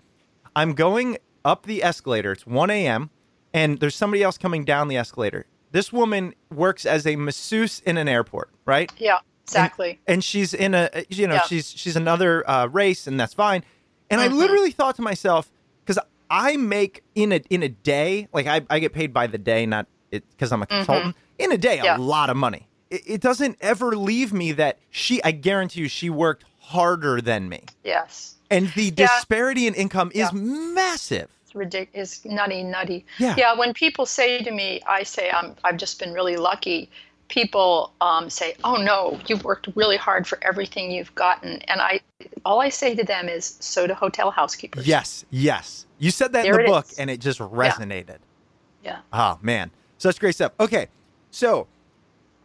I'm 0.55 0.73
going 0.73 1.17
up 1.43 1.65
the 1.65 1.83
escalator. 1.83 2.31
It's 2.31 2.45
1 2.45 2.69
a.m. 2.69 3.09
and 3.53 3.79
there's 3.79 3.95
somebody 3.95 4.23
else 4.23 4.37
coming 4.37 4.63
down 4.63 4.87
the 4.87 4.97
escalator. 4.97 5.47
This 5.75 5.91
woman 5.91 6.33
works 6.49 6.85
as 6.85 7.05
a 7.05 7.17
masseuse 7.17 7.81
in 7.81 7.97
an 7.97 8.07
airport, 8.07 8.49
right? 8.65 8.89
Yeah, 8.97 9.17
exactly. 9.43 9.99
And, 10.07 10.15
and 10.15 10.23
she's 10.23 10.53
in 10.53 10.73
a, 10.73 10.89
you 11.09 11.27
know, 11.27 11.33
yeah. 11.33 11.41
she's 11.41 11.69
she's 11.69 11.97
another 11.97 12.49
uh, 12.49 12.67
race, 12.67 13.07
and 13.07 13.19
that's 13.19 13.33
fine. 13.33 13.65
And 14.09 14.21
mm-hmm. 14.21 14.33
I 14.33 14.37
literally 14.37 14.71
thought 14.71 14.95
to 14.95 15.01
myself, 15.01 15.51
because 15.83 16.01
I 16.29 16.55
make 16.55 17.03
in 17.13 17.33
a 17.33 17.41
in 17.49 17.61
a 17.61 17.67
day, 17.67 18.29
like 18.31 18.47
I, 18.47 18.61
I 18.69 18.79
get 18.79 18.93
paid 18.93 19.13
by 19.13 19.27
the 19.27 19.37
day, 19.37 19.65
not 19.65 19.87
because 20.11 20.53
I'm 20.53 20.61
a 20.61 20.65
mm-hmm. 20.65 20.77
consultant. 20.77 21.15
Mm-hmm. 21.17 21.43
In 21.43 21.51
a 21.51 21.57
day, 21.57 21.81
yeah. 21.83 21.97
a 21.97 21.99
lot 21.99 22.29
of 22.29 22.37
money. 22.37 22.69
It, 22.89 23.01
it 23.05 23.21
doesn't 23.21 23.57
ever 23.59 23.97
leave 23.97 24.31
me 24.31 24.53
that 24.53 24.79
she. 24.91 25.21
I 25.25 25.31
guarantee 25.31 25.81
you, 25.81 25.89
she 25.89 26.09
worked 26.09 26.45
harder 26.59 27.19
than 27.19 27.49
me. 27.49 27.65
Yes. 27.83 28.35
And 28.49 28.69
the 28.75 28.93
yeah. 28.95 29.07
disparity 29.07 29.67
in 29.67 29.73
income 29.73 30.09
is 30.15 30.31
massive 30.31 31.27
ridiculous, 31.55 32.19
is 32.19 32.25
nutty, 32.25 32.63
nutty. 32.63 33.05
Yeah. 33.17 33.35
yeah. 33.37 33.53
When 33.53 33.73
people 33.73 34.05
say 34.05 34.43
to 34.43 34.51
me, 34.51 34.81
I 34.85 35.03
say 35.03 35.31
I'm, 35.31 35.55
I've 35.63 35.77
just 35.77 35.99
been 35.99 36.13
really 36.13 36.37
lucky. 36.37 36.89
People 37.27 37.91
um, 38.01 38.29
say, 38.29 38.55
"Oh 38.63 38.75
no, 38.75 39.19
you've 39.25 39.43
worked 39.43 39.69
really 39.73 39.97
hard 39.97 40.27
for 40.27 40.37
everything 40.43 40.91
you've 40.91 41.13
gotten," 41.15 41.59
and 41.63 41.81
I, 41.81 42.01
all 42.45 42.61
I 42.61 42.69
say 42.69 42.93
to 42.93 43.03
them 43.03 43.27
is, 43.27 43.57
"So 43.59 43.87
do 43.87 43.95
hotel 43.95 44.29
housekeepers." 44.29 44.85
Yes, 44.85 45.25
yes. 45.31 45.87
You 45.97 46.11
said 46.11 46.33
that 46.33 46.43
there 46.43 46.59
in 46.59 46.65
the 46.65 46.71
book, 46.71 46.91
is. 46.91 46.99
and 46.99 47.09
it 47.09 47.19
just 47.19 47.39
resonated. 47.39 48.17
Yeah. 48.83 48.99
Oh 49.11 49.39
man. 49.41 49.71
such 49.97 50.19
great 50.19 50.35
stuff. 50.35 50.51
Okay. 50.59 50.87
So 51.31 51.67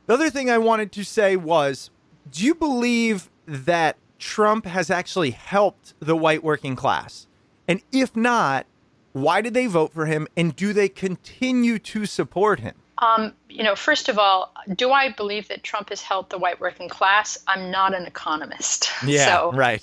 the 0.06 0.14
other 0.14 0.30
thing 0.30 0.50
I 0.50 0.58
wanted 0.58 0.92
to 0.92 1.04
say 1.04 1.36
was 1.36 1.90
do 2.30 2.44
you 2.44 2.54
believe 2.54 3.28
that 3.46 3.96
Trump 4.18 4.66
has 4.66 4.90
actually 4.90 5.30
helped 5.30 5.94
the 6.00 6.16
white 6.16 6.42
working 6.42 6.76
class? 6.76 7.26
And 7.68 7.82
if 7.92 8.16
not, 8.16 8.66
why 9.12 9.40
did 9.40 9.54
they 9.54 9.66
vote 9.66 9.92
for 9.92 10.06
him 10.06 10.28
and 10.36 10.54
do 10.54 10.72
they 10.72 10.88
continue 10.88 11.78
to 11.78 12.06
support 12.06 12.60
him? 12.60 12.74
Um, 12.98 13.32
you 13.48 13.64
know, 13.64 13.74
first 13.74 14.08
of 14.08 14.18
all, 14.18 14.54
do 14.76 14.92
I 14.92 15.10
believe 15.10 15.48
that 15.48 15.62
Trump 15.62 15.88
has 15.88 16.02
helped 16.02 16.30
the 16.30 16.38
white 16.38 16.60
working 16.60 16.88
class? 16.88 17.38
I'm 17.46 17.70
not 17.70 17.94
an 17.94 18.06
economist. 18.06 18.90
Yeah, 19.06 19.26
so 19.26 19.52
right. 19.52 19.82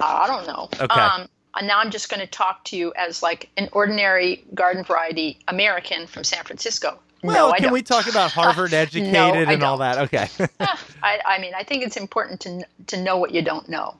I, 0.00 0.24
I 0.24 0.26
don't 0.26 0.46
know. 0.46 0.68
Okay. 0.80 1.00
Um, 1.00 1.28
and 1.56 1.68
now 1.68 1.78
I'm 1.78 1.90
just 1.90 2.08
going 2.08 2.20
to 2.20 2.26
talk 2.26 2.64
to 2.64 2.76
you 2.76 2.92
as 2.96 3.22
like 3.22 3.50
an 3.58 3.68
ordinary 3.72 4.42
garden 4.54 4.84
variety 4.84 5.38
American 5.48 6.06
from 6.06 6.24
San 6.24 6.42
Francisco. 6.44 6.98
Well, 7.22 7.50
no, 7.50 7.54
can 7.54 7.72
we 7.72 7.82
talk 7.82 8.08
about 8.08 8.30
Harvard 8.32 8.72
educated 8.72 9.12
No, 9.12 9.32
and 9.32 9.62
all 9.62 9.78
that? 9.78 9.98
Okay. 9.98 10.28
I, 11.02 11.20
I 11.24 11.38
mean, 11.40 11.52
I 11.54 11.62
think 11.62 11.84
it's 11.84 11.96
important 11.96 12.40
to 12.40 12.66
to 12.88 13.02
know 13.02 13.18
what 13.18 13.32
you 13.32 13.42
don't 13.42 13.68
know. 13.68 13.96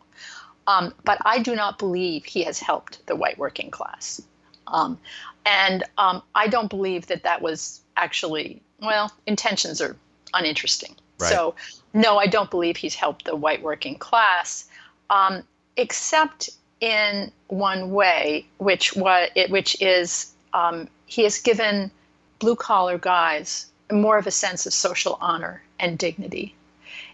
Um, 0.67 0.95
but 1.05 1.19
I 1.25 1.41
do 1.41 1.55
not 1.55 1.79
believe 1.79 2.25
he 2.25 2.43
has 2.45 2.59
helped 2.59 3.07
the 3.07 3.15
white 3.15 3.39
working 3.39 3.71
class, 3.71 4.21
um, 4.67 4.99
and 5.47 5.85
um, 5.99 6.23
I 6.35 6.49
don't 6.49 6.71
believe 6.71 7.07
that 7.07 7.23
that 7.23 7.43
was 7.43 7.81
actually 7.97 8.63
well. 8.81 9.13
Intentions 9.27 9.81
are 9.81 9.97
uninteresting. 10.33 10.95
Right. 11.19 11.31
So, 11.31 11.55
no, 11.93 12.19
I 12.19 12.27
don't 12.27 12.51
believe 12.51 12.77
he's 12.77 12.95
helped 12.95 13.25
the 13.25 13.37
white 13.37 13.63
working 13.63 13.97
class, 13.97 14.67
um, 15.11 15.45
except 15.77 16.51
in 16.81 17.31
one 17.49 17.93
way, 17.93 18.47
which 18.59 18.97
was 18.97 19.29
which 19.49 19.81
is 19.81 20.33
um, 20.53 20.89
he 21.07 21.23
has 21.23 21.39
given 21.39 21.91
blue 22.39 22.57
collar 22.57 22.99
guys 22.99 23.67
more 23.93 24.19
of 24.19 24.27
a 24.27 24.31
sense 24.31 24.67
of 24.67 24.73
social 24.73 25.19
honor 25.21 25.63
and 25.79 25.99
dignity. 25.99 26.55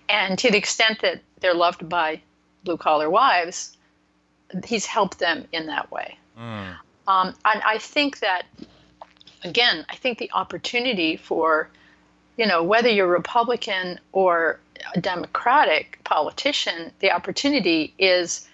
And 0.09 0.39
to 0.39 0.51
the 0.51 0.59
extent 0.59 1.01
that 1.03 1.21
they're 1.41 1.55
loved 1.55 1.89
by 1.89 2.21
blue 2.65 2.77
collar 2.77 3.09
wives, 3.11 3.77
he's 4.65 4.87
helped 4.87 5.19
them 5.19 5.47
in 5.53 5.67
that 5.67 5.91
way. 5.91 6.19
Um, 7.11 7.35
and 7.45 7.61
I 7.63 7.79
think 7.79 8.21
that, 8.21 8.43
again, 9.43 9.85
I 9.89 9.97
think 9.97 10.19
the 10.19 10.31
opportunity 10.33 11.17
for, 11.17 11.69
you 12.37 12.47
know, 12.47 12.63
whether 12.63 12.89
you're 12.89 13.09
Republican 13.09 13.99
or 14.13 14.61
a 14.95 15.01
Democratic 15.01 15.99
politician, 16.05 16.93
the 17.01 17.11
opportunity 17.11 17.95
is 17.99 18.49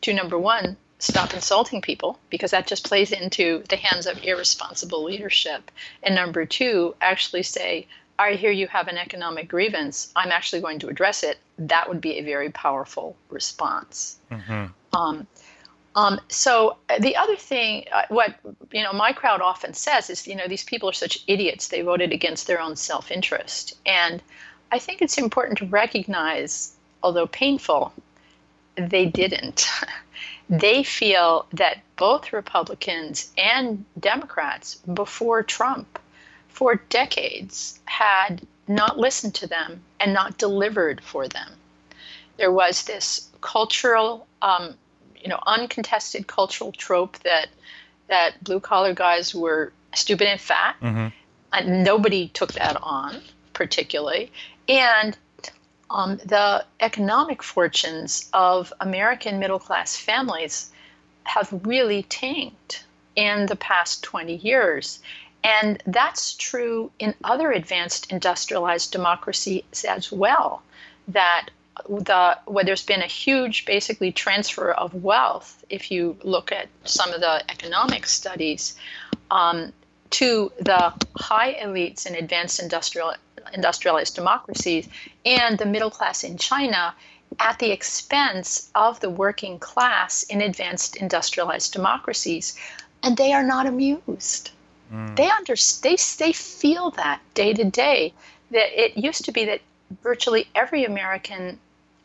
to 0.00 0.12
number 0.12 0.36
one, 0.36 0.76
stop 0.98 1.32
insulting 1.34 1.80
people 1.80 2.18
because 2.28 2.50
that 2.50 2.66
just 2.66 2.84
plays 2.86 3.12
into 3.12 3.62
the 3.68 3.76
hands 3.76 4.06
of 4.06 4.22
irresponsible 4.24 5.04
leadership. 5.04 5.70
And 6.02 6.14
number 6.14 6.44
two, 6.44 6.94
actually 7.00 7.44
say, 7.44 7.86
I 8.18 8.32
hear 8.32 8.50
you 8.50 8.66
have 8.68 8.88
an 8.88 8.98
economic 8.98 9.48
grievance. 9.48 10.12
I'm 10.16 10.32
actually 10.32 10.60
going 10.60 10.80
to 10.80 10.88
address 10.88 11.22
it. 11.22 11.38
That 11.58 11.88
would 11.88 12.00
be 12.00 12.18
a 12.18 12.22
very 12.22 12.50
powerful 12.50 13.16
response. 13.30 14.18
Um, 14.92 15.26
um, 15.94 16.20
so 16.28 16.76
uh, 16.88 16.98
the 16.98 17.16
other 17.16 17.36
thing, 17.36 17.84
uh, 17.92 18.02
what 18.08 18.34
you 18.72 18.82
know, 18.82 18.92
my 18.92 19.12
crowd 19.12 19.40
often 19.40 19.74
says 19.74 20.10
is, 20.10 20.26
you 20.26 20.34
know, 20.34 20.48
these 20.48 20.64
people 20.64 20.88
are 20.88 20.94
such 20.94 21.24
idiots. 21.26 21.68
They 21.68 21.82
voted 21.82 22.12
against 22.12 22.46
their 22.46 22.60
own 22.60 22.76
self-interest, 22.76 23.78
and 23.84 24.22
I 24.70 24.78
think 24.78 25.02
it's 25.02 25.18
important 25.18 25.58
to 25.58 25.66
recognize, 25.66 26.74
although 27.02 27.26
painful, 27.26 27.92
they 28.76 29.06
didn't. 29.06 29.68
they 30.48 30.82
feel 30.82 31.46
that 31.52 31.78
both 31.96 32.32
Republicans 32.32 33.30
and 33.38 33.84
Democrats 33.98 34.76
before 34.76 35.42
Trump, 35.42 35.98
for 36.48 36.76
decades, 36.88 37.80
had 37.84 38.46
not 38.68 38.98
listened 38.98 39.34
to 39.34 39.46
them 39.46 39.82
and 40.00 40.12
not 40.12 40.38
delivered 40.38 41.02
for 41.02 41.28
them. 41.28 41.50
There 42.36 42.52
was 42.52 42.84
this 42.84 43.28
cultural, 43.40 44.26
um, 44.40 44.74
you 45.22 45.28
know, 45.28 45.38
uncontested 45.46 46.26
cultural 46.26 46.72
trope 46.72 47.18
that 47.20 47.48
that 48.08 48.42
blue 48.44 48.60
collar 48.60 48.92
guys 48.94 49.34
were 49.34 49.72
stupid 49.94 50.26
and 50.26 50.40
fat, 50.40 50.76
and 51.52 51.84
nobody 51.84 52.28
took 52.28 52.52
that 52.54 52.76
on 52.82 53.20
particularly, 53.54 54.30
and 54.68 55.16
um, 55.90 56.16
the 56.24 56.64
economic 56.80 57.42
fortunes 57.42 58.28
of 58.32 58.72
American 58.80 59.38
middle 59.38 59.58
class 59.58 59.96
families 59.96 60.70
have 61.24 61.52
really 61.66 62.02
tanked 62.04 62.84
in 63.14 63.46
the 63.46 63.56
past 63.56 64.02
20 64.02 64.36
years. 64.36 65.00
And 65.44 65.82
that's 65.86 66.34
true 66.34 66.90
in 66.98 67.14
other 67.24 67.50
advanced 67.52 68.10
industrialized 68.10 68.92
democracies 68.92 69.84
as 69.86 70.10
well. 70.10 70.62
That 71.08 71.48
the 71.88 72.38
where 72.46 72.64
there's 72.64 72.84
been 72.84 73.02
a 73.02 73.06
huge 73.06 73.64
basically 73.64 74.12
transfer 74.12 74.72
of 74.72 74.94
wealth, 74.94 75.64
if 75.70 75.90
you 75.90 76.16
look 76.22 76.52
at 76.52 76.68
some 76.84 77.12
of 77.12 77.20
the 77.20 77.42
economic 77.50 78.06
studies, 78.06 78.74
um, 79.30 79.72
to 80.10 80.52
the 80.60 80.92
high 81.14 81.54
elites 81.54 82.06
in 82.06 82.14
advanced 82.14 82.60
industrial 82.60 83.14
industrialized 83.54 84.14
democracies 84.14 84.88
and 85.24 85.58
the 85.58 85.66
middle 85.66 85.90
class 85.90 86.22
in 86.22 86.36
China 86.36 86.94
at 87.40 87.58
the 87.58 87.70
expense 87.70 88.70
of 88.74 89.00
the 89.00 89.10
working 89.10 89.58
class 89.58 90.22
in 90.24 90.40
advanced 90.42 90.96
industrialized 90.96 91.72
democracies. 91.72 92.56
And 93.02 93.16
they 93.16 93.32
are 93.32 93.42
not 93.42 93.66
amused. 93.66 94.50
They 95.16 95.28
under 95.30 95.54
they, 95.82 95.96
they 96.18 96.32
feel 96.32 96.90
that 96.92 97.20
day 97.34 97.54
to 97.54 97.64
day. 97.64 98.12
That 98.50 98.68
it 98.78 98.96
used 98.96 99.24
to 99.24 99.32
be 99.32 99.46
that 99.46 99.62
virtually 100.02 100.46
every 100.54 100.84
american 100.84 101.58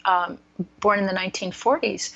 um, 0.05 0.37
born 0.79 0.99
in 0.99 1.05
the 1.05 1.13
1940s 1.13 2.13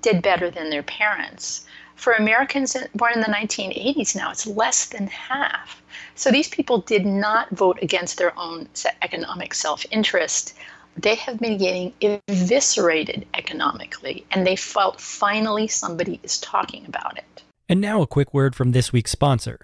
did 0.00 0.22
better 0.22 0.50
than 0.50 0.70
their 0.70 0.82
parents 0.84 1.66
for 2.00 2.14
Americans 2.14 2.74
born 2.94 3.12
in 3.12 3.20
the 3.20 3.26
1980s 3.26 4.16
now, 4.16 4.30
it's 4.30 4.46
less 4.46 4.86
than 4.86 5.06
half. 5.06 5.82
So 6.14 6.30
these 6.30 6.48
people 6.48 6.78
did 6.80 7.04
not 7.04 7.50
vote 7.50 7.78
against 7.82 8.16
their 8.16 8.36
own 8.38 8.68
economic 9.02 9.52
self 9.52 9.84
interest. 9.90 10.54
They 10.96 11.14
have 11.16 11.38
been 11.38 11.58
getting 11.58 11.92
eviscerated 12.00 13.26
economically, 13.34 14.24
and 14.30 14.46
they 14.46 14.56
felt 14.56 14.98
finally 15.00 15.68
somebody 15.68 16.18
is 16.22 16.38
talking 16.38 16.86
about 16.86 17.18
it. 17.18 17.42
And 17.68 17.80
now 17.80 18.00
a 18.00 18.06
quick 18.06 18.32
word 18.32 18.56
from 18.56 18.72
this 18.72 18.92
week's 18.92 19.12
sponsor. 19.12 19.60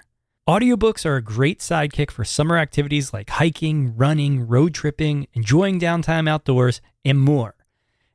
Audiobooks 0.49 1.05
are 1.05 1.17
a 1.17 1.23
great 1.23 1.59
sidekick 1.59 2.09
for 2.09 2.25
summer 2.25 2.57
activities 2.57 3.13
like 3.13 3.31
hiking, 3.31 3.97
running, 3.97 4.47
road 4.47 4.73
tripping, 4.73 5.27
enjoying 5.33 5.81
downtime 5.81 6.29
outdoors, 6.29 6.81
and 7.05 7.19
more. 7.19 7.57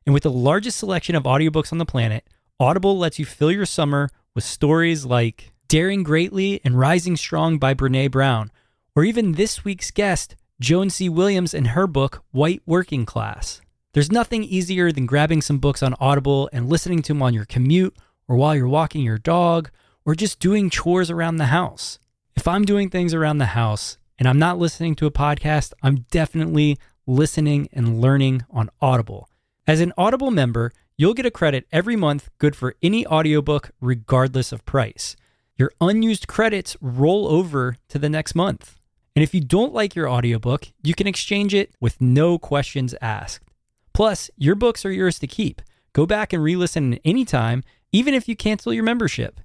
And 0.06 0.14
with 0.14 0.22
the 0.22 0.30
largest 0.30 0.78
selection 0.78 1.14
of 1.14 1.24
audiobooks 1.24 1.72
on 1.72 1.78
the 1.78 1.84
planet, 1.84 2.26
Audible 2.58 2.96
lets 2.96 3.18
you 3.18 3.26
fill 3.26 3.52
your 3.52 3.66
summer 3.66 4.08
with 4.34 4.44
stories 4.44 5.04
like 5.04 5.52
Daring 5.68 6.02
Greatly 6.02 6.58
and 6.64 6.78
Rising 6.78 7.18
Strong 7.18 7.58
by 7.58 7.74
Brene 7.74 8.10
Brown, 8.10 8.50
or 8.96 9.04
even 9.04 9.32
this 9.32 9.62
week's 9.62 9.90
guest, 9.90 10.34
Joan 10.58 10.88
C. 10.88 11.10
Williams, 11.10 11.52
and 11.52 11.66
her 11.68 11.86
book, 11.86 12.24
White 12.30 12.62
Working 12.64 13.04
Class. 13.04 13.60
There's 13.92 14.10
nothing 14.10 14.42
easier 14.42 14.90
than 14.90 15.04
grabbing 15.04 15.42
some 15.42 15.58
books 15.58 15.82
on 15.82 15.94
Audible 16.00 16.48
and 16.50 16.70
listening 16.70 17.02
to 17.02 17.12
them 17.12 17.20
on 17.20 17.34
your 17.34 17.44
commute, 17.44 17.94
or 18.26 18.36
while 18.36 18.56
you're 18.56 18.68
walking 18.68 19.02
your 19.02 19.18
dog, 19.18 19.68
or 20.06 20.14
just 20.14 20.40
doing 20.40 20.70
chores 20.70 21.10
around 21.10 21.36
the 21.36 21.46
house. 21.46 21.98
If 22.34 22.48
I'm 22.48 22.64
doing 22.64 22.88
things 22.88 23.14
around 23.14 23.38
the 23.38 23.46
house 23.46 23.98
and 24.18 24.28
I'm 24.28 24.38
not 24.38 24.58
listening 24.58 24.94
to 24.96 25.06
a 25.06 25.10
podcast, 25.10 25.72
I'm 25.82 26.06
definitely 26.10 26.78
listening 27.06 27.68
and 27.72 28.00
learning 28.00 28.44
on 28.50 28.70
Audible. 28.80 29.28
As 29.66 29.80
an 29.80 29.92
Audible 29.96 30.30
member, 30.30 30.72
you'll 30.96 31.14
get 31.14 31.26
a 31.26 31.30
credit 31.30 31.66
every 31.70 31.94
month 31.94 32.30
good 32.38 32.56
for 32.56 32.74
any 32.82 33.06
audiobook 33.06 33.70
regardless 33.80 34.50
of 34.50 34.64
price. 34.64 35.14
Your 35.56 35.72
unused 35.80 36.26
credits 36.26 36.76
roll 36.80 37.28
over 37.28 37.76
to 37.88 37.98
the 37.98 38.08
next 38.08 38.34
month. 38.34 38.76
And 39.14 39.22
if 39.22 39.34
you 39.34 39.40
don't 39.40 39.74
like 39.74 39.94
your 39.94 40.08
audiobook, 40.08 40.68
you 40.82 40.94
can 40.94 41.06
exchange 41.06 41.54
it 41.54 41.74
with 41.80 42.00
no 42.00 42.38
questions 42.38 42.94
asked. 43.02 43.44
Plus, 43.92 44.30
your 44.36 44.54
books 44.54 44.86
are 44.86 44.90
yours 44.90 45.18
to 45.18 45.26
keep. 45.26 45.60
Go 45.92 46.06
back 46.06 46.32
and 46.32 46.42
re-listen 46.42 46.94
anytime, 47.04 47.62
even 47.92 48.14
if 48.14 48.26
you 48.26 48.34
cancel 48.34 48.72
your 48.72 48.84
membership. 48.84 49.38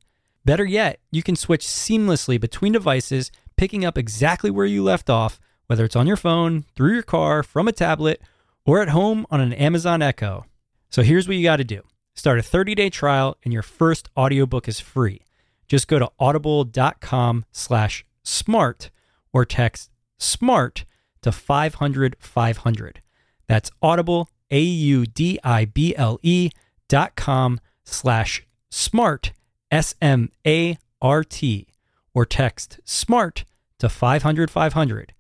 Better 0.48 0.64
yet, 0.64 1.02
you 1.12 1.22
can 1.24 1.36
switch 1.36 1.66
seamlessly 1.66 2.40
between 2.40 2.72
devices, 2.72 3.34
picking 3.58 3.84
up 3.84 3.98
exactly 3.98 4.50
where 4.50 4.66
you 4.66 4.82
left 4.82 5.10
off, 5.10 5.42
whether 5.66 5.84
it's 5.84 5.98
on 5.98 6.08
your 6.08 6.16
phone, 6.16 6.64
through 6.74 6.94
your 6.94 7.04
car, 7.04 7.44
from 7.44 7.68
a 7.68 7.74
tablet, 7.74 8.22
or 8.66 8.82
at 8.82 8.88
home 8.90 9.28
on 9.30 9.42
an 9.42 9.52
Amazon 9.52 10.02
Echo. 10.02 10.46
So 10.90 11.04
here's 11.04 11.28
what 11.28 11.36
you 11.36 11.44
got 11.44 11.58
to 11.58 11.66
do. 11.66 11.82
Start 12.16 12.40
a 12.40 12.42
30-day 12.42 12.90
trial 12.92 13.36
and 13.44 13.52
your 13.52 13.62
first 13.62 14.08
audiobook 14.16 14.70
is 14.70 14.80
free. 14.80 15.20
Just 15.68 15.90
go 15.90 16.00
to 16.00 16.10
audible.com 16.18 17.44
slash 17.52 18.06
smart 18.24 18.90
or 19.34 19.44
text 19.44 19.92
SMART 20.18 20.86
to 21.24 21.34
500 21.34 22.16
500. 22.20 23.02
That's 23.48 23.70
audible, 23.82 24.30
A-U-D-I-B-L-E 24.50 26.20
E 26.24 26.52
dot 26.88 27.18
com 27.18 27.60
slash 27.84 28.48
smart, 28.70 29.34
S-M-A-R-T, 29.72 31.68
or 32.14 32.26
text 32.26 32.80
SMART 32.84 33.46
to 33.80 33.90
500 33.90 34.50
500. 34.50 35.14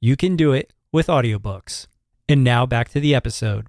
You 0.00 0.16
can 0.16 0.36
do 0.36 0.52
it 0.52 0.72
with 0.92 1.08
audiobooks. 1.08 1.86
And 2.28 2.44
now 2.44 2.66
back 2.66 2.88
to 2.90 3.00
the 3.00 3.14
episode. 3.14 3.66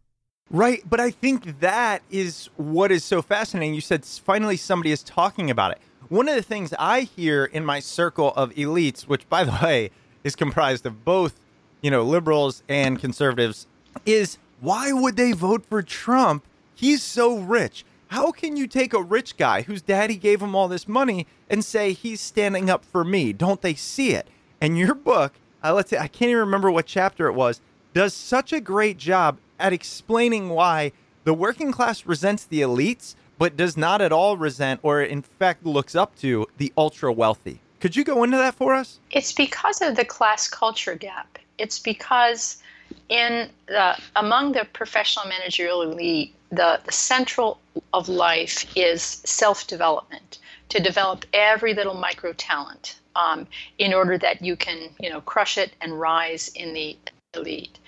Right, 0.49 0.81
but 0.89 0.99
I 0.99 1.11
think 1.11 1.59
that 1.59 2.01
is 2.09 2.49
what 2.55 2.91
is 2.91 3.03
so 3.03 3.21
fascinating. 3.21 3.73
You 3.73 3.81
said 3.81 4.05
finally 4.05 4.55
somebody 4.57 4.91
is 4.91 5.03
talking 5.03 5.49
about 5.49 5.71
it. 5.71 5.79
One 6.09 6.29
of 6.29 6.35
the 6.35 6.41
things 6.41 6.73
I 6.79 7.01
hear 7.01 7.45
in 7.45 7.65
my 7.65 7.81
circle 7.81 8.33
of 8.35 8.51
elites, 8.51 9.01
which 9.01 9.27
by 9.27 9.43
the 9.43 9.59
way 9.61 9.91
is 10.23 10.35
comprised 10.35 10.85
of 10.85 11.03
both, 11.03 11.39
you 11.81 11.91
know, 11.91 12.03
liberals 12.03 12.63
and 12.69 12.97
conservatives, 12.97 13.67
is 14.05 14.37
why 14.61 14.93
would 14.93 15.17
they 15.17 15.33
vote 15.33 15.65
for 15.65 15.81
Trump? 15.83 16.45
He's 16.75 17.03
so 17.03 17.39
rich. 17.39 17.83
How 18.09 18.31
can 18.31 18.55
you 18.55 18.67
take 18.67 18.93
a 18.93 19.01
rich 19.01 19.35
guy 19.37 19.63
whose 19.63 19.81
daddy 19.81 20.15
gave 20.15 20.41
him 20.41 20.55
all 20.55 20.67
this 20.67 20.87
money 20.87 21.27
and 21.49 21.63
say 21.63 21.91
he's 21.91 22.21
standing 22.21 22.69
up 22.69 22.85
for 22.85 23.03
me? 23.03 23.33
Don't 23.33 23.61
they 23.61 23.73
see 23.73 24.11
it? 24.11 24.27
And 24.61 24.77
your 24.77 24.95
book, 24.95 25.33
uh, 25.63 25.73
let's 25.73 25.89
say, 25.89 25.97
I 25.97 26.07
can't 26.07 26.29
even 26.29 26.39
remember 26.39 26.71
what 26.71 26.85
chapter 26.85 27.27
it 27.27 27.33
was, 27.33 27.61
does 27.93 28.13
such 28.13 28.53
a 28.53 28.61
great 28.61 28.97
job 28.97 29.39
at 29.59 29.73
explaining 29.73 30.49
why 30.49 30.93
the 31.25 31.33
working 31.33 31.71
class 31.71 32.05
resents 32.05 32.45
the 32.45 32.61
elites, 32.61 33.15
but 33.37 33.57
does 33.57 33.75
not 33.75 34.01
at 34.01 34.11
all 34.11 34.37
resent 34.37 34.79
or, 34.83 35.01
in 35.01 35.21
fact, 35.21 35.65
looks 35.65 35.95
up 35.95 36.15
to 36.19 36.47
the 36.57 36.71
ultra 36.77 37.11
wealthy. 37.11 37.59
Could 37.79 37.95
you 37.95 38.03
go 38.03 38.23
into 38.23 38.37
that 38.37 38.55
for 38.55 38.73
us? 38.73 38.99
It's 39.11 39.33
because 39.33 39.81
of 39.81 39.95
the 39.95 40.05
class 40.05 40.47
culture 40.47 40.95
gap. 40.95 41.37
It's 41.57 41.77
because 41.77 42.61
in 43.09 43.49
the, 43.67 43.97
among 44.15 44.53
the 44.53 44.65
professional 44.73 45.27
managerial 45.27 45.81
elite, 45.81 46.33
the, 46.49 46.79
the 46.85 46.91
central 46.91 47.59
of 47.93 48.09
life 48.09 48.65
is 48.75 49.01
self-development 49.01 50.39
to 50.69 50.79
develop 50.81 51.25
every 51.33 51.73
little 51.73 51.93
micro 51.93 52.33
talent 52.33 52.99
um, 53.15 53.47
in 53.77 53.93
order 53.93 54.17
that 54.17 54.41
you 54.41 54.55
can 54.55 54.89
you 54.99 55.09
know 55.09 55.21
crush 55.21 55.57
it 55.57 55.73
and 55.81 55.99
rise 55.99 56.49
in 56.49 56.73
the 56.73 56.97
elite 57.33 57.79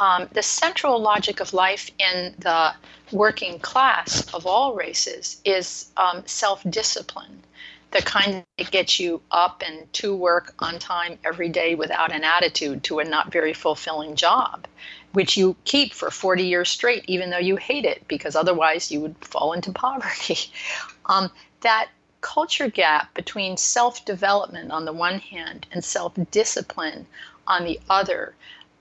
um, 0.00 0.28
the 0.32 0.42
central 0.42 1.00
logic 1.00 1.40
of 1.40 1.52
life 1.52 1.90
in 1.98 2.34
the 2.38 2.72
working 3.10 3.58
class 3.58 4.32
of 4.34 4.46
all 4.46 4.74
races 4.74 5.40
is 5.44 5.90
um, 5.96 6.22
self-discipline 6.26 7.42
the 7.90 8.02
kind 8.02 8.44
that 8.58 8.70
gets 8.70 9.00
you 9.00 9.20
up 9.30 9.62
and 9.66 9.90
to 9.94 10.14
work 10.14 10.54
on 10.58 10.78
time 10.78 11.18
every 11.24 11.48
day 11.48 11.74
without 11.74 12.12
an 12.12 12.22
attitude 12.22 12.82
to 12.84 12.98
a 12.98 13.04
not 13.04 13.32
very 13.32 13.54
fulfilling 13.54 14.14
job 14.14 14.66
which 15.12 15.36
you 15.36 15.56
keep 15.64 15.92
for 15.92 16.10
40 16.10 16.44
years 16.44 16.68
straight, 16.68 17.04
even 17.06 17.30
though 17.30 17.38
you 17.38 17.56
hate 17.56 17.84
it, 17.84 18.06
because 18.08 18.36
otherwise 18.36 18.90
you 18.90 19.00
would 19.00 19.16
fall 19.20 19.52
into 19.52 19.72
poverty. 19.86 20.52
Um, 21.06 21.30
that 21.60 21.88
culture 22.20 22.68
gap 22.68 23.14
between 23.14 23.56
self 23.56 24.04
development 24.04 24.70
on 24.70 24.84
the 24.84 24.92
one 24.92 25.18
hand 25.18 25.66
and 25.72 25.84
self 25.84 26.14
discipline 26.30 27.06
on 27.46 27.64
the 27.64 27.80
other 27.88 28.34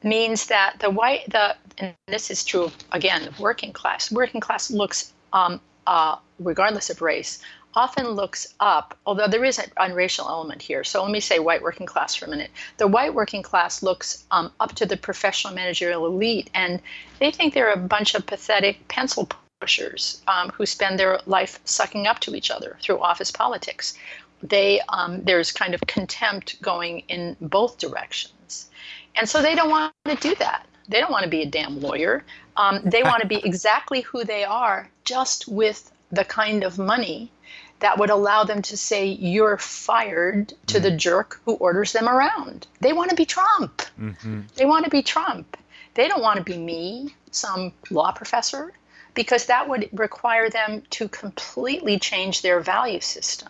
means 0.03 0.47
that 0.47 0.77
the 0.79 0.89
white, 0.89 1.29
the, 1.29 1.55
and 1.77 1.95
this 2.07 2.29
is 2.29 2.43
true 2.43 2.71
again, 2.91 3.23
the 3.23 3.41
working 3.41 3.73
class, 3.73 4.11
working 4.11 4.41
class 4.41 4.69
looks, 4.69 5.13
um, 5.33 5.59
uh, 5.87 6.17
regardless 6.39 6.89
of 6.89 7.01
race, 7.01 7.39
often 7.77 8.07
looks 8.09 8.55
up, 8.59 8.97
although 9.05 9.27
there 9.27 9.45
is 9.45 9.59
a, 9.59 9.93
racial 9.93 10.27
element 10.27 10.63
here. 10.63 10.83
So 10.83 11.03
let 11.03 11.11
me 11.11 11.19
say 11.19 11.37
white 11.37 11.61
working 11.61 11.85
class 11.85 12.15
for 12.15 12.25
a 12.25 12.27
minute. 12.27 12.49
The 12.77 12.87
white 12.87 13.13
working 13.13 13.43
class 13.43 13.83
looks 13.83 14.25
um, 14.31 14.51
up 14.59 14.73
to 14.75 14.87
the 14.87 14.97
professional 14.97 15.53
managerial 15.53 16.07
elite, 16.07 16.49
and 16.55 16.81
they 17.19 17.29
think 17.29 17.53
they're 17.53 17.71
a 17.71 17.77
bunch 17.77 18.15
of 18.15 18.25
pathetic 18.25 18.87
pencil 18.87 19.29
pushers 19.61 20.23
um, 20.27 20.49
who 20.49 20.65
spend 20.65 20.97
their 20.97 21.19
life 21.27 21.59
sucking 21.65 22.07
up 22.07 22.19
to 22.21 22.33
each 22.33 22.49
other 22.49 22.77
through 22.81 22.99
office 22.99 23.31
politics. 23.31 23.93
They 24.41 24.81
um, 24.89 25.23
there's 25.23 25.51
kind 25.51 25.75
of 25.75 25.81
contempt 25.81 26.59
going 26.63 27.03
in 27.09 27.37
both 27.41 27.77
directions, 27.77 28.69
and 29.15 29.29
so 29.29 29.39
they 29.39 29.53
don't 29.53 29.69
want 29.69 29.93
to 30.05 30.15
do 30.15 30.33
that. 30.35 30.65
They 30.89 30.99
don't 30.99 31.11
want 31.11 31.25
to 31.25 31.29
be 31.29 31.43
a 31.43 31.49
damn 31.59 31.79
lawyer. 31.79 32.23
Um, 32.55 32.81
they 32.83 33.03
want 33.03 33.21
to 33.21 33.27
be 33.27 33.35
exactly 33.51 34.01
who 34.01 34.23
they 34.23 34.43
are, 34.43 34.89
just 35.05 35.47
with 35.47 35.91
the 36.11 36.25
kind 36.25 36.63
of 36.63 36.79
money 36.79 37.31
that 37.79 37.97
would 37.97 38.09
allow 38.09 38.43
them 38.43 38.61
to 38.63 38.77
say 38.77 39.05
you're 39.05 39.57
fired 39.57 40.53
to 40.67 40.79
mm 40.79 40.83
the 40.83 40.91
jerk 40.91 41.41
who 41.45 41.53
orders 41.53 41.91
them 41.91 42.07
around. 42.07 42.67
They 42.81 42.93
want 42.93 43.09
to 43.09 43.15
be 43.15 43.25
Trump. 43.25 43.81
Mm-hmm. 43.99 44.41
They 44.55 44.65
want 44.65 44.85
to 44.85 44.91
be 44.91 45.01
Trump. 45.01 45.57
They 45.95 46.07
don't 46.07 46.21
want 46.21 46.37
to 46.37 46.43
be 46.43 46.57
me, 46.57 47.15
some 47.31 47.73
law 47.89 48.11
professor, 48.11 48.71
because 49.15 49.47
that 49.47 49.67
would 49.67 49.89
require 49.91 50.49
them 50.49 50.83
to 50.91 51.07
completely 51.07 51.97
change 51.97 52.43
their 52.43 52.59
value 52.59 52.99
system. 52.99 53.49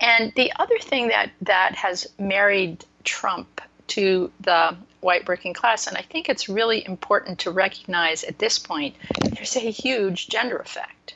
And 0.00 0.32
the 0.36 0.52
other 0.56 0.78
thing 0.78 1.08
that, 1.08 1.30
that 1.42 1.74
has 1.74 2.06
married 2.18 2.84
Trump 3.02 3.60
to 3.88 4.30
the 4.40 4.76
white 5.00 5.26
working 5.26 5.54
class, 5.54 5.88
and 5.88 5.96
I 5.96 6.02
think 6.02 6.28
it's 6.28 6.48
really 6.48 6.86
important 6.86 7.40
to 7.40 7.50
recognize 7.50 8.22
at 8.22 8.38
this 8.38 8.60
point, 8.60 8.94
there's 9.32 9.56
a 9.56 9.70
huge 9.70 10.28
gender 10.28 10.58
effect. 10.58 11.15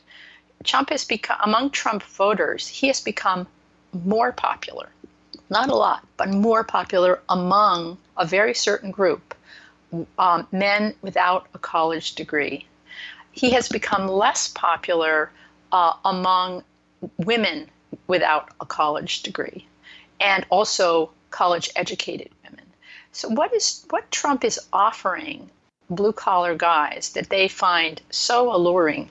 Trump 0.65 0.91
has 0.91 1.05
become, 1.05 1.39
among 1.43 1.71
Trump 1.71 2.03
voters, 2.03 2.69
he 2.69 2.87
has 2.89 3.01
become 3.01 3.47
more 4.05 4.33
popular. 4.33 4.89
Not 5.49 5.69
a 5.69 5.75
lot, 5.75 6.07
but 6.17 6.29
more 6.29 6.63
popular 6.63 7.21
among 7.29 7.99
a 8.17 8.27
very 8.27 8.55
certain 8.55 8.91
group, 8.91 9.35
um, 10.19 10.47
men 10.53 10.95
without 11.03 11.47
a 11.55 11.59
college 11.59 12.15
degree. 12.15 12.67
He 13.33 13.51
has 13.51 13.69
become 13.69 14.07
less 14.07 14.49
popular 14.49 15.31
uh, 15.73 15.95
among 16.05 16.63
women 17.17 17.71
without 18.07 18.51
a 18.61 18.67
college 18.67 19.23
degree 19.23 19.67
and 20.21 20.45
also 20.51 21.11
college 21.31 21.71
educated 21.75 22.31
women. 22.45 22.67
So 23.13 23.29
what 23.29 23.53
is 23.55 23.85
what 23.91 24.11
Trump 24.11 24.45
is 24.45 24.61
offering 24.73 25.51
blue 25.89 26.13
collar 26.13 26.55
guys 26.55 27.11
that 27.15 27.31
they 27.31 27.49
find 27.49 28.01
so 28.11 28.55
alluring 28.55 29.09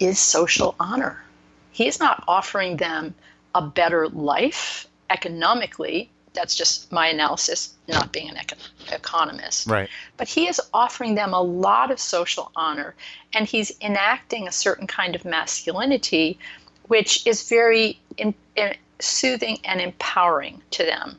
is 0.00 0.18
social 0.18 0.74
honor. 0.80 1.22
He 1.70 1.86
is 1.86 2.00
not 2.00 2.24
offering 2.26 2.78
them 2.78 3.14
a 3.54 3.62
better 3.62 4.08
life 4.08 4.88
economically. 5.10 6.10
That's 6.32 6.54
just 6.54 6.90
my 6.92 7.08
analysis, 7.08 7.74
not 7.88 8.12
being 8.12 8.30
an 8.30 8.36
econ- 8.36 8.92
economist. 8.92 9.66
Right. 9.66 9.88
But 10.16 10.28
he 10.28 10.48
is 10.48 10.60
offering 10.72 11.14
them 11.14 11.34
a 11.34 11.42
lot 11.42 11.90
of 11.90 12.00
social 12.00 12.52
honor, 12.54 12.94
and 13.34 13.46
he's 13.46 13.72
enacting 13.80 14.46
a 14.46 14.52
certain 14.52 14.86
kind 14.86 15.14
of 15.14 15.24
masculinity, 15.24 16.38
which 16.84 17.26
is 17.26 17.48
very 17.48 18.00
in, 18.16 18.34
in, 18.56 18.74
soothing 19.00 19.58
and 19.64 19.80
empowering 19.80 20.62
to 20.72 20.84
them. 20.84 21.18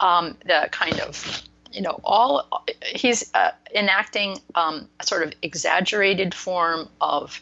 Um, 0.00 0.36
the 0.44 0.68
kind 0.70 1.00
of 1.00 1.42
you 1.72 1.82
know 1.82 2.00
all 2.04 2.64
he's 2.82 3.30
uh, 3.34 3.50
enacting 3.74 4.40
um, 4.54 4.88
a 5.00 5.06
sort 5.06 5.22
of 5.22 5.34
exaggerated 5.42 6.34
form 6.34 6.88
of 7.00 7.40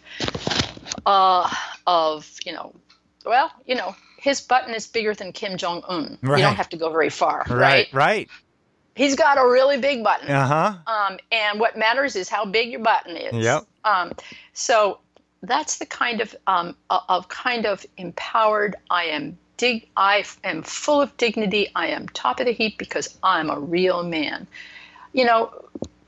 uh, 1.06 1.48
of 1.86 2.30
you 2.44 2.52
know, 2.52 2.74
well, 3.24 3.50
you 3.64 3.74
know, 3.74 3.94
his 4.18 4.40
button 4.40 4.74
is 4.74 4.86
bigger 4.86 5.14
than 5.14 5.32
Kim 5.32 5.56
Jong 5.56 5.82
Un. 5.88 6.18
Right. 6.20 6.38
You 6.38 6.44
don't 6.44 6.56
have 6.56 6.68
to 6.70 6.76
go 6.76 6.90
very 6.90 7.10
far, 7.10 7.46
right? 7.48 7.58
Right. 7.58 7.94
right. 7.94 8.28
He's 8.94 9.14
got 9.14 9.38
a 9.38 9.46
really 9.46 9.78
big 9.78 10.02
button. 10.02 10.30
Uh 10.30 10.46
huh. 10.46 10.92
Um, 10.92 11.18
and 11.30 11.60
what 11.60 11.78
matters 11.78 12.16
is 12.16 12.28
how 12.28 12.44
big 12.44 12.70
your 12.70 12.80
button 12.80 13.16
is. 13.16 13.44
Yep. 13.44 13.66
Um, 13.84 14.12
so 14.52 14.98
that's 15.42 15.78
the 15.78 15.86
kind 15.86 16.20
of 16.20 16.34
um, 16.46 16.76
of 16.90 17.28
kind 17.28 17.66
of 17.66 17.86
empowered. 17.96 18.76
I 18.90 19.04
am 19.04 19.38
dig. 19.56 19.88
I 19.96 20.24
am 20.44 20.62
full 20.62 21.00
of 21.00 21.16
dignity. 21.16 21.68
I 21.74 21.88
am 21.88 22.08
top 22.08 22.40
of 22.40 22.46
the 22.46 22.52
heap 22.52 22.78
because 22.78 23.16
I'm 23.22 23.50
a 23.50 23.60
real 23.60 24.02
man. 24.02 24.46
You 25.12 25.24
know, 25.24 25.52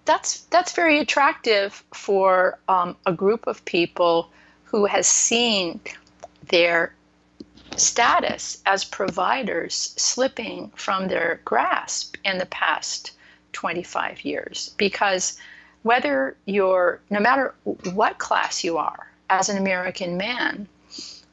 that's 0.07 0.41
that's 0.45 0.73
very 0.73 0.99
attractive 0.99 1.85
for 1.95 2.59
um, 2.69 2.97
a 3.07 3.13
group 3.13 3.47
of 3.47 3.65
people 3.65 4.31
who 4.71 4.85
has 4.85 5.07
seen 5.07 5.81
their 6.49 6.95
status 7.77 8.63
as 8.67 8.85
providers 8.85 9.95
slipping 9.97 10.71
from 10.75 11.09
their 11.09 11.41
grasp 11.45 12.17
in 12.25 12.39
the 12.39 12.47
past 12.47 13.13
25 13.53 14.25
years. 14.25 14.75
Because 14.77 15.39
whether 15.83 16.37
you're, 16.45 17.01
no 17.09 17.21
matter 17.21 17.55
what 17.93 18.19
class 18.19 18.63
you 18.63 18.77
are 18.77 19.11
as 19.31 19.49
an 19.49 19.57
American 19.57 20.17
man, 20.17 20.69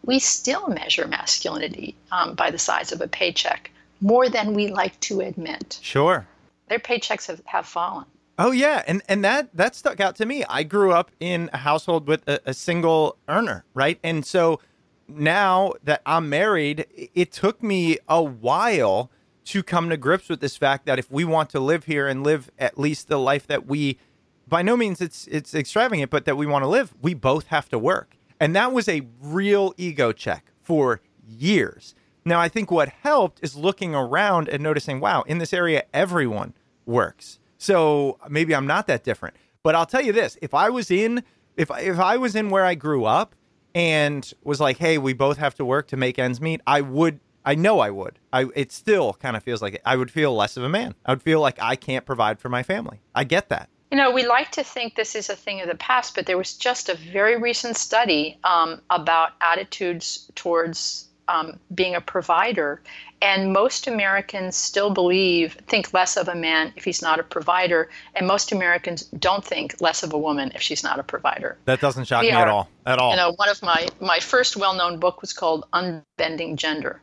we 0.06 0.20
still 0.20 0.68
measure 0.68 1.08
masculinity 1.08 1.96
um, 2.12 2.36
by 2.36 2.52
the 2.52 2.60
size 2.60 2.92
of 2.92 3.02
a 3.02 3.08
paycheck 3.08 3.72
more 4.02 4.30
than 4.30 4.54
we 4.54 4.68
like 4.68 4.98
to 5.02 5.22
admit. 5.22 5.80
Sure. 5.82 6.26
Their 6.70 6.80
paychecks 6.80 7.28
have, 7.28 7.42
have 7.46 7.66
fallen. 7.66 8.06
Oh 8.38 8.52
yeah, 8.52 8.84
and 8.86 9.02
and 9.08 9.24
that 9.24 9.56
that 9.56 9.76
stuck 9.76 10.00
out 10.00 10.16
to 10.18 10.26
me. 10.26 10.44
I 10.50 10.64
grew 10.64 10.92
up 10.92 11.12
in 11.20 11.50
a 11.54 11.58
household 11.58 12.08
with 12.08 12.28
a, 12.28 12.42
a, 12.46 12.54
single 12.54 13.18
earner, 13.30 13.64
right? 13.74 13.98
And 14.04 14.26
so 14.26 14.60
now 15.08 15.74
that 15.84 16.02
I'm 16.06 16.28
married, 16.28 16.86
it 17.14 17.32
took 17.32 17.64
me 17.64 17.98
a 18.10 18.22
while 18.22 19.10
to 19.46 19.64
come 19.64 19.90
to 19.90 19.96
grips 19.96 20.28
with 20.28 20.42
this 20.42 20.58
fact 20.58 20.86
that 20.86 21.00
if 21.00 21.10
we 21.10 21.24
want 21.24 21.50
to 21.52 21.60
live 21.60 21.86
here 21.86 22.08
and 22.08 22.24
live 22.24 22.52
at 22.60 22.78
least 22.78 23.08
the 23.08 23.20
life 23.20 23.48
that 23.48 23.68
we 23.68 24.00
by 24.48 24.62
no 24.62 24.76
means 24.76 25.00
it's 25.00 25.28
it's 25.28 25.56
extravagant, 25.56 26.12
but 26.12 26.26
that 26.26 26.36
we 26.36 26.46
want 26.46 26.64
to 26.64 26.68
live, 26.68 26.94
we 27.02 27.14
both 27.14 27.48
have 27.48 27.70
to 27.70 27.80
work. 27.80 28.18
And 28.40 28.54
that 28.56 28.74
was 28.74 28.90
a 28.90 29.04
real 29.22 29.74
ego 29.78 30.12
check 30.12 30.52
for 30.62 31.00
years 31.28 31.96
Now, 32.26 32.40
I 32.40 32.50
think 32.50 32.70
what 32.70 32.90
helped 32.90 33.40
is 33.44 33.56
looking 33.56 33.96
around 33.96 34.50
and 34.50 34.62
noticing, 34.62 35.00
wow, 35.00 35.22
in 35.22 35.38
this 35.38 35.54
area, 35.54 35.84
everyone 35.94 36.54
works. 36.86 37.40
So 37.58 38.20
maybe 38.30 38.54
I'm 38.56 38.68
not 38.68 38.88
that 38.88 39.04
different. 39.04 39.36
But 39.64 39.76
I'll 39.76 39.86
tell 39.86 40.02
you 40.02 40.12
this: 40.12 40.38
if 40.42 40.54
I 40.54 40.70
was 40.70 40.92
in, 40.92 41.24
if 41.58 41.72
if 41.72 42.00
I 42.00 42.18
was 42.18 42.36
in 42.36 42.50
where 42.50 42.66
I 42.66 42.76
grew 42.76 43.06
up 43.06 43.36
and 43.74 44.32
was 44.44 44.60
like, 44.60 44.78
hey, 44.78 44.98
we 44.98 45.14
both 45.14 45.38
have 45.38 45.56
to 45.56 45.66
work 45.66 45.88
to 45.90 45.98
make 45.98 46.18
ends 46.20 46.40
meet, 46.40 46.62
I 46.66 46.82
would. 46.82 47.20
I 47.48 47.54
know 47.54 47.80
I 47.80 47.92
would. 47.92 48.18
I 48.34 48.48
it 48.56 48.72
still 48.72 49.14
kind 49.14 49.36
of 49.36 49.44
feels 49.44 49.62
like 49.62 49.76
it. 49.76 49.82
I 49.86 49.96
would 49.96 50.10
feel 50.10 50.36
less 50.36 50.58
of 50.58 50.64
a 50.64 50.70
man. 50.70 50.96
I 51.06 51.12
would 51.12 51.22
feel 51.22 51.42
like 51.42 51.62
I 51.62 51.76
can't 51.76 52.06
provide 52.06 52.40
for 52.40 52.50
my 52.50 52.64
family. 52.64 53.02
I 53.14 53.24
get 53.24 53.50
that. 53.50 53.70
You 53.92 53.98
know, 53.98 54.12
we 54.12 54.26
like 54.26 54.52
to 54.54 54.64
think 54.64 54.96
this 54.96 55.16
is 55.16 55.30
a 55.30 55.36
thing 55.36 55.62
of 55.62 55.68
the 55.68 55.76
past, 55.76 56.16
but 56.16 56.26
there 56.26 56.38
was 56.38 56.56
just 56.56 56.90
a 56.90 56.96
very 56.96 57.38
recent 57.38 57.78
study 57.78 58.40
um, 58.44 58.82
about 58.90 59.34
attitudes 59.42 60.30
towards 60.36 61.08
um, 61.28 61.60
being 61.74 61.96
a 61.96 62.02
provider. 62.02 62.82
And 63.22 63.54
most 63.54 63.88
Americans 63.88 64.56
still 64.56 64.90
believe, 64.90 65.54
think 65.68 65.94
less 65.94 66.18
of 66.18 66.28
a 66.28 66.36
man 66.36 66.74
if 66.76 66.84
he's 66.84 67.02
not 67.02 67.20
a 67.20 67.24
provider. 67.24 67.90
And 68.16 68.28
most 68.28 68.52
Americans 68.52 69.04
don't 69.20 69.44
think 69.44 69.76
less 69.82 70.04
of 70.04 70.14
a 70.14 70.18
woman 70.18 70.52
if 70.54 70.62
she's 70.62 70.84
not 70.84 71.00
a 71.00 71.04
provider. 71.04 71.58
That 71.66 71.80
doesn't 71.82 72.06
shock 72.06 72.22
We 72.22 72.28
me 72.28 72.34
at 72.34 72.48
all. 72.48 72.70
At 72.86 73.00
all. 73.00 73.12
You 73.12 73.18
know, 73.18 73.34
one 73.34 73.50
of 73.50 73.62
my, 73.62 73.88
my 74.00 74.20
first 74.20 74.58
well 74.58 74.76
known 74.76 75.00
book 75.00 75.22
was 75.22 75.34
called 75.34 75.66
Unbending 75.74 76.56
Gender. 76.56 77.02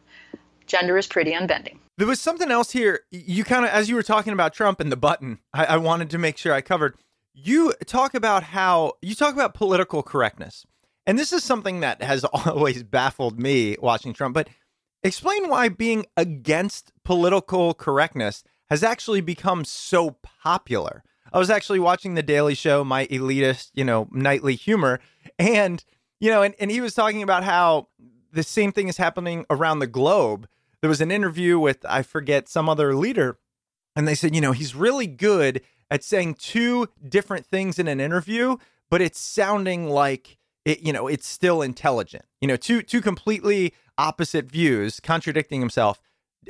Gender 0.66 0.97
is 0.97 1.07
pretty 1.07 1.33
unbending. 1.33 1.79
There 1.99 2.07
was 2.07 2.20
something 2.20 2.51
else 2.51 2.70
here. 2.70 3.01
You 3.11 3.45
kind 3.45 3.64
of, 3.64 3.70
as 3.70 3.89
you 3.89 3.95
were 3.95 4.03
talking 4.03 4.33
about 4.33 4.55
Trump 4.55 4.81
and 4.81 4.91
the 4.91 4.97
button, 4.97 5.39
I, 5.53 5.64
I 5.64 5.77
wanted 5.77 6.11
to 6.11 6.18
make 6.18 6.39
sure 6.39 6.55
I 6.55 6.61
covered. 6.61 6.97
You 7.35 7.73
talk 7.87 8.14
about 8.14 8.43
how 8.43 8.95
you 9.03 9.14
talk 9.14 9.35
about 9.35 9.55
political 9.55 10.03
correctness. 10.03 10.64
And 11.07 11.18
this 11.18 11.32
is 11.32 11.42
something 11.42 11.80
that 11.80 12.03
has 12.03 12.24
always 12.32 12.82
baffled 12.82 13.40
me 13.40 13.76
watching 13.80 14.12
Trump. 14.12 14.34
But 14.34 14.48
explain 15.03 15.48
why 15.48 15.68
being 15.68 16.07
against 16.16 16.92
political 17.05 17.74
correctness 17.74 18.44
has 18.70 18.82
actually 18.82 19.20
become 19.20 19.64
so 19.64 20.16
popular. 20.22 21.03
I 21.32 21.38
was 21.38 21.50
actually 21.50 21.80
watching 21.80 22.14
The 22.14 22.22
Daily 22.22 22.55
Show, 22.55 22.84
my 22.84 23.07
elitist, 23.07 23.70
you 23.74 23.84
know, 23.84 24.09
nightly 24.12 24.55
humor. 24.55 25.00
And, 25.38 25.84
you 26.20 26.30
know, 26.30 26.42
and, 26.42 26.55
and 26.59 26.70
he 26.70 26.80
was 26.80 26.94
talking 26.94 27.22
about 27.22 27.44
how 27.44 27.88
the 28.32 28.42
same 28.42 28.72
thing 28.72 28.88
is 28.88 28.96
happening 28.96 29.44
around 29.50 29.78
the 29.78 29.86
globe. 29.86 30.48
There 30.80 30.90
was 30.90 31.00
an 31.00 31.11
interview 31.11 31.59
with, 31.59 31.84
I 31.88 32.03
forget, 32.03 32.48
some 32.48 32.68
other 32.68 32.94
leader, 32.94 33.38
and 33.94 34.09
they 34.09 34.14
said, 34.14 34.34
you 34.34 34.40
know, 34.40 34.53
he's 34.53 34.74
really 34.74 35.07
good 35.07 35.61
at 35.90 36.03
saying 36.03 36.34
two 36.34 36.88
different 37.07 37.46
things 37.46 37.78
in 37.78 37.88
an 37.88 38.00
interview, 38.00 38.57
but 38.90 39.03
it's 39.03 39.18
sounding 39.18 39.88
like 39.88 40.38
it, 40.64 40.80
you 40.80 40.92
know, 40.92 41.08
it's 41.08 41.26
still 41.26 41.62
intelligent. 41.62 42.24
You 42.40 42.48
know, 42.48 42.56
two 42.56 42.82
two 42.82 43.00
completely 43.00 43.74
opposite 43.98 44.46
views, 44.46 45.00
contradicting 45.00 45.60
himself 45.60 46.00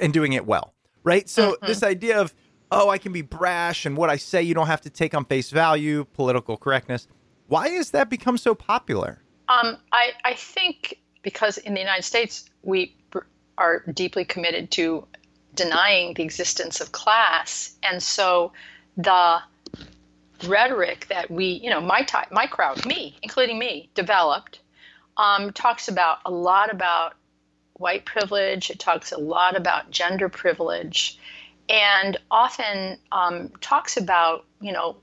and 0.00 0.12
doing 0.12 0.32
it 0.32 0.46
well. 0.46 0.74
Right? 1.04 1.28
So 1.28 1.56
this 1.62 1.82
idea 1.82 2.20
of, 2.20 2.32
oh, 2.70 2.88
I 2.88 2.98
can 2.98 3.12
be 3.12 3.22
brash 3.22 3.84
and 3.86 3.96
what 3.96 4.08
I 4.08 4.16
say 4.16 4.42
you 4.42 4.54
don't 4.54 4.68
have 4.68 4.82
to 4.82 4.90
take 4.90 5.14
on 5.14 5.24
face 5.24 5.50
value, 5.50 6.04
political 6.12 6.56
correctness. 6.56 7.08
Why 7.48 7.68
has 7.70 7.90
that 7.90 8.08
become 8.08 8.38
so 8.38 8.54
popular? 8.54 9.20
Um, 9.48 9.78
I, 9.92 10.12
I 10.24 10.34
think 10.34 11.00
because 11.22 11.58
in 11.58 11.74
the 11.74 11.80
United 11.80 12.04
States, 12.04 12.48
we 12.62 12.96
are 13.58 13.84
deeply 13.92 14.24
committed 14.24 14.70
to 14.72 15.06
denying 15.54 16.14
the 16.14 16.22
existence 16.22 16.80
of 16.80 16.92
class. 16.92 17.74
And 17.82 18.02
so 18.02 18.52
the 18.96 19.40
rhetoric 20.45 21.07
that 21.09 21.30
we, 21.30 21.47
you 21.47 21.70
know, 21.70 21.80
my 21.80 22.03
type, 22.03 22.30
my 22.30 22.47
crowd, 22.47 22.84
me, 22.86 23.16
including 23.22 23.59
me, 23.59 23.90
developed, 23.95 24.61
um, 25.16 25.53
talks 25.53 25.88
about 25.88 26.18
a 26.24 26.30
lot 26.30 26.72
about 26.72 27.14
white 27.74 28.05
privilege. 28.05 28.70
It 28.70 28.78
talks 28.78 29.12
a 29.12 29.18
lot 29.18 29.57
about 29.57 29.90
gender 29.90 30.28
privilege, 30.28 31.18
and 31.68 32.16
often 32.30 32.99
um, 33.11 33.51
talks 33.61 33.97
about, 33.97 34.45
you 34.61 34.72
know, 34.72 34.97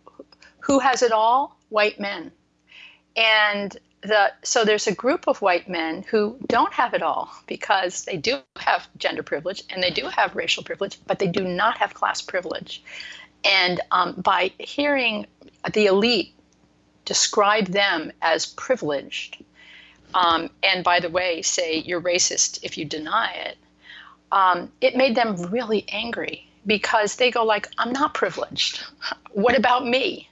who 0.60 0.80
has 0.80 1.02
it 1.02 1.12
all? 1.12 1.58
White 1.70 2.00
men. 2.00 2.32
And 3.16 3.78
the 4.02 4.32
so 4.44 4.64
there's 4.64 4.88
a 4.88 4.96
group 4.96 5.28
of 5.28 5.42
white 5.42 5.68
men 5.68 6.04
who 6.04 6.38
don't 6.48 6.74
have 6.74 6.94
it 6.94 7.02
all 7.02 7.32
because 7.48 8.06
they 8.06 8.16
do 8.16 8.38
have 8.58 8.88
gender 8.98 9.24
privilege 9.24 9.64
and 9.70 9.84
they 9.84 9.90
do 9.92 10.06
have 10.06 10.36
racial 10.36 10.64
privilege, 10.64 10.98
but 11.06 11.20
they 11.20 11.28
do 11.28 11.44
not 11.44 11.78
have 11.78 11.94
class 11.94 12.22
privilege. 12.22 12.82
And 13.44 13.82
um, 13.92 14.14
by 14.14 14.52
hearing 14.60 15.26
the 15.74 15.86
elite 15.88 16.34
describe 17.06 17.68
them 17.68 18.12
as 18.22 18.46
privileged, 18.46 19.44
um, 20.14 20.50
and 20.64 20.84
by 20.84 21.00
the 21.00 21.10
way, 21.10 21.42
say 21.42 21.78
you're 21.78 22.02
racist 22.02 22.60
if 22.64 22.78
you 22.78 22.86
deny 22.86 23.32
it, 23.34 23.58
um, 24.32 24.72
it 24.82 24.96
made 24.96 25.16
them 25.16 25.36
really 25.52 25.86
angry 25.90 26.48
because 26.66 27.16
they 27.16 27.32
go 27.32 27.44
like, 27.44 27.68
"I'm 27.78 27.94
not 27.94 28.14
privileged. 28.14 28.84
what 29.32 29.58
about 29.58 29.88
me?" 29.88 30.30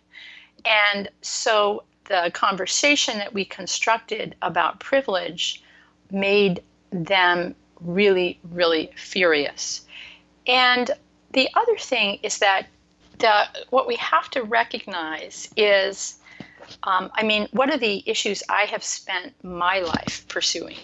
And 0.66 1.10
so 1.22 1.84
the 2.05 2.32
conversation 2.34 3.18
that 3.20 3.34
we 3.34 3.45
constructed 3.45 4.36
about 4.41 4.80
privilege 4.80 5.62
made 6.12 6.62
them 6.91 7.55
really, 7.82 8.39
really 8.43 8.91
furious. 8.95 9.86
And 10.47 10.89
the 11.32 11.49
other 11.53 11.78
thing 11.78 12.20
is 12.24 12.39
that 12.39 12.68
what 13.70 13.88
we 13.88 13.95
have 13.95 14.30
to 14.32 14.43
recognize 14.43 15.49
is, 15.55 16.20
um, 16.84 17.09
I 17.13 17.24
mean, 17.24 17.47
what 17.51 17.70
are 17.70 17.78
the 17.78 18.03
issues 18.05 18.43
I 18.49 18.63
have 18.63 18.84
spent 18.84 19.34
my 19.43 19.80
life 19.80 20.26
pursuing? 20.28 20.78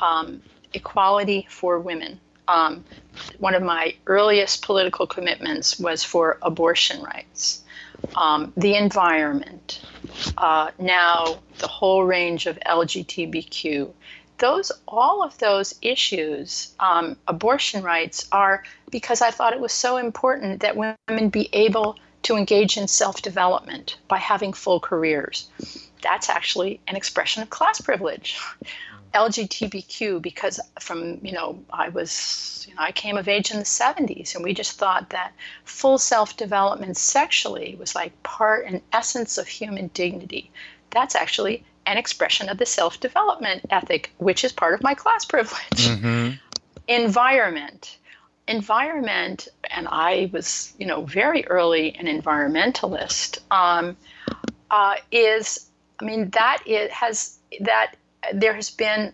Um, 0.00 0.42
equality 0.72 1.46
for 1.48 1.78
women. 1.78 2.20
Um, 2.48 2.84
one 3.38 3.54
of 3.54 3.62
my 3.62 3.94
earliest 4.06 4.62
political 4.62 5.06
commitments 5.06 5.78
was 5.78 6.04
for 6.04 6.38
abortion 6.42 7.02
rights, 7.02 7.62
um, 8.16 8.52
the 8.56 8.74
environment, 8.74 9.80
uh, 10.36 10.70
now 10.78 11.38
the 11.58 11.68
whole 11.68 12.04
range 12.04 12.46
of 12.46 12.58
LGBTQ. 12.66 13.90
Those, 14.38 14.72
all 14.88 15.22
of 15.22 15.38
those 15.38 15.74
issues, 15.80 16.74
um, 16.80 17.16
abortion 17.28 17.82
rights, 17.82 18.26
are 18.32 18.64
because 18.90 19.22
I 19.22 19.30
thought 19.30 19.52
it 19.52 19.60
was 19.60 19.72
so 19.72 19.96
important 19.96 20.60
that 20.60 20.76
women 20.76 21.28
be 21.28 21.48
able 21.52 21.96
to 22.24 22.36
engage 22.36 22.76
in 22.76 22.88
self 22.88 23.22
development 23.22 23.98
by 24.08 24.18
having 24.18 24.52
full 24.52 24.80
careers. 24.80 25.48
That's 26.02 26.28
actually 26.28 26.80
an 26.88 26.96
expression 26.96 27.42
of 27.42 27.50
class 27.50 27.80
privilege. 27.80 28.38
LGBTQ 29.14 30.20
because 30.20 30.58
from 30.80 31.20
you 31.22 31.32
know 31.32 31.62
I 31.72 31.88
was 31.88 32.66
you 32.68 32.74
know 32.74 32.82
I 32.82 32.90
came 32.90 33.16
of 33.16 33.28
age 33.28 33.52
in 33.52 33.58
the 33.58 33.64
70s 33.64 34.34
and 34.34 34.42
we 34.42 34.52
just 34.52 34.76
thought 34.76 35.10
that 35.10 35.32
full 35.64 35.98
self-development 35.98 36.96
sexually 36.96 37.76
was 37.78 37.94
like 37.94 38.20
part 38.24 38.66
and 38.66 38.82
essence 38.92 39.38
of 39.38 39.46
human 39.46 39.88
dignity. 39.94 40.50
That's 40.90 41.14
actually 41.14 41.64
an 41.86 41.98
expression 41.98 42.48
of 42.48 42.58
the 42.58 42.66
self-development 42.66 43.62
ethic, 43.70 44.12
which 44.18 44.44
is 44.44 44.52
part 44.52 44.74
of 44.74 44.82
my 44.82 44.94
class 44.94 45.24
privilege. 45.34 45.88
Environment. 46.88 47.98
Environment, 48.46 49.48
and 49.70 49.88
I 49.88 50.28
was, 50.32 50.74
you 50.78 50.86
know, 50.86 51.02
very 51.02 51.46
early 51.46 51.94
an 51.94 52.06
environmentalist, 52.06 53.38
um, 53.50 53.96
uh, 54.70 54.96
is, 55.10 55.70
I 55.98 56.04
mean, 56.04 56.30
that 56.30 56.62
it 56.66 56.90
has, 56.90 57.38
that 57.60 57.94
there 58.32 58.54
has 58.54 58.70
been, 58.70 59.12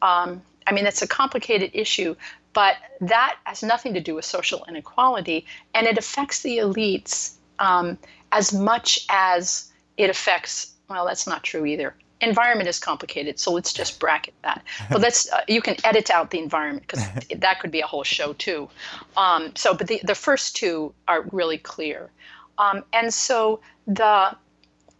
um, 0.00 0.40
I 0.66 0.72
mean, 0.72 0.86
it's 0.86 1.02
a 1.02 1.06
complicated 1.06 1.72
issue, 1.74 2.16
but 2.52 2.76
that 3.02 3.36
has 3.44 3.62
nothing 3.62 3.94
to 3.94 4.00
do 4.00 4.14
with 4.14 4.24
social 4.24 4.64
inequality, 4.68 5.46
and 5.74 5.86
it 5.86 5.98
affects 5.98 6.40
the 6.42 6.58
elites 6.58 7.34
um, 7.58 7.98
as 8.32 8.52
much 8.52 9.06
as 9.08 9.70
it 9.96 10.10
affects, 10.10 10.72
well, 10.88 11.06
that's 11.06 11.26
not 11.26 11.42
true 11.42 11.66
either. 11.66 11.94
Environment 12.20 12.68
is 12.68 12.78
complicated, 12.78 13.38
so 13.38 13.52
let's 13.52 13.72
just 13.72 13.98
bracket 13.98 14.34
that. 14.42 14.62
But 14.90 15.00
let's 15.06 15.30
uh, 15.32 15.42
you 15.48 15.62
can 15.62 15.76
edit 15.84 16.10
out 16.10 16.30
the 16.30 16.38
environment 16.38 16.86
because 16.86 17.06
that 17.36 17.60
could 17.60 17.70
be 17.70 17.80
a 17.80 17.86
whole 17.86 18.04
show 18.04 18.32
too. 18.34 18.68
Um, 19.16 19.52
so, 19.56 19.74
but 19.74 19.86
the 19.86 20.00
the 20.04 20.14
first 20.14 20.56
two 20.56 20.92
are 21.08 21.22
really 21.32 21.58
clear, 21.58 22.10
um, 22.58 22.84
and 22.92 23.12
so 23.12 23.60
the 23.86 24.36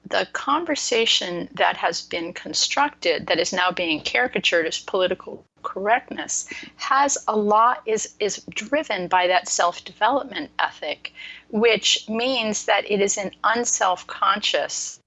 the 0.09 0.27
conversation 0.33 1.49
that 1.55 1.77
has 1.77 2.03
been 2.03 2.33
constructed 2.33 3.27
that 3.29 3.39
is 3.39 3.53
now 3.53 3.71
being 3.71 4.01
caricatured 4.01 4.67
as 4.67 4.79
political 4.79 5.45
correctness 5.63 6.49
has 6.77 7.19
a 7.29 7.37
lot 7.37 7.83
is 7.87 8.15
is 8.19 8.43
driven 8.49 9.09
by 9.09 9.27
that 9.27 9.47
self-development 9.47 10.51
ethic 10.59 11.13
which 11.51 12.09
means 12.09 12.65
that 12.65 12.91
it 12.91 13.01
is 13.01 13.19
an 13.19 13.31
unself-conscious 13.45 15.01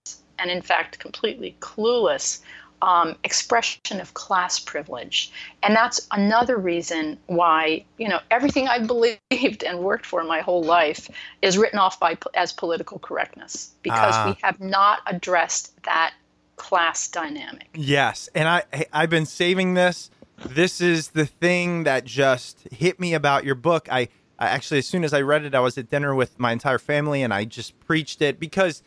and 0.43 0.51
in 0.51 0.61
fact 0.61 0.99
completely 0.99 1.55
clueless 1.59 2.41
um, 2.83 3.15
expression 3.23 4.01
of 4.01 4.13
class 4.13 4.59
privilege 4.59 5.31
and 5.63 5.73
that's 5.73 6.05
another 6.11 6.57
reason 6.57 7.17
why 7.27 7.83
you 7.97 8.09
know 8.09 8.19
everything 8.29 8.67
i've 8.67 8.87
believed 8.95 9.63
and 9.63 9.79
worked 9.79 10.05
for 10.05 10.23
my 10.25 10.41
whole 10.41 10.61
life 10.63 11.09
is 11.41 11.57
written 11.57 11.79
off 11.79 11.97
by 11.99 12.17
as 12.35 12.51
political 12.51 12.99
correctness 12.99 13.71
because 13.83 14.13
Ah. 14.17 14.25
we 14.27 14.37
have 14.43 14.59
not 14.59 14.99
addressed 15.07 15.81
that 15.83 16.13
class 16.57 17.07
dynamic 17.07 17.69
Yes, 17.73 18.29
and 18.35 18.47
I 18.49 18.63
I- 18.73 18.85
I've 18.93 19.09
been 19.09 19.25
saving 19.25 19.73
this 19.75 20.11
this 20.45 20.81
is 20.81 21.09
the 21.09 21.25
thing 21.25 21.83
that 21.85 22.03
just 22.03 22.67
hit 22.71 22.99
me 22.99 23.13
about 23.13 23.45
your 23.45 23.55
book. 23.55 23.87
I, 23.89 24.09
I 24.37 24.47
actually, 24.47 24.79
as 24.79 24.87
soon 24.87 25.05
as 25.05 25.13
I 25.13 25.21
read 25.21 25.45
it, 25.45 25.55
I 25.55 25.61
was 25.61 25.77
at 25.77 25.89
dinner 25.89 26.13
with 26.13 26.37
my 26.37 26.51
entire 26.51 26.79
family 26.79 27.23
and 27.23 27.33
I 27.33 27.45
just 27.45 27.79
preached 27.79 28.21
it 28.21 28.39
because 28.41 28.83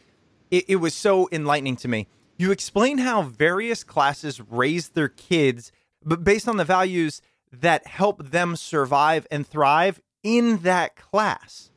it, 0.51 0.64
it 0.68 0.76
was 0.76 0.94
so 0.94 1.28
enlightening 1.32 1.76
to 1.76 1.88
me. 1.88 2.09
You 2.38 2.53
explain 2.53 2.99
how 2.99 3.22
various 3.22 3.82
classes 3.82 4.40
raise 4.40 4.90
their 4.90 5.09
kids, 5.09 5.72
but 6.05 6.22
based 6.22 6.49
on 6.49 6.57
the 6.57 6.64
values 6.64 7.22
that 7.53 7.86
help 7.86 8.30
them 8.30 8.57
survive 8.57 9.26
and 9.30 9.47
thrive 9.47 10.01
in 10.22 10.59
that 10.59 10.97
class. 10.97 11.70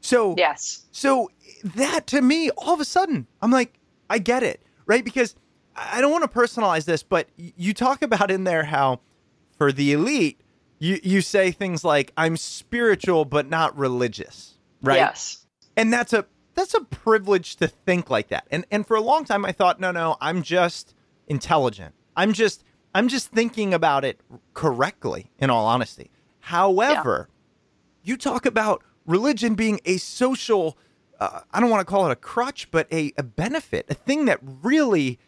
So, 0.00 0.34
Yes. 0.38 0.84
so 0.92 1.30
that 1.64 2.06
to 2.08 2.22
me, 2.22 2.50
all 2.50 2.74
of 2.74 2.80
a 2.80 2.84
sudden, 2.84 3.26
I'm 3.42 3.50
like, 3.50 3.80
I 4.08 4.18
get 4.18 4.42
it, 4.44 4.62
right? 4.86 5.04
Because 5.04 5.34
I 5.74 6.00
don't 6.00 6.12
want 6.12 6.22
to 6.22 6.28
personalize 6.38 6.84
this, 6.84 7.02
but 7.02 7.28
you 7.36 7.74
talk 7.74 8.02
about 8.02 8.30
in 8.30 8.44
there 8.44 8.64
how 8.64 9.00
for 9.58 9.72
the 9.72 9.92
elite, 9.92 10.40
you, 10.78 11.00
you 11.02 11.20
say 11.22 11.50
things 11.50 11.82
like, 11.82 12.12
I'm 12.16 12.36
spiritual 12.36 13.24
but 13.24 13.48
not 13.48 13.76
religious, 13.76 14.54
right? 14.82 14.96
Yes. 14.96 15.44
And 15.76 15.92
that's 15.92 16.12
a 16.12 16.26
that's 16.56 16.74
a 16.74 16.80
privilege 16.80 17.56
to 17.56 17.68
think 17.68 18.10
like 18.10 18.28
that. 18.28 18.46
And 18.50 18.66
and 18.70 18.86
for 18.86 18.96
a 18.96 19.00
long 19.00 19.24
time 19.24 19.44
I 19.44 19.52
thought, 19.52 19.78
no, 19.78 19.92
no, 19.92 20.16
I'm 20.20 20.42
just 20.42 20.94
intelligent. 21.28 21.94
I'm 22.16 22.32
just 22.32 22.64
I'm 22.94 23.08
just 23.08 23.30
thinking 23.30 23.72
about 23.74 24.04
it 24.04 24.20
correctly, 24.54 25.30
in 25.38 25.50
all 25.50 25.66
honesty. 25.66 26.10
However, 26.40 27.28
you 28.02 28.16
talk 28.16 28.46
about 28.46 28.82
religion 29.04 29.54
being 29.54 29.80
a 29.84 29.98
social 29.98 30.76
uh, 31.20 31.40
I 31.52 31.60
don't 31.60 31.70
want 31.70 31.80
to 31.80 31.90
call 31.90 32.06
it 32.06 32.12
a 32.12 32.16
crutch, 32.16 32.70
but 32.70 32.92
a, 32.92 33.12
a 33.16 33.22
benefit, 33.22 33.86
a 33.88 33.94
thing 33.94 34.26
that 34.26 34.38
really 34.42 35.18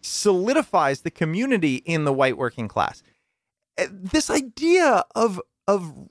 solidifies 0.00 1.02
the 1.02 1.10
community 1.10 1.76
in 1.76 2.04
the 2.04 2.12
white 2.12 2.36
working 2.38 2.68
class. 2.68 3.02
Uh, 3.78 3.86
This 3.90 4.30
idea 4.30 5.04
of 5.14 5.40
of 5.66 6.08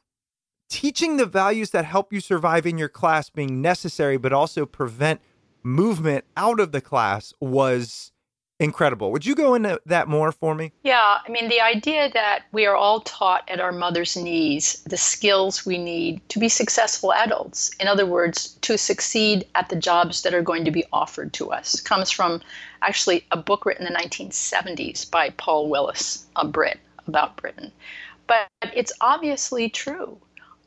teaching 0.69 1.17
the 1.17 1.25
values 1.25 1.71
that 1.71 1.85
help 1.85 2.11
you 2.11 2.19
survive 2.19 2.65
in 2.65 2.77
your 2.77 2.89
class 2.89 3.29
being 3.29 3.61
necessary, 3.61 4.17
but 4.17 4.33
also 4.33 4.65
prevent 4.65 5.21
movement 5.63 6.25
out 6.35 6.59
of 6.59 6.71
the 6.71 6.81
class 6.81 7.33
was 7.39 8.11
incredible. 8.59 9.11
Would 9.11 9.25
you 9.25 9.35
go 9.35 9.53
into 9.53 9.79
that 9.85 10.07
more 10.07 10.31
for 10.31 10.55
me? 10.55 10.71
Yeah, 10.83 11.17
I 11.25 11.29
mean, 11.29 11.47
the 11.49 11.61
idea 11.61 12.09
that 12.13 12.45
we 12.51 12.65
are 12.65 12.75
all 12.75 13.01
taught 13.01 13.47
at 13.49 13.59
our 13.59 13.71
mother's 13.71 14.17
knees 14.17 14.81
the 14.85 14.97
skills 14.97 15.65
we 15.65 15.77
need 15.77 16.27
to 16.29 16.39
be 16.39 16.49
successful 16.49 17.13
adults, 17.13 17.69
in 17.79 17.87
other 17.87 18.05
words, 18.05 18.57
to 18.61 18.77
succeed 18.77 19.45
at 19.55 19.69
the 19.69 19.75
jobs 19.75 20.23
that 20.23 20.33
are 20.33 20.41
going 20.41 20.65
to 20.65 20.71
be 20.71 20.85
offered 20.91 21.33
to 21.33 21.51
us, 21.51 21.79
comes 21.81 22.09
from 22.09 22.41
actually 22.81 23.25
a 23.31 23.37
book 23.37 23.65
written 23.65 23.85
in 23.85 23.93
the 23.93 23.99
1970s 23.99 25.09
by 25.09 25.29
Paul 25.31 25.69
Willis, 25.69 26.25
a 26.35 26.45
Brit, 26.45 26.79
about 27.05 27.37
Britain. 27.37 27.71
But 28.25 28.47
it's 28.73 28.91
obviously 29.01 29.69
true. 29.69 30.19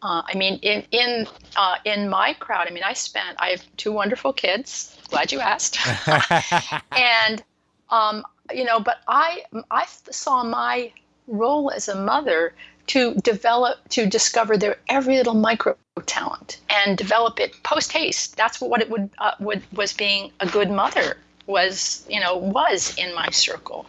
Uh, 0.02 0.22
I 0.26 0.34
mean, 0.34 0.58
in 0.62 0.84
in 0.90 1.26
uh, 1.56 1.76
in 1.84 2.08
my 2.08 2.34
crowd, 2.34 2.66
I 2.68 2.72
mean, 2.72 2.82
I 2.82 2.94
spent. 2.94 3.36
I 3.38 3.50
have 3.50 3.62
two 3.76 3.92
wonderful 3.92 4.32
kids. 4.32 4.96
Glad 5.08 5.32
you 5.32 5.40
asked. 5.40 5.78
and 6.92 7.42
um, 7.90 8.24
you 8.52 8.64
know, 8.64 8.80
but 8.80 8.98
I 9.06 9.44
I 9.70 9.84
saw 10.10 10.42
my 10.42 10.92
role 11.26 11.70
as 11.70 11.88
a 11.88 11.94
mother 11.94 12.54
to 12.88 13.14
develop 13.16 13.88
to 13.90 14.06
discover 14.06 14.56
their 14.56 14.76
every 14.88 15.16
little 15.16 15.34
micro 15.34 15.76
talent 16.06 16.60
and 16.70 16.96
develop 16.96 17.38
it 17.38 17.62
post 17.62 17.92
haste. 17.92 18.36
That's 18.36 18.60
what 18.60 18.80
it 18.80 18.90
would 18.90 19.10
uh, 19.18 19.32
would 19.38 19.62
was 19.72 19.92
being 19.92 20.32
a 20.40 20.46
good 20.46 20.70
mother 20.70 21.18
was 21.46 22.06
you 22.08 22.20
know 22.20 22.36
was 22.36 22.94
in 22.96 23.14
my 23.14 23.28
circle. 23.30 23.86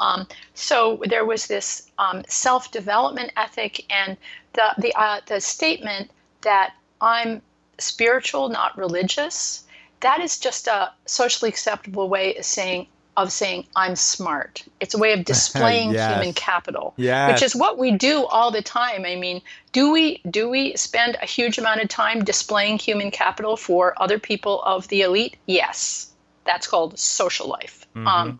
Um, 0.00 0.26
so 0.54 1.02
there 1.06 1.26
was 1.26 1.46
this 1.46 1.90
um, 1.98 2.22
self 2.28 2.70
development 2.70 3.32
ethic 3.36 3.84
and 3.92 4.16
the 4.54 4.74
the 4.78 4.94
uh, 4.94 5.20
the 5.26 5.40
statement 5.40 6.10
that 6.42 6.74
I'm 7.00 7.42
spiritual, 7.78 8.48
not 8.48 8.76
religious. 8.76 9.64
That 10.00 10.20
is 10.20 10.38
just 10.38 10.66
a 10.66 10.90
socially 11.06 11.48
acceptable 11.50 12.08
way 12.08 12.36
of 12.36 12.44
saying 12.44 12.86
of 13.16 13.32
saying 13.32 13.66
I'm 13.76 13.96
smart. 13.96 14.62
It's 14.80 14.94
a 14.94 14.98
way 14.98 15.12
of 15.12 15.24
displaying 15.32 15.92
Yes. 15.92 16.10
human 16.10 16.32
capital, 16.32 16.94
Yes. 16.96 17.32
which 17.32 17.42
is 17.42 17.54
what 17.54 17.76
we 17.78 17.90
do 17.92 18.24
all 18.26 18.50
the 18.50 18.62
time. 18.62 19.04
I 19.04 19.16
mean, 19.16 19.42
do 19.72 19.92
we 19.92 20.22
do 20.30 20.48
we 20.48 20.76
spend 20.76 21.16
a 21.20 21.26
huge 21.26 21.58
amount 21.58 21.82
of 21.82 21.88
time 21.88 22.24
displaying 22.24 22.78
human 22.78 23.10
capital 23.10 23.56
for 23.56 23.94
other 24.02 24.18
people 24.18 24.62
of 24.62 24.88
the 24.88 25.02
elite? 25.02 25.36
Yes, 25.46 26.12
that's 26.44 26.66
called 26.66 26.98
social 26.98 27.46
life. 27.48 27.86
Um, 27.96 28.38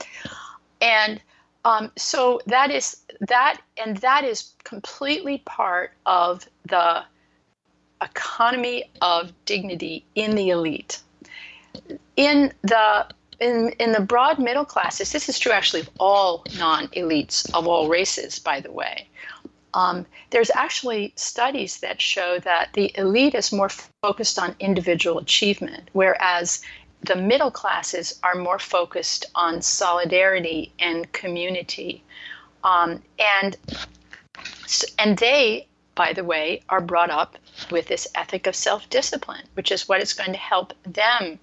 and 0.80 1.20
um, 1.64 1.90
so 1.96 2.40
that 2.46 2.70
is 2.70 2.96
that, 3.28 3.60
and 3.76 3.96
that 3.98 4.24
is 4.24 4.52
completely 4.64 5.38
part 5.44 5.92
of 6.06 6.48
the 6.66 7.02
economy 8.02 8.90
of 9.02 9.32
dignity 9.44 10.04
in 10.14 10.34
the 10.34 10.50
elite. 10.50 11.00
In 12.16 12.52
the 12.62 13.06
in, 13.40 13.70
in 13.78 13.92
the 13.92 14.00
broad 14.00 14.38
middle 14.38 14.64
classes, 14.64 15.12
this 15.12 15.28
is 15.28 15.38
true 15.38 15.52
actually 15.52 15.80
of 15.80 15.90
all 15.98 16.44
non-elites 16.58 17.50
of 17.54 17.66
all 17.66 17.88
races, 17.88 18.38
by 18.38 18.60
the 18.60 18.70
way. 18.70 19.08
Um, 19.72 20.04
there's 20.30 20.50
actually 20.50 21.12
studies 21.16 21.78
that 21.80 22.00
show 22.00 22.38
that 22.40 22.70
the 22.74 22.92
elite 22.98 23.34
is 23.34 23.52
more 23.52 23.70
focused 24.02 24.38
on 24.38 24.56
individual 24.58 25.18
achievement, 25.18 25.88
whereas 25.92 26.60
the 27.02 27.16
middle 27.16 27.50
classes 27.50 28.18
are 28.22 28.34
more 28.34 28.58
focused 28.58 29.26
on 29.34 29.62
solidarity 29.62 30.72
and 30.78 31.10
community. 31.12 32.02
Um, 32.62 33.02
and 33.18 33.56
and 34.98 35.18
they, 35.18 35.66
by 35.94 36.12
the 36.12 36.24
way, 36.24 36.62
are 36.68 36.80
brought 36.80 37.10
up 37.10 37.36
with 37.70 37.86
this 37.88 38.06
ethic 38.14 38.46
of 38.46 38.54
self-discipline, 38.54 39.46
which 39.54 39.72
is 39.72 39.88
what 39.88 40.02
is 40.02 40.12
going 40.12 40.32
to 40.32 40.38
help 40.38 40.72
them 40.84 41.38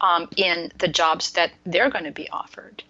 um, 0.00 0.28
in 0.36 0.72
the 0.78 0.88
jobs 0.88 1.32
that 1.32 1.52
they're 1.64 1.90
going 1.90 2.04
to 2.04 2.10
be 2.10 2.28
offered. 2.30 2.82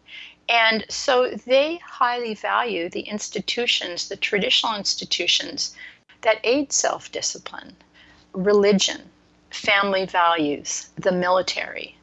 And 0.49 0.85
so 0.89 1.31
they 1.31 1.77
highly 1.77 2.35
value 2.35 2.89
the 2.89 3.03
institutions, 3.03 4.09
the 4.09 4.17
traditional 4.17 4.75
institutions 4.77 5.77
that 6.23 6.41
aid 6.43 6.73
self 6.73 7.13
discipline, 7.13 7.77
religion, 8.33 9.11
family 9.51 10.07
values, 10.07 10.91
the 10.97 11.13
military. 11.13 11.97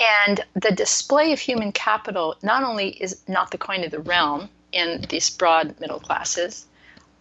And 0.00 0.40
the 0.54 0.72
display 0.72 1.32
of 1.32 1.38
human 1.38 1.72
capital 1.72 2.36
not 2.42 2.64
only 2.64 2.90
is 3.02 3.22
not 3.28 3.50
the 3.50 3.58
coin 3.58 3.84
of 3.84 3.90
the 3.90 4.00
realm 4.00 4.48
in 4.72 5.04
these 5.08 5.30
broad 5.30 5.78
middle 5.80 6.00
classes, 6.00 6.66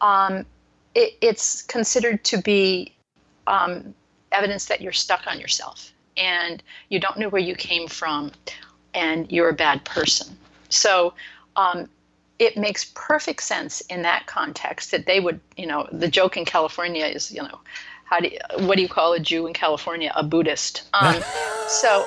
um, 0.02 0.46
it, 0.96 1.14
it's 1.22 1.62
considered 1.62 2.24
to 2.26 2.42
be 2.42 2.94
um, 3.48 3.94
evidence 4.32 4.66
that 4.66 4.82
you're 4.82 4.92
stuck 4.92 5.28
on 5.28 5.40
yourself 5.40 5.92
and 6.18 6.62
you 6.90 7.00
don't 7.00 7.18
know 7.18 7.30
where 7.30 7.42
you 7.42 7.56
came 7.56 7.88
from 7.88 8.32
and 8.94 9.32
you're 9.32 9.50
a 9.50 9.54
bad 9.54 9.84
person. 9.86 10.36
So 10.70 11.14
um, 11.56 11.88
it 12.40 12.58
makes 12.58 12.92
perfect 12.96 13.44
sense 13.44 13.82
in 13.82 14.02
that 14.02 14.26
context 14.26 14.92
that 14.92 15.06
they 15.06 15.20
would, 15.20 15.40
you 15.58 15.66
know, 15.66 15.88
the 15.92 16.08
joke 16.08 16.38
in 16.38 16.46
California 16.46 17.06
is, 17.06 17.32
you 17.32 17.42
know, 17.42 17.60
how 18.06 18.20
do 18.20 18.30
you, 18.30 18.38
what 18.66 18.76
do 18.76 18.82
you 18.82 18.90
call 18.90 19.14
a 19.14 19.20
Jew 19.20 19.48
in 19.48 19.54
California? 19.54 20.12
A 20.16 20.24
Buddhist. 20.24 20.84
Um, 20.94 21.22
so, 21.68 22.06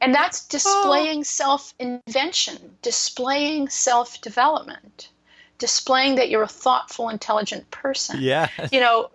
and 0.00 0.14
that's 0.14 0.46
displaying 0.46 1.24
self 1.24 1.74
invention, 1.78 2.76
displaying 2.82 3.68
self 3.68 4.20
development, 4.20 5.10
displaying 5.58 6.16
that 6.16 6.30
you're 6.30 6.42
a 6.42 6.48
thoughtful, 6.48 7.08
intelligent 7.08 7.70
person 7.70 8.20
Yeah. 8.20 8.48
you 8.72 8.80
know, 8.80 9.10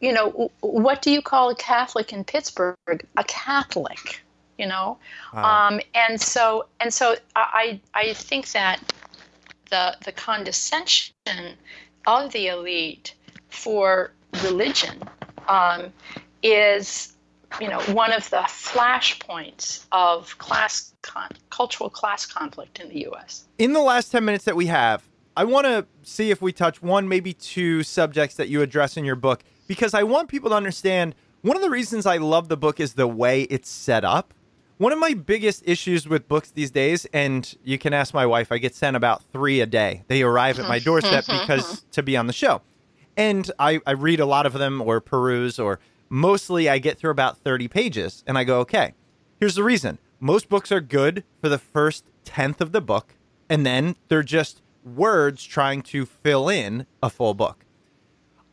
you 0.00 0.12
know, 0.12 0.50
what 0.60 1.02
do 1.02 1.10
you 1.10 1.22
call 1.22 1.50
a 1.50 1.54
Catholic 1.54 2.12
in 2.12 2.24
Pittsburgh? 2.24 2.76
A 3.16 3.24
Catholic, 3.24 4.22
you 4.58 4.66
know, 4.66 4.98
um, 5.32 5.80
and 5.94 6.20
so 6.20 6.66
and 6.80 6.92
so 6.92 7.16
I 7.34 7.80
I 7.94 8.12
think 8.12 8.52
that 8.52 8.80
the 9.70 9.96
the 10.04 10.12
condescension 10.12 11.14
of 12.06 12.32
the 12.32 12.48
elite 12.48 13.14
for 13.48 14.12
religion 14.44 15.02
um, 15.48 15.92
is 16.42 17.14
you 17.60 17.68
know 17.68 17.80
one 17.92 18.12
of 18.12 18.28
the 18.30 18.42
flashpoints 18.46 19.86
of 19.92 20.36
class 20.38 20.94
con- 21.02 21.30
cultural 21.50 21.90
class 21.90 22.26
conflict 22.26 22.80
in 22.80 22.88
the 22.88 23.00
U.S. 23.02 23.46
in 23.58 23.72
the 23.72 23.80
last 23.80 24.10
10 24.10 24.24
minutes 24.24 24.44
that 24.44 24.56
we 24.56 24.66
have, 24.66 25.08
I 25.36 25.44
want 25.44 25.66
to 25.66 25.86
see 26.02 26.30
if 26.30 26.42
we 26.42 26.52
touch 26.52 26.82
one, 26.82 27.08
maybe 27.08 27.32
two 27.32 27.82
subjects 27.82 28.36
that 28.36 28.48
you 28.48 28.60
address 28.60 28.96
in 28.96 29.04
your 29.04 29.16
book, 29.16 29.44
because 29.66 29.94
I 29.94 30.02
want 30.02 30.28
people 30.28 30.50
to 30.50 30.56
understand 30.56 31.14
one 31.42 31.56
of 31.56 31.62
the 31.62 31.70
reasons 31.70 32.06
I 32.06 32.16
love 32.16 32.48
the 32.48 32.56
book 32.56 32.80
is 32.80 32.94
the 32.94 33.06
way 33.06 33.42
it's 33.42 33.70
set 33.70 34.04
up. 34.04 34.34
One 34.78 34.92
of 34.92 34.98
my 34.98 35.14
biggest 35.14 35.62
issues 35.66 36.08
with 36.08 36.28
books 36.28 36.50
these 36.50 36.70
days, 36.70 37.06
and 37.12 37.56
you 37.64 37.78
can 37.78 37.92
ask 37.92 38.12
my 38.12 38.26
wife, 38.26 38.50
I 38.50 38.58
get 38.58 38.74
sent 38.74 38.96
about 38.96 39.22
three 39.32 39.60
a 39.60 39.66
day. 39.66 40.02
They 40.08 40.22
arrive 40.22 40.58
at 40.58 40.68
my 40.68 40.78
doorstep 40.80 41.26
because 41.26 41.84
to 41.92 42.02
be 42.02 42.16
on 42.16 42.26
the 42.26 42.32
show. 42.32 42.60
And 43.18 43.50
I, 43.58 43.80
I 43.84 43.90
read 43.90 44.20
a 44.20 44.26
lot 44.26 44.46
of 44.46 44.52
them 44.52 44.80
or 44.80 45.00
peruse, 45.00 45.58
or 45.58 45.80
mostly 46.08 46.68
I 46.68 46.78
get 46.78 46.98
through 46.98 47.10
about 47.10 47.38
30 47.38 47.66
pages 47.66 48.22
and 48.28 48.38
I 48.38 48.44
go, 48.44 48.60
okay, 48.60 48.94
here's 49.40 49.56
the 49.56 49.64
reason. 49.64 49.98
Most 50.20 50.48
books 50.48 50.70
are 50.70 50.80
good 50.80 51.24
for 51.40 51.48
the 51.48 51.58
first 51.58 52.04
tenth 52.24 52.60
of 52.60 52.70
the 52.72 52.80
book, 52.80 53.14
and 53.48 53.66
then 53.66 53.96
they're 54.06 54.22
just 54.22 54.62
words 54.84 55.44
trying 55.44 55.82
to 55.82 56.06
fill 56.06 56.48
in 56.48 56.86
a 57.02 57.10
full 57.10 57.34
book. 57.34 57.64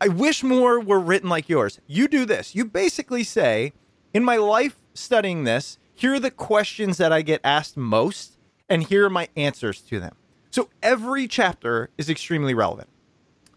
I 0.01 0.07
wish 0.07 0.43
more 0.43 0.80
were 0.80 0.99
written 0.99 1.30
like 1.30 1.47
yours. 1.47 1.80
You 1.88 2.07
do 2.07 2.26
this. 2.26 2.55
You 2.55 2.66
basically 2.66 3.24
say, 3.24 3.72
in 4.13 4.24
my 4.24 4.38
life 4.38 4.78
studying 4.93 5.43
this, 5.43 5.78
here 5.93 6.16
are 6.16 6.20
the 6.20 6.32
questions 6.32 6.97
that 6.97 7.13
I 7.13 7.22
get 7.22 7.39
asked 7.43 7.78
most, 7.78 8.38
and 8.68 8.84
here 8.84 9.05
are 9.05 9.11
my 9.11 9.30
answers 9.36 9.82
to 9.82 9.99
them. 9.99 10.16
So 10.49 10.70
every 10.82 11.28
chapter 11.28 11.89
is 11.97 12.09
extremely 12.09 12.53
relevant. 12.53 12.89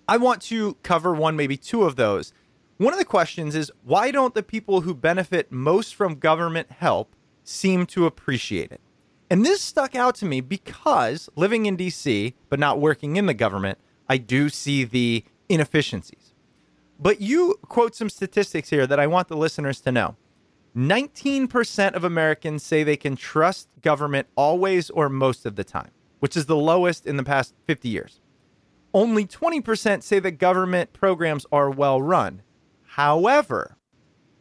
I 0.09 0.17
want 0.17 0.41
to 0.43 0.75
cover 0.83 1.13
one, 1.13 1.37
maybe 1.37 1.59
two 1.59 1.83
of 1.83 1.97
those. 1.97 2.33
One 2.79 2.95
of 2.95 2.99
the 2.99 3.05
questions 3.05 3.55
is 3.55 3.71
why 3.85 4.11
don't 4.11 4.35
the 4.35 4.43
people 4.43 4.81
who 4.81 4.95
benefit 4.95 5.53
most 5.53 5.95
from 5.95 6.15
government 6.15 6.71
help 6.71 7.15
seem 7.45 7.85
to 7.87 8.07
appreciate 8.07 8.73
it? 8.73 8.81
And 9.29 9.45
this 9.45 9.61
stuck 9.61 9.95
out 9.95 10.15
to 10.17 10.25
me 10.25 10.41
because 10.41 11.29
living 11.37 11.67
in 11.67 11.77
DC, 11.77 12.33
but 12.49 12.59
not 12.59 12.81
working 12.81 13.17
in 13.17 13.27
the 13.27 13.35
government, 13.35 13.79
I 14.09 14.17
do 14.17 14.49
see 14.49 14.85
the 14.85 15.25
inefficiencies. 15.51 16.33
But 16.99 17.21
you 17.21 17.57
quote 17.69 17.95
some 17.95 18.09
statistics 18.09 18.71
here 18.71 18.87
that 18.87 18.99
I 18.99 19.07
want 19.07 19.29
the 19.29 19.37
listeners 19.37 19.81
to 19.83 19.93
know. 19.93 20.17
19% 20.75 21.93
of 21.95 22.05
Americans 22.05 22.63
say 22.63 22.83
they 22.83 22.97
can 22.97 23.17
trust 23.17 23.69
government 23.83 24.29
always 24.37 24.89
or 24.89 25.11
most 25.11 25.45
of 25.45 25.57
the 25.57 25.65
time, 25.65 25.91
which 26.21 26.37
is 26.37 26.47
the 26.47 26.57
lowest 26.57 27.07
in 27.07 27.19
the 27.19 27.25
past 27.25 27.55
50 27.67 27.89
years. 27.89 28.21
Only 28.99 29.25
20% 29.27 30.03
say 30.03 30.19
that 30.19 30.33
government 30.33 30.93
programs 30.93 31.47
are 31.53 31.71
well 31.71 32.03
run. 32.03 32.43
However, 32.83 33.77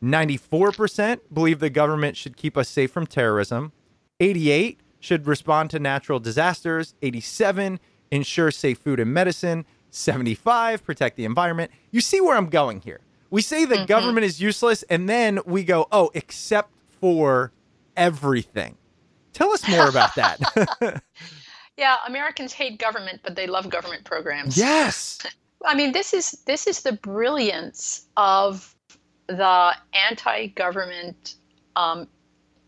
94% 0.01 1.20
believe 1.34 1.60
the 1.60 1.70
government 1.70 2.18
should 2.18 2.38
keep 2.38 2.58
us 2.58 2.70
safe 2.70 2.91
from 2.91 3.05
terrorism. 3.08 3.72
88 4.20 4.80
should 4.99 5.28
respond 5.28 5.70
to 5.72 5.80
natural 5.80 6.20
disasters. 6.20 6.95
87 7.01 7.80
ensure 8.12 8.51
safe 8.51 8.80
food 8.80 8.99
and 8.99 9.14
medicine. 9.14 9.66
75 9.91 10.84
protect 10.84 11.18
the 11.18 11.26
environment. 11.26 11.72
You 11.91 12.01
see 12.01 12.22
where 12.22 12.36
I'm 12.36 12.47
going 12.49 12.82
here. 12.82 13.01
We 13.30 13.41
say 13.41 13.66
the 13.66 13.76
Mm-hmm. 13.76 13.86
government 13.86 14.26
is 14.26 14.41
useless 14.41 14.84
and 14.84 15.08
then 15.10 15.39
we 15.45 15.64
go, 15.64 15.88
"Oh, 15.91 16.10
except 16.14 16.72
for 17.01 17.51
everything." 17.95 18.78
Tell 19.34 19.51
us 19.51 19.68
more 19.68 19.88
about 19.89 20.16
that. 20.16 20.39
Yeah, 21.78 21.97
Americans 22.07 22.53
hate 22.53 22.80
government, 22.80 23.21
but 23.23 23.36
they 23.36 23.47
love 23.47 23.69
government 23.69 24.03
programs. 24.03 24.57
yes. 24.57 25.19
I 25.65 25.75
mean, 25.75 25.91
this 25.91 26.13
is 26.13 26.32
this 26.45 26.67
is 26.67 26.82
the 26.82 26.93
brilliance 26.93 28.05
of 28.15 28.75
the 29.28 29.75
anti-government 29.93 31.36
um, 31.75 32.07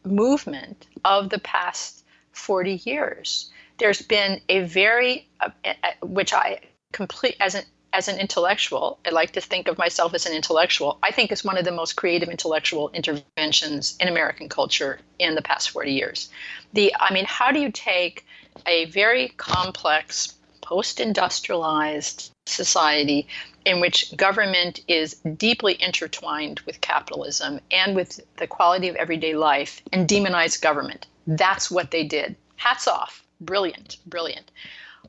movement 0.03 0.87
of 1.05 1.29
the 1.29 1.39
past 1.39 2.03
40 2.31 2.81
years. 2.85 3.51
There's 3.77 4.01
been 4.01 4.41
a 4.49 4.61
very, 4.61 5.29
uh, 5.39 5.49
uh, 5.65 5.73
which 6.01 6.33
I 6.33 6.59
complete 6.91 7.35
as 7.39 7.55
an 7.55 7.63
as 7.93 8.07
an 8.07 8.19
intellectual, 8.19 8.99
I 9.05 9.09
like 9.09 9.31
to 9.31 9.41
think 9.41 9.67
of 9.67 9.77
myself 9.77 10.13
as 10.13 10.25
an 10.27 10.33
intellectual. 10.33 10.99
I 11.01 11.11
think 11.11 11.31
it's 11.31 11.43
one 11.43 11.57
of 11.57 11.65
the 11.65 11.71
most 11.71 11.93
creative 11.95 12.29
intellectual 12.29 12.89
interventions 12.89 13.97
in 13.99 14.07
American 14.07 14.47
culture 14.47 14.99
in 15.17 15.33
the 15.33 15.41
past 15.41 15.71
40 15.71 15.91
years. 15.91 16.29
The, 16.73 16.93
I 16.99 17.11
mean, 17.11 17.25
how 17.25 17.51
do 17.51 17.59
you 17.59 17.71
take 17.71 18.27
a 18.65 18.85
very 18.85 19.29
complex, 19.37 20.35
post-industrialized 20.61 22.31
society 22.45 23.27
in 23.65 23.79
which 23.79 24.15
government 24.15 24.81
is 24.87 25.15
deeply 25.37 25.81
intertwined 25.81 26.59
with 26.61 26.81
capitalism 26.81 27.59
and 27.71 27.95
with 27.95 28.19
the 28.37 28.47
quality 28.47 28.87
of 28.87 28.95
everyday 28.95 29.35
life 29.35 29.81
and 29.91 30.07
demonize 30.07 30.61
government. 30.61 31.07
That's 31.27 31.69
what 31.69 31.91
they 31.91 32.03
did. 32.03 32.35
Hats 32.55 32.87
off. 32.87 33.23
Brilliant, 33.41 33.97
brilliant. 34.05 34.51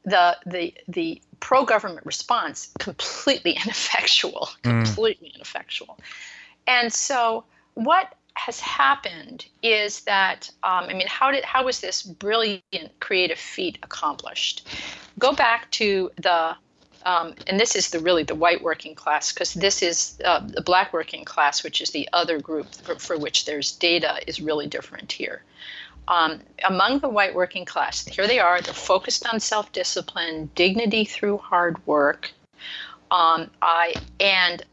The 0.04 0.36
the 0.46 0.74
the 0.88 1.20
pro-government 1.40 2.06
response 2.06 2.70
completely 2.78 3.52
ineffectual, 3.64 4.50
mm. 4.62 4.84
completely 4.84 5.32
ineffectual. 5.34 5.98
And 6.66 6.92
so 6.92 7.44
what 7.74 8.14
has 8.46 8.58
happened 8.58 9.44
is 9.62 10.00
that 10.02 10.50
um, 10.62 10.84
I 10.88 10.94
mean, 10.94 11.06
how 11.06 11.30
did 11.30 11.44
how 11.44 11.66
was 11.66 11.80
this 11.80 12.02
brilliant 12.02 12.90
creative 12.98 13.38
feat 13.38 13.78
accomplished? 13.82 14.66
Go 15.18 15.34
back 15.34 15.70
to 15.72 16.10
the 16.16 16.56
um, 17.04 17.34
and 17.46 17.60
this 17.60 17.76
is 17.76 17.90
the 17.90 18.00
really 18.00 18.22
the 18.22 18.34
white 18.34 18.62
working 18.62 18.94
class 18.94 19.32
because 19.32 19.52
this 19.52 19.82
is 19.82 20.18
uh, 20.24 20.40
the 20.46 20.62
black 20.62 20.94
working 20.94 21.24
class, 21.24 21.62
which 21.62 21.82
is 21.82 21.90
the 21.90 22.08
other 22.14 22.40
group 22.40 22.74
for, 22.74 22.94
for 22.94 23.18
which 23.18 23.44
there's 23.44 23.72
data 23.72 24.18
is 24.26 24.40
really 24.40 24.66
different 24.66 25.12
here. 25.12 25.42
Um, 26.08 26.40
among 26.66 27.00
the 27.00 27.10
white 27.10 27.34
working 27.34 27.66
class, 27.66 28.06
here 28.06 28.26
they 28.26 28.38
are. 28.38 28.62
They're 28.62 28.72
focused 28.72 29.26
on 29.30 29.38
self-discipline, 29.38 30.50
dignity 30.54 31.04
through 31.04 31.38
hard 31.38 31.86
work. 31.86 32.32
Um, 33.10 33.50
I 33.60 33.94
and 34.18 34.64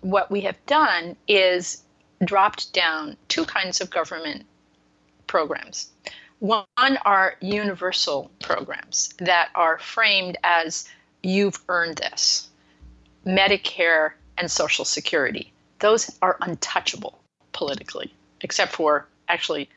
what 0.00 0.30
we 0.30 0.42
have 0.42 0.64
done 0.66 1.16
is 1.26 1.82
dropped 2.24 2.72
down 2.72 3.16
two 3.28 3.44
kinds 3.44 3.80
of 3.80 3.90
government 3.90 4.44
programs. 5.26 5.90
One 6.40 6.64
are 7.04 7.34
universal 7.40 8.30
programs 8.42 9.10
that 9.18 9.50
are 9.54 9.78
framed 9.78 10.38
as 10.42 10.88
you've 11.22 11.60
earned 11.68 11.98
this 11.98 12.48
Medicare 13.26 14.12
and 14.38 14.50
Social 14.50 14.84
Security. 14.84 15.52
Those 15.80 16.10
are 16.22 16.36
untouchable 16.40 17.20
politically, 17.52 18.12
except 18.40 18.72
for 18.72 19.06
actually 19.28 19.68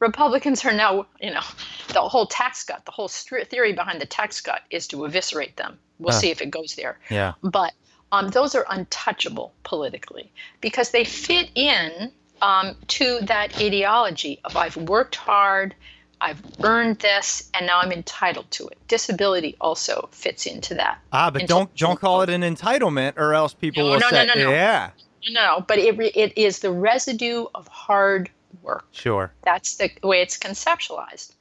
Republicans 0.00 0.64
are 0.64 0.72
now, 0.72 1.06
you 1.20 1.32
know, 1.32 1.42
the 1.88 2.00
whole 2.00 2.26
tax 2.26 2.62
cut, 2.62 2.84
the 2.84 2.92
whole 2.92 3.08
theory 3.08 3.72
behind 3.72 4.00
the 4.00 4.06
tax 4.06 4.40
cut 4.40 4.62
is 4.70 4.86
to 4.88 5.04
eviscerate 5.04 5.56
them. 5.56 5.76
We'll 5.98 6.14
Huh. 6.14 6.20
see 6.20 6.30
if 6.30 6.40
it 6.40 6.50
goes 6.50 6.76
there. 6.76 7.00
Yeah. 7.10 7.32
But 7.42 7.72
um, 8.12 8.28
those 8.28 8.54
are 8.54 8.64
untouchable 8.70 9.52
politically 9.64 10.30
because 10.60 10.90
they 10.90 11.04
fit 11.04 11.50
in 11.54 12.10
um, 12.42 12.76
to 12.88 13.18
that 13.22 13.60
ideology 13.60 14.40
of 14.44 14.56
I've 14.56 14.76
worked 14.76 15.16
hard, 15.16 15.74
I've 16.20 16.40
earned 16.62 16.98
this, 17.00 17.50
and 17.54 17.66
now 17.66 17.80
I'm 17.80 17.92
entitled 17.92 18.50
to 18.52 18.66
it. 18.68 18.78
Disability 18.88 19.56
also 19.60 20.08
fits 20.12 20.46
into 20.46 20.74
that. 20.74 20.98
Ah, 21.12 21.30
but 21.30 21.46
don't 21.46 21.74
don't 21.76 21.98
call 22.00 22.22
it 22.22 22.30
an 22.30 22.42
entitlement, 22.42 23.16
or 23.16 23.34
else 23.34 23.54
people 23.54 23.84
No, 23.84 23.90
will 23.90 24.00
no, 24.00 24.10
no, 24.10 24.16
say, 24.16 24.26
no, 24.26 24.34
no. 24.34 24.50
"Yeah, 24.50 24.90
No, 25.30 25.64
but 25.68 25.78
it, 25.78 25.98
it 26.16 26.36
is 26.36 26.60
the 26.60 26.70
residue 26.72 27.46
of 27.54 27.68
hard 27.68 28.30
work. 28.62 28.84
sure." 28.92 29.32
That's 29.44 29.76
the 29.76 29.90
way 30.02 30.20
it's 30.22 30.38
conceptualized. 30.38 31.32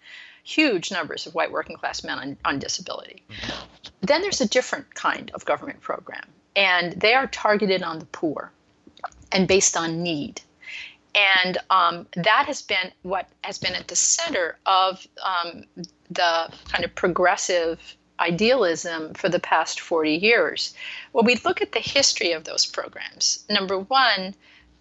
Huge 0.44 0.92
numbers 0.92 1.26
of 1.28 1.34
white 1.36 1.52
working 1.52 1.76
class 1.76 2.04
men 2.04 2.20
on, 2.20 2.38
on 2.46 2.60
disability. 2.60 3.24
Then 4.02 4.22
there's 4.22 4.42
a 4.42 4.48
different 4.48 4.94
kind 4.96 5.30
of 5.34 5.44
government 5.44 5.82
program, 5.82 6.24
and 6.58 6.94
they 6.94 7.14
are 7.14 7.28
targeted 7.28 7.84
on 7.84 8.00
the 8.00 8.06
poor 8.08 8.52
and 9.32 9.48
based 9.48 9.78
on 9.78 10.02
need. 10.04 10.42
And 11.16 11.58
um, 11.70 12.08
that 12.16 12.46
has 12.48 12.62
been 12.62 12.92
what 13.04 13.30
has 13.44 13.58
been 13.60 13.76
at 13.76 13.88
the 13.88 13.96
center 13.96 14.58
of 14.66 15.08
um, 15.24 15.64
the 16.10 16.52
kind 16.72 16.84
of 16.84 16.94
progressive 16.96 17.80
idealism 18.20 19.14
for 19.14 19.30
the 19.30 19.40
past 19.40 19.80
40 19.80 20.16
years. 20.16 20.74
When 21.12 21.26
we 21.26 21.36
look 21.46 21.62
at 21.62 21.72
the 21.72 21.80
history 21.80 22.32
of 22.32 22.44
those 22.44 22.66
programs, 22.66 23.46
number 23.50 23.78
one, 23.80 24.34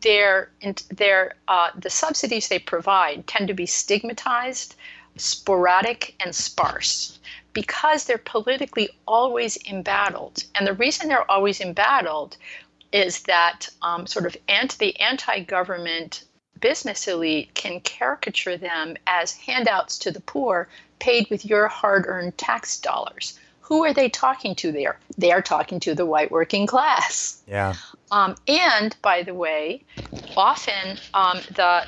uh, 0.06 1.70
the 1.78 1.90
subsidies 1.90 2.48
they 2.48 2.58
provide 2.58 3.26
tend 3.26 3.48
to 3.48 3.54
be 3.54 3.66
stigmatized, 3.66 4.74
sporadic, 5.16 6.14
and 6.20 6.34
sparse 6.34 7.15
because 7.56 8.04
they're 8.04 8.18
politically 8.18 8.90
always 9.08 9.56
embattled. 9.66 10.44
And 10.54 10.66
the 10.66 10.74
reason 10.74 11.08
they're 11.08 11.30
always 11.30 11.62
embattled 11.62 12.36
is 12.92 13.22
that 13.22 13.66
um, 13.80 14.06
sort 14.06 14.26
of 14.26 14.36
anti, 14.46 14.76
the 14.76 15.00
anti-government 15.00 16.24
business 16.60 17.08
elite 17.08 17.54
can 17.54 17.80
caricature 17.80 18.58
them 18.58 18.98
as 19.06 19.32
handouts 19.32 19.96
to 20.00 20.10
the 20.10 20.20
poor 20.20 20.68
paid 20.98 21.30
with 21.30 21.46
your 21.46 21.66
hard-earned 21.66 22.36
tax 22.36 22.78
dollars. 22.78 23.38
Who 23.62 23.82
are 23.84 23.94
they 23.94 24.10
talking 24.10 24.54
to 24.56 24.70
there? 24.70 24.98
They 25.16 25.32
are 25.32 25.40
talking 25.40 25.80
to 25.80 25.94
the 25.94 26.04
white 26.04 26.30
working 26.30 26.66
class. 26.66 27.42
Yeah. 27.48 27.72
Um, 28.10 28.36
and 28.46 28.96
by 29.02 29.22
the 29.22 29.34
way, 29.34 29.84
often 30.36 30.98
um, 31.14 31.38
the 31.54 31.86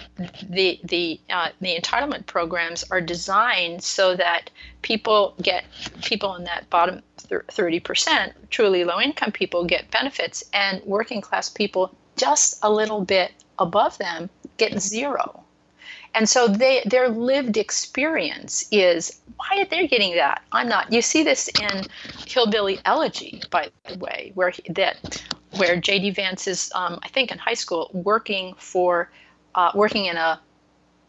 the 0.49 0.81
the 0.85 1.21
uh, 1.31 1.51
the 1.61 1.79
entitlement 1.79 2.27
programs 2.27 2.85
are 2.91 3.01
designed 3.01 3.83
so 3.83 4.17
that 4.17 4.51
people 4.83 5.35
get 5.43 5.65
people 6.03 6.35
in 6.35 6.45
that 6.45 6.69
bottom 6.71 7.03
thirty 7.51 7.81
percent, 7.81 8.33
truly 8.51 8.85
low 8.85 9.01
income 9.01 9.33
people, 9.33 9.65
get 9.65 9.91
benefits, 9.91 10.43
and 10.53 10.83
working 10.85 11.21
class 11.21 11.49
people 11.49 11.95
just 12.17 12.59
a 12.63 12.71
little 12.71 13.05
bit 13.05 13.33
above 13.59 13.97
them 13.99 14.29
get 14.57 14.81
zero. 14.81 15.45
And 16.15 16.29
so 16.29 16.49
they, 16.49 16.83
their 16.87 17.09
lived 17.09 17.57
experience 17.57 18.67
is 18.73 19.21
why 19.37 19.61
are 19.61 19.67
they 19.67 19.87
getting 19.87 20.17
that? 20.17 20.43
I'm 20.53 20.69
not. 20.69 20.93
You 20.93 21.03
see 21.03 21.23
this 21.23 21.49
in 21.61 21.87
Hillbilly 22.25 22.81
Elegy, 22.85 23.47
by 23.51 23.71
the 23.87 23.95
way, 23.95 24.33
where 24.35 24.51
he, 24.51 24.63
that 24.73 25.23
where 25.59 25.77
J.D. 25.77 26.11
Vance 26.11 26.47
is, 26.47 26.71
um, 26.75 26.99
I 27.03 27.09
think, 27.09 27.31
in 27.31 27.39
high 27.39 27.55
school, 27.55 27.91
working 27.93 28.55
for 28.59 29.11
uh, 29.55 29.73
working 29.75 30.07
in 30.07 30.17
a 30.17 30.41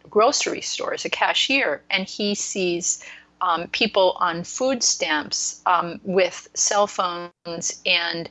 grocery 0.10 0.62
store 0.62 0.94
as 0.94 1.06
a 1.06 1.10
cashier, 1.10 1.84
and 1.90 2.08
he 2.08 2.36
sees 2.36 3.04
um, 3.42 3.68
people 3.68 4.18
on 4.20 4.44
food 4.44 4.84
stamps 4.84 5.62
um, 5.66 6.00
with 6.04 6.50
cell 6.54 6.88
phones 6.88 7.82
and 7.86 8.30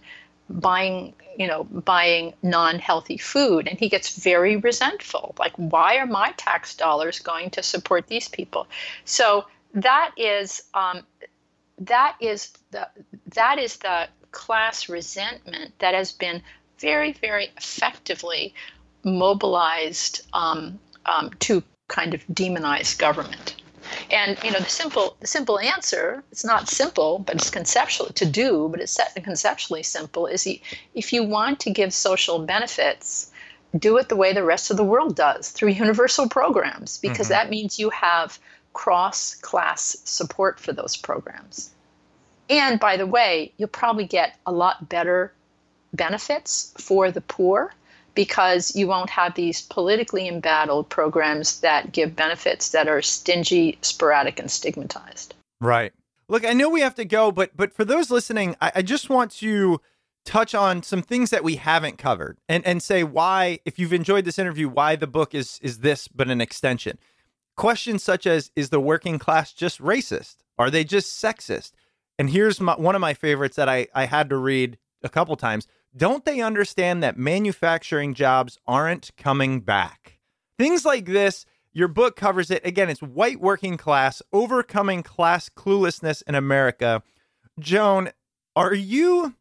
buying 0.51 1.15
you 1.39 1.47
know 1.47 1.65
buying 1.65 2.33
non-healthy 2.43 3.19
food 3.19 3.69
and 3.69 3.79
he 3.79 3.89
gets 3.89 4.17
very 4.17 4.57
resentful 4.57 5.35
like 5.39 5.53
why 5.57 5.97
are 5.99 6.07
my 6.07 6.33
tax 6.39 6.75
dollars 6.75 7.21
going 7.21 7.51
to 7.51 7.63
support 7.63 8.07
these 8.07 8.29
people 8.29 8.67
so 9.05 9.45
that 9.75 10.11
is 10.17 10.63
um, 10.73 11.03
that 11.79 12.17
is 12.21 12.53
the 12.71 12.89
that 13.35 13.59
is 13.59 13.77
the 13.77 14.09
class 14.31 14.89
resentment 14.89 15.73
that 15.79 15.95
has 15.95 16.13
been 16.13 16.43
very 16.79 17.13
very 17.13 17.51
effectively 17.57 18.55
mobilized 19.05 20.27
um, 20.33 20.79
um, 21.07 21.31
to 21.41 21.63
kind 21.89 22.15
of 22.15 22.27
demonize 22.27 22.99
government 22.99 23.57
and 24.11 24.39
you 24.45 24.51
know 24.51 24.59
the 24.59 24.69
simple 24.69 25.17
the 25.21 25.27
simple 25.27 25.59
answer 25.59 26.23
it's 26.31 26.45
not 26.45 26.69
simple 26.69 27.19
but 27.19 27.37
it's 27.37 27.51
conceptual 27.51 28.07
to 28.07 28.27
do 28.27 28.69
but 28.71 28.81
it's 28.81 28.99
conceptually 29.23 29.83
simple 29.83 30.27
is 30.27 30.47
if 30.95 31.13
you 31.13 31.23
want 31.23 31.61
to 31.61 31.71
give 31.71 31.93
social 31.93 32.39
benefits 32.39 33.31
do 33.79 33.97
it 33.99 34.09
the 34.09 34.17
way 34.17 34.33
the 34.33 34.45
rest 34.45 34.71
of 34.71 34.77
the 34.77 34.85
world 34.85 35.15
does 35.15 35.51
through 35.51 35.69
universal 35.69 36.29
programs 36.29 36.99
because 36.99 37.27
mm-hmm. 37.27 37.35
that 37.35 37.51
means 37.51 37.79
you 37.79 37.91
have 37.91 38.39
cross 38.73 39.35
class 39.37 39.97
support 40.05 40.61
for 40.61 40.73
those 40.73 40.97
programs 40.97 41.71
and 42.49 42.81
by 42.81 42.97
the 42.97 43.07
way 43.07 43.53
you'll 43.57 43.69
probably 43.69 44.07
get 44.07 44.37
a 44.47 44.53
lot 44.53 44.89
better 44.89 45.33
benefits 45.93 46.73
for 46.79 47.11
the 47.11 47.21
poor 47.21 47.73
because 48.15 48.75
you 48.75 48.89
won't 48.89 49.11
have 49.11 49.35
these 49.35 49.63
politically 49.63 50.27
embattled 50.27 50.89
programs 50.89 51.61
that 51.61 51.93
give 51.93 52.17
benefits 52.17 52.71
that 52.71 52.89
are 52.89 53.01
stingy, 53.01 53.79
sporadic, 53.81 54.41
and 54.41 54.51
stigmatized. 54.51 55.37
Right. 55.61 55.93
Look, 56.29 56.45
I 56.45 56.53
know 56.53 56.69
we 56.69 56.81
have 56.81 56.97
to 56.97 57.05
go, 57.05 57.31
but 57.31 57.57
but 57.57 57.73
for 57.73 57.85
those 57.85 58.11
listening, 58.11 58.57
I, 58.61 58.73
I 58.77 58.83
just 58.83 59.09
want 59.09 59.31
to 59.37 59.81
touch 60.25 60.53
on 60.53 60.83
some 60.83 61.01
things 61.01 61.31
that 61.31 61.45
we 61.45 61.57
haven't 61.57 61.97
covered 61.97 62.39
and 62.49 62.67
and 62.67 62.83
say 62.83 63.05
why, 63.05 63.61
if 63.65 63.79
you've 63.79 63.93
enjoyed 63.93 64.25
this 64.25 64.39
interview, 64.39 64.69
why 64.69 64.97
the 64.97 65.07
book 65.07 65.33
is 65.33 65.61
is 65.63 65.79
this 65.79 66.09
but 66.09 66.29
an 66.29 66.41
extension. 66.41 66.99
Questions 67.57 68.03
such 68.03 68.27
as 68.27 68.51
is 68.57 68.71
the 68.71 68.81
working 68.81 69.21
class 69.21 69.53
just 69.53 69.81
racist? 69.81 70.39
Are 70.59 70.71
they 70.71 70.83
just 70.83 71.23
sexist? 71.23 71.71
And 72.19 72.31
here's 72.31 72.61
my, 72.61 72.75
one 72.75 72.95
of 72.95 73.01
my 73.01 73.15
favorites 73.15 73.57
that 73.57 73.69
I, 73.69 73.87
I 73.95 74.07
had 74.07 74.29
to 74.31 74.37
read 74.37 74.79
a 75.03 75.09
couple 75.09 75.37
times. 75.37 75.67
Don't 75.97 76.25
they 76.25 76.41
understand 76.41 77.03
that 77.03 77.17
manufacturing 77.17 78.15
jobs 78.15 78.59
aren't 78.67 79.17
coming 79.17 79.61
back? 79.61 80.19
Things 80.59 80.85
like 80.85 81.07
this, 81.07 81.47
your 81.73 81.89
book 81.89 82.17
covers 82.17 82.51
it. 82.51 82.67
Again, 82.67 82.91
it's 82.91 83.03
white 83.03 83.41
working 83.41 83.77
class, 83.77 84.21
overcoming 84.33 85.03
class 85.03 85.49
cluelessness 85.49 86.23
in 86.27 86.35
America. 86.35 87.03
Joan, 87.61 88.11
are 88.57 88.75
you 88.75 89.35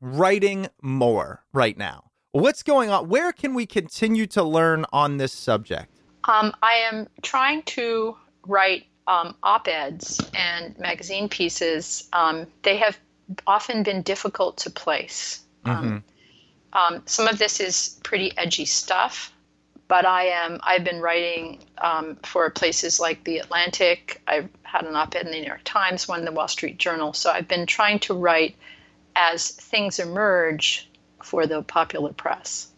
writing 0.00 0.68
more 0.82 1.44
right 1.52 1.76
now? 1.76 2.10
What's 2.32 2.62
going 2.62 2.90
on? 2.90 3.08
Where 3.08 3.32
can 3.32 3.54
we 3.54 3.66
continue 3.66 4.26
to 4.28 4.42
learn 4.42 4.86
on 4.92 5.18
this 5.18 5.32
subject? 5.32 6.00
Um, 6.24 6.52
I 6.62 6.72
am 6.90 7.08
trying 7.22 7.62
to 7.64 8.16
write 8.46 8.86
um, 9.06 9.34
op 9.42 9.68
eds 9.68 10.20
and 10.34 10.78
magazine 10.78 11.28
pieces. 11.28 12.08
Um, 12.12 12.46
they 12.62 12.76
have 12.76 12.98
often 13.46 13.82
been 13.82 14.02
difficult 14.02 14.56
to 14.58 14.70
place. 14.70 15.40
Um, 15.64 15.84
mm-hmm. 16.72 16.94
Um, 16.94 17.02
some 17.06 17.28
of 17.28 17.38
this 17.38 17.60
is 17.60 17.98
pretty 18.02 18.36
edgy 18.36 18.64
stuff, 18.64 19.32
but 19.88 20.04
I 20.04 20.26
am 20.26 20.60
I've 20.62 20.84
been 20.84 21.00
writing 21.00 21.60
um, 21.78 22.16
for 22.22 22.50
places 22.50 23.00
like 23.00 23.24
the 23.24 23.38
Atlantic. 23.38 24.20
I've 24.26 24.48
had 24.62 24.84
an 24.84 24.94
op-ed 24.94 25.26
in 25.26 25.32
the 25.32 25.40
New 25.40 25.46
York 25.46 25.62
Times, 25.64 26.06
one 26.06 26.18
in 26.18 26.24
the 26.24 26.32
Wall 26.32 26.48
Street 26.48 26.78
Journal. 26.78 27.12
So 27.12 27.30
I've 27.30 27.48
been 27.48 27.66
trying 27.66 28.00
to 28.00 28.14
write 28.14 28.56
as 29.14 29.50
things 29.50 29.98
emerge 29.98 30.90
for 31.22 31.46
the 31.46 31.62
popular 31.62 32.12
press. 32.12 32.68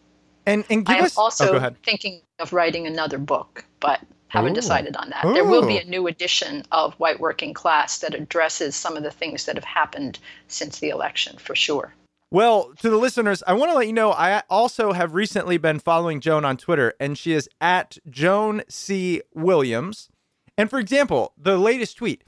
And 0.45 0.63
and 0.69 0.85
give 0.85 0.95
I'm 0.95 1.03
us, 1.03 1.17
also 1.17 1.59
oh, 1.59 1.75
thinking 1.83 2.21
of 2.39 2.53
writing 2.53 2.87
another 2.87 3.17
book, 3.17 3.65
but 3.79 3.99
haven't 4.29 4.53
Ooh. 4.53 4.55
decided 4.55 4.95
on 4.95 5.09
that. 5.09 5.25
Ooh. 5.25 5.33
There 5.33 5.43
will 5.43 5.67
be 5.67 5.77
a 5.77 5.85
new 5.85 6.07
edition 6.07 6.63
of 6.71 6.93
White 6.95 7.19
Working 7.19 7.53
Class 7.53 7.99
that 7.99 8.15
addresses 8.15 8.75
some 8.75 8.95
of 8.95 9.03
the 9.03 9.11
things 9.11 9.45
that 9.45 9.55
have 9.55 9.65
happened 9.65 10.19
since 10.47 10.79
the 10.79 10.89
election, 10.89 11.37
for 11.37 11.55
sure. 11.55 11.93
Well, 12.31 12.73
to 12.79 12.89
the 12.89 12.97
listeners, 12.97 13.41
I 13.47 13.53
want 13.53 13.71
to 13.71 13.77
let 13.77 13.87
you 13.87 13.93
know 13.93 14.11
I 14.11 14.43
also 14.49 14.93
have 14.93 15.15
recently 15.15 15.57
been 15.57 15.79
following 15.79 16.21
Joan 16.21 16.45
on 16.45 16.57
Twitter, 16.57 16.93
and 16.99 17.17
she 17.17 17.33
is 17.33 17.49
at 17.59 17.97
Joan 18.09 18.61
C. 18.69 19.21
Williams. 19.33 20.09
And 20.57 20.69
for 20.69 20.79
example, 20.79 21.33
the 21.37 21.57
latest 21.57 21.97
tweet 21.97 22.23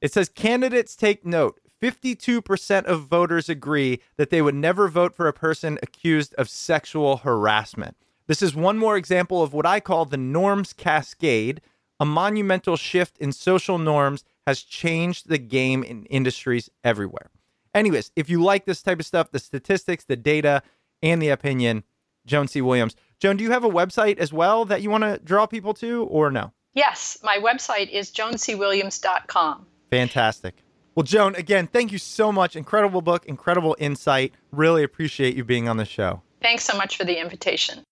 it 0.00 0.12
says 0.12 0.28
candidates 0.28 0.96
take 0.96 1.24
note 1.24 1.60
52% 1.80 2.84
of 2.84 3.06
voters 3.06 3.48
agree 3.48 4.00
that 4.16 4.30
they 4.30 4.42
would 4.42 4.54
never 4.54 4.88
vote 4.88 5.14
for 5.14 5.28
a 5.28 5.32
person 5.32 5.78
accused 5.82 6.34
of 6.34 6.48
sexual 6.48 7.18
harassment. 7.18 7.96
This 8.26 8.42
is 8.42 8.54
one 8.54 8.78
more 8.78 8.96
example 8.96 9.42
of 9.42 9.52
what 9.52 9.66
I 9.66 9.80
call 9.80 10.04
the 10.04 10.16
norms 10.16 10.72
cascade. 10.72 11.60
A 12.00 12.04
monumental 12.04 12.76
shift 12.76 13.18
in 13.18 13.32
social 13.32 13.78
norms 13.78 14.24
has 14.46 14.62
changed 14.62 15.28
the 15.28 15.38
game 15.38 15.82
in 15.82 16.06
industries 16.06 16.70
everywhere. 16.82 17.30
Anyways, 17.74 18.10
if 18.16 18.30
you 18.30 18.42
like 18.42 18.64
this 18.64 18.82
type 18.82 19.00
of 19.00 19.06
stuff, 19.06 19.30
the 19.30 19.38
statistics, 19.38 20.04
the 20.04 20.16
data, 20.16 20.62
and 21.02 21.20
the 21.20 21.28
opinion, 21.28 21.84
Joan 22.26 22.48
C. 22.48 22.62
Williams. 22.62 22.96
Joan, 23.20 23.36
do 23.36 23.44
you 23.44 23.50
have 23.50 23.64
a 23.64 23.70
website 23.70 24.18
as 24.18 24.32
well 24.32 24.64
that 24.64 24.82
you 24.82 24.90
want 24.90 25.04
to 25.04 25.18
draw 25.24 25.46
people 25.46 25.74
to 25.74 26.04
or 26.04 26.30
no? 26.30 26.52
Yes, 26.72 27.18
my 27.22 27.38
website 27.38 27.90
is 27.90 28.10
joancwilliams.com. 28.10 29.66
Fantastic. 29.90 30.54
Well, 30.94 31.04
Joan, 31.04 31.34
again, 31.34 31.66
thank 31.66 31.92
you 31.92 31.98
so 31.98 32.32
much. 32.32 32.56
Incredible 32.56 33.02
book, 33.02 33.26
incredible 33.26 33.76
insight. 33.78 34.32
Really 34.52 34.82
appreciate 34.82 35.36
you 35.36 35.44
being 35.44 35.68
on 35.68 35.76
the 35.76 35.84
show. 35.84 36.22
Thanks 36.40 36.64
so 36.64 36.76
much 36.76 36.96
for 36.96 37.04
the 37.04 37.20
invitation. 37.20 37.84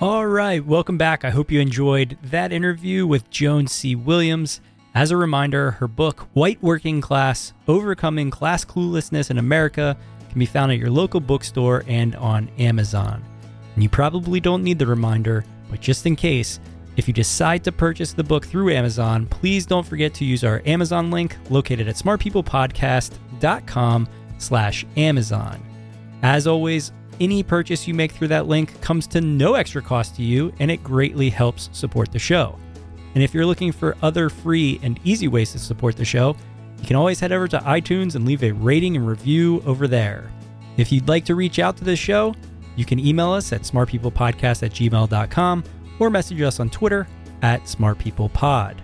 All 0.00 0.28
right, 0.28 0.64
welcome 0.64 0.96
back. 0.96 1.24
I 1.24 1.30
hope 1.30 1.50
you 1.50 1.58
enjoyed 1.58 2.16
that 2.22 2.52
interview 2.52 3.04
with 3.04 3.28
Joan 3.30 3.66
C. 3.66 3.96
Williams. 3.96 4.60
As 4.94 5.10
a 5.10 5.16
reminder, 5.16 5.72
her 5.72 5.88
book, 5.88 6.28
White 6.34 6.62
Working 6.62 7.00
Class 7.00 7.52
Overcoming 7.66 8.30
Class 8.30 8.64
Cluelessness 8.64 9.28
in 9.28 9.38
America, 9.38 9.96
can 10.30 10.38
be 10.38 10.46
found 10.46 10.70
at 10.70 10.78
your 10.78 10.88
local 10.88 11.18
bookstore 11.18 11.82
and 11.88 12.14
on 12.14 12.48
Amazon. 12.60 13.24
And 13.74 13.82
you 13.82 13.88
probably 13.88 14.38
don't 14.38 14.62
need 14.62 14.78
the 14.78 14.86
reminder, 14.86 15.44
but 15.68 15.80
just 15.80 16.06
in 16.06 16.14
case, 16.14 16.60
if 16.96 17.08
you 17.08 17.14
decide 17.14 17.64
to 17.64 17.72
purchase 17.72 18.12
the 18.12 18.22
book 18.22 18.46
through 18.46 18.70
Amazon, 18.70 19.26
please 19.26 19.66
don't 19.66 19.84
forget 19.84 20.14
to 20.14 20.24
use 20.24 20.44
our 20.44 20.62
Amazon 20.64 21.10
link 21.10 21.36
located 21.50 21.88
at 21.88 21.96
smartpeoplepodcast.com 21.96 24.08
slash 24.38 24.86
Amazon. 24.96 25.60
As 26.22 26.46
always, 26.46 26.92
any 27.20 27.42
purchase 27.42 27.86
you 27.86 27.94
make 27.94 28.12
through 28.12 28.28
that 28.28 28.46
link 28.46 28.80
comes 28.80 29.06
to 29.08 29.20
no 29.20 29.54
extra 29.54 29.82
cost 29.82 30.16
to 30.16 30.22
you, 30.22 30.52
and 30.58 30.70
it 30.70 30.82
greatly 30.82 31.30
helps 31.30 31.68
support 31.72 32.12
the 32.12 32.18
show. 32.18 32.58
And 33.14 33.22
if 33.22 33.34
you're 33.34 33.46
looking 33.46 33.72
for 33.72 33.96
other 34.02 34.28
free 34.28 34.78
and 34.82 35.00
easy 35.04 35.28
ways 35.28 35.52
to 35.52 35.58
support 35.58 35.96
the 35.96 36.04
show, 36.04 36.36
you 36.80 36.86
can 36.86 36.96
always 36.96 37.20
head 37.20 37.32
over 37.32 37.48
to 37.48 37.58
iTunes 37.58 38.14
and 38.14 38.24
leave 38.24 38.42
a 38.42 38.52
rating 38.52 38.96
and 38.96 39.06
review 39.06 39.62
over 39.66 39.88
there. 39.88 40.30
If 40.76 40.92
you'd 40.92 41.08
like 41.08 41.24
to 41.24 41.34
reach 41.34 41.58
out 41.58 41.76
to 41.78 41.84
the 41.84 41.96
show, 41.96 42.34
you 42.76 42.84
can 42.84 43.00
email 43.00 43.32
us 43.32 43.52
at 43.52 43.62
smartpeoplepodcast 43.62 44.62
at 44.62 44.72
gmail.com 44.72 45.64
or 45.98 46.10
message 46.10 46.40
us 46.42 46.60
on 46.60 46.70
Twitter 46.70 47.08
at 47.42 47.64
smartpeoplepod. 47.64 48.76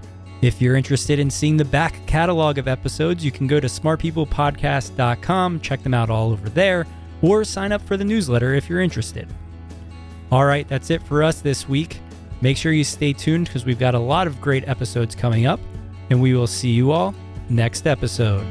If 0.43 0.61
you're 0.61 0.77
interested 0.77 1.19
in 1.21 1.31
seeing 1.31 1.57
the 1.57 1.65
back 1.65 2.05
catalog 2.07 2.59
of 2.59 2.67
episodes, 2.67 3.25
you 3.25 3.31
can 3.31 3.47
go 3.47 3.61
to 3.61 3.69
smartpeoplepodcast.com, 3.69 5.61
check 5.61 5.83
them 5.83 5.95
out 5.95 6.11
all 6.11 6.33
over 6.33 6.49
there, 6.49 6.87
or 7.25 7.43
sign 7.43 7.73
up 7.73 7.81
for 7.81 7.97
the 7.97 8.05
newsletter 8.05 8.55
if 8.55 8.69
you're 8.69 8.81
interested. 8.81 9.27
All 10.31 10.45
right, 10.45 10.69
that's 10.69 10.91
it 10.91 11.03
for 11.03 11.23
us 11.23 11.41
this 11.41 11.69
week. 11.69 12.01
Make 12.43 12.57
sure 12.57 12.73
you 12.73 12.85
stay 12.85 13.15
tuned 13.15 13.47
because 13.47 13.65
we've 13.65 13.79
got 13.79 13.95
a 13.95 13.99
lot 13.99 14.27
of 14.27 14.41
great 14.41 14.69
episodes 14.69 15.15
coming 15.15 15.47
up, 15.47 15.61
and 16.11 16.21
we 16.21 16.35
will 16.35 16.47
see 16.47 16.71
you 16.71 16.93
all 16.93 17.15
next 17.49 17.87
episode. 17.87 18.47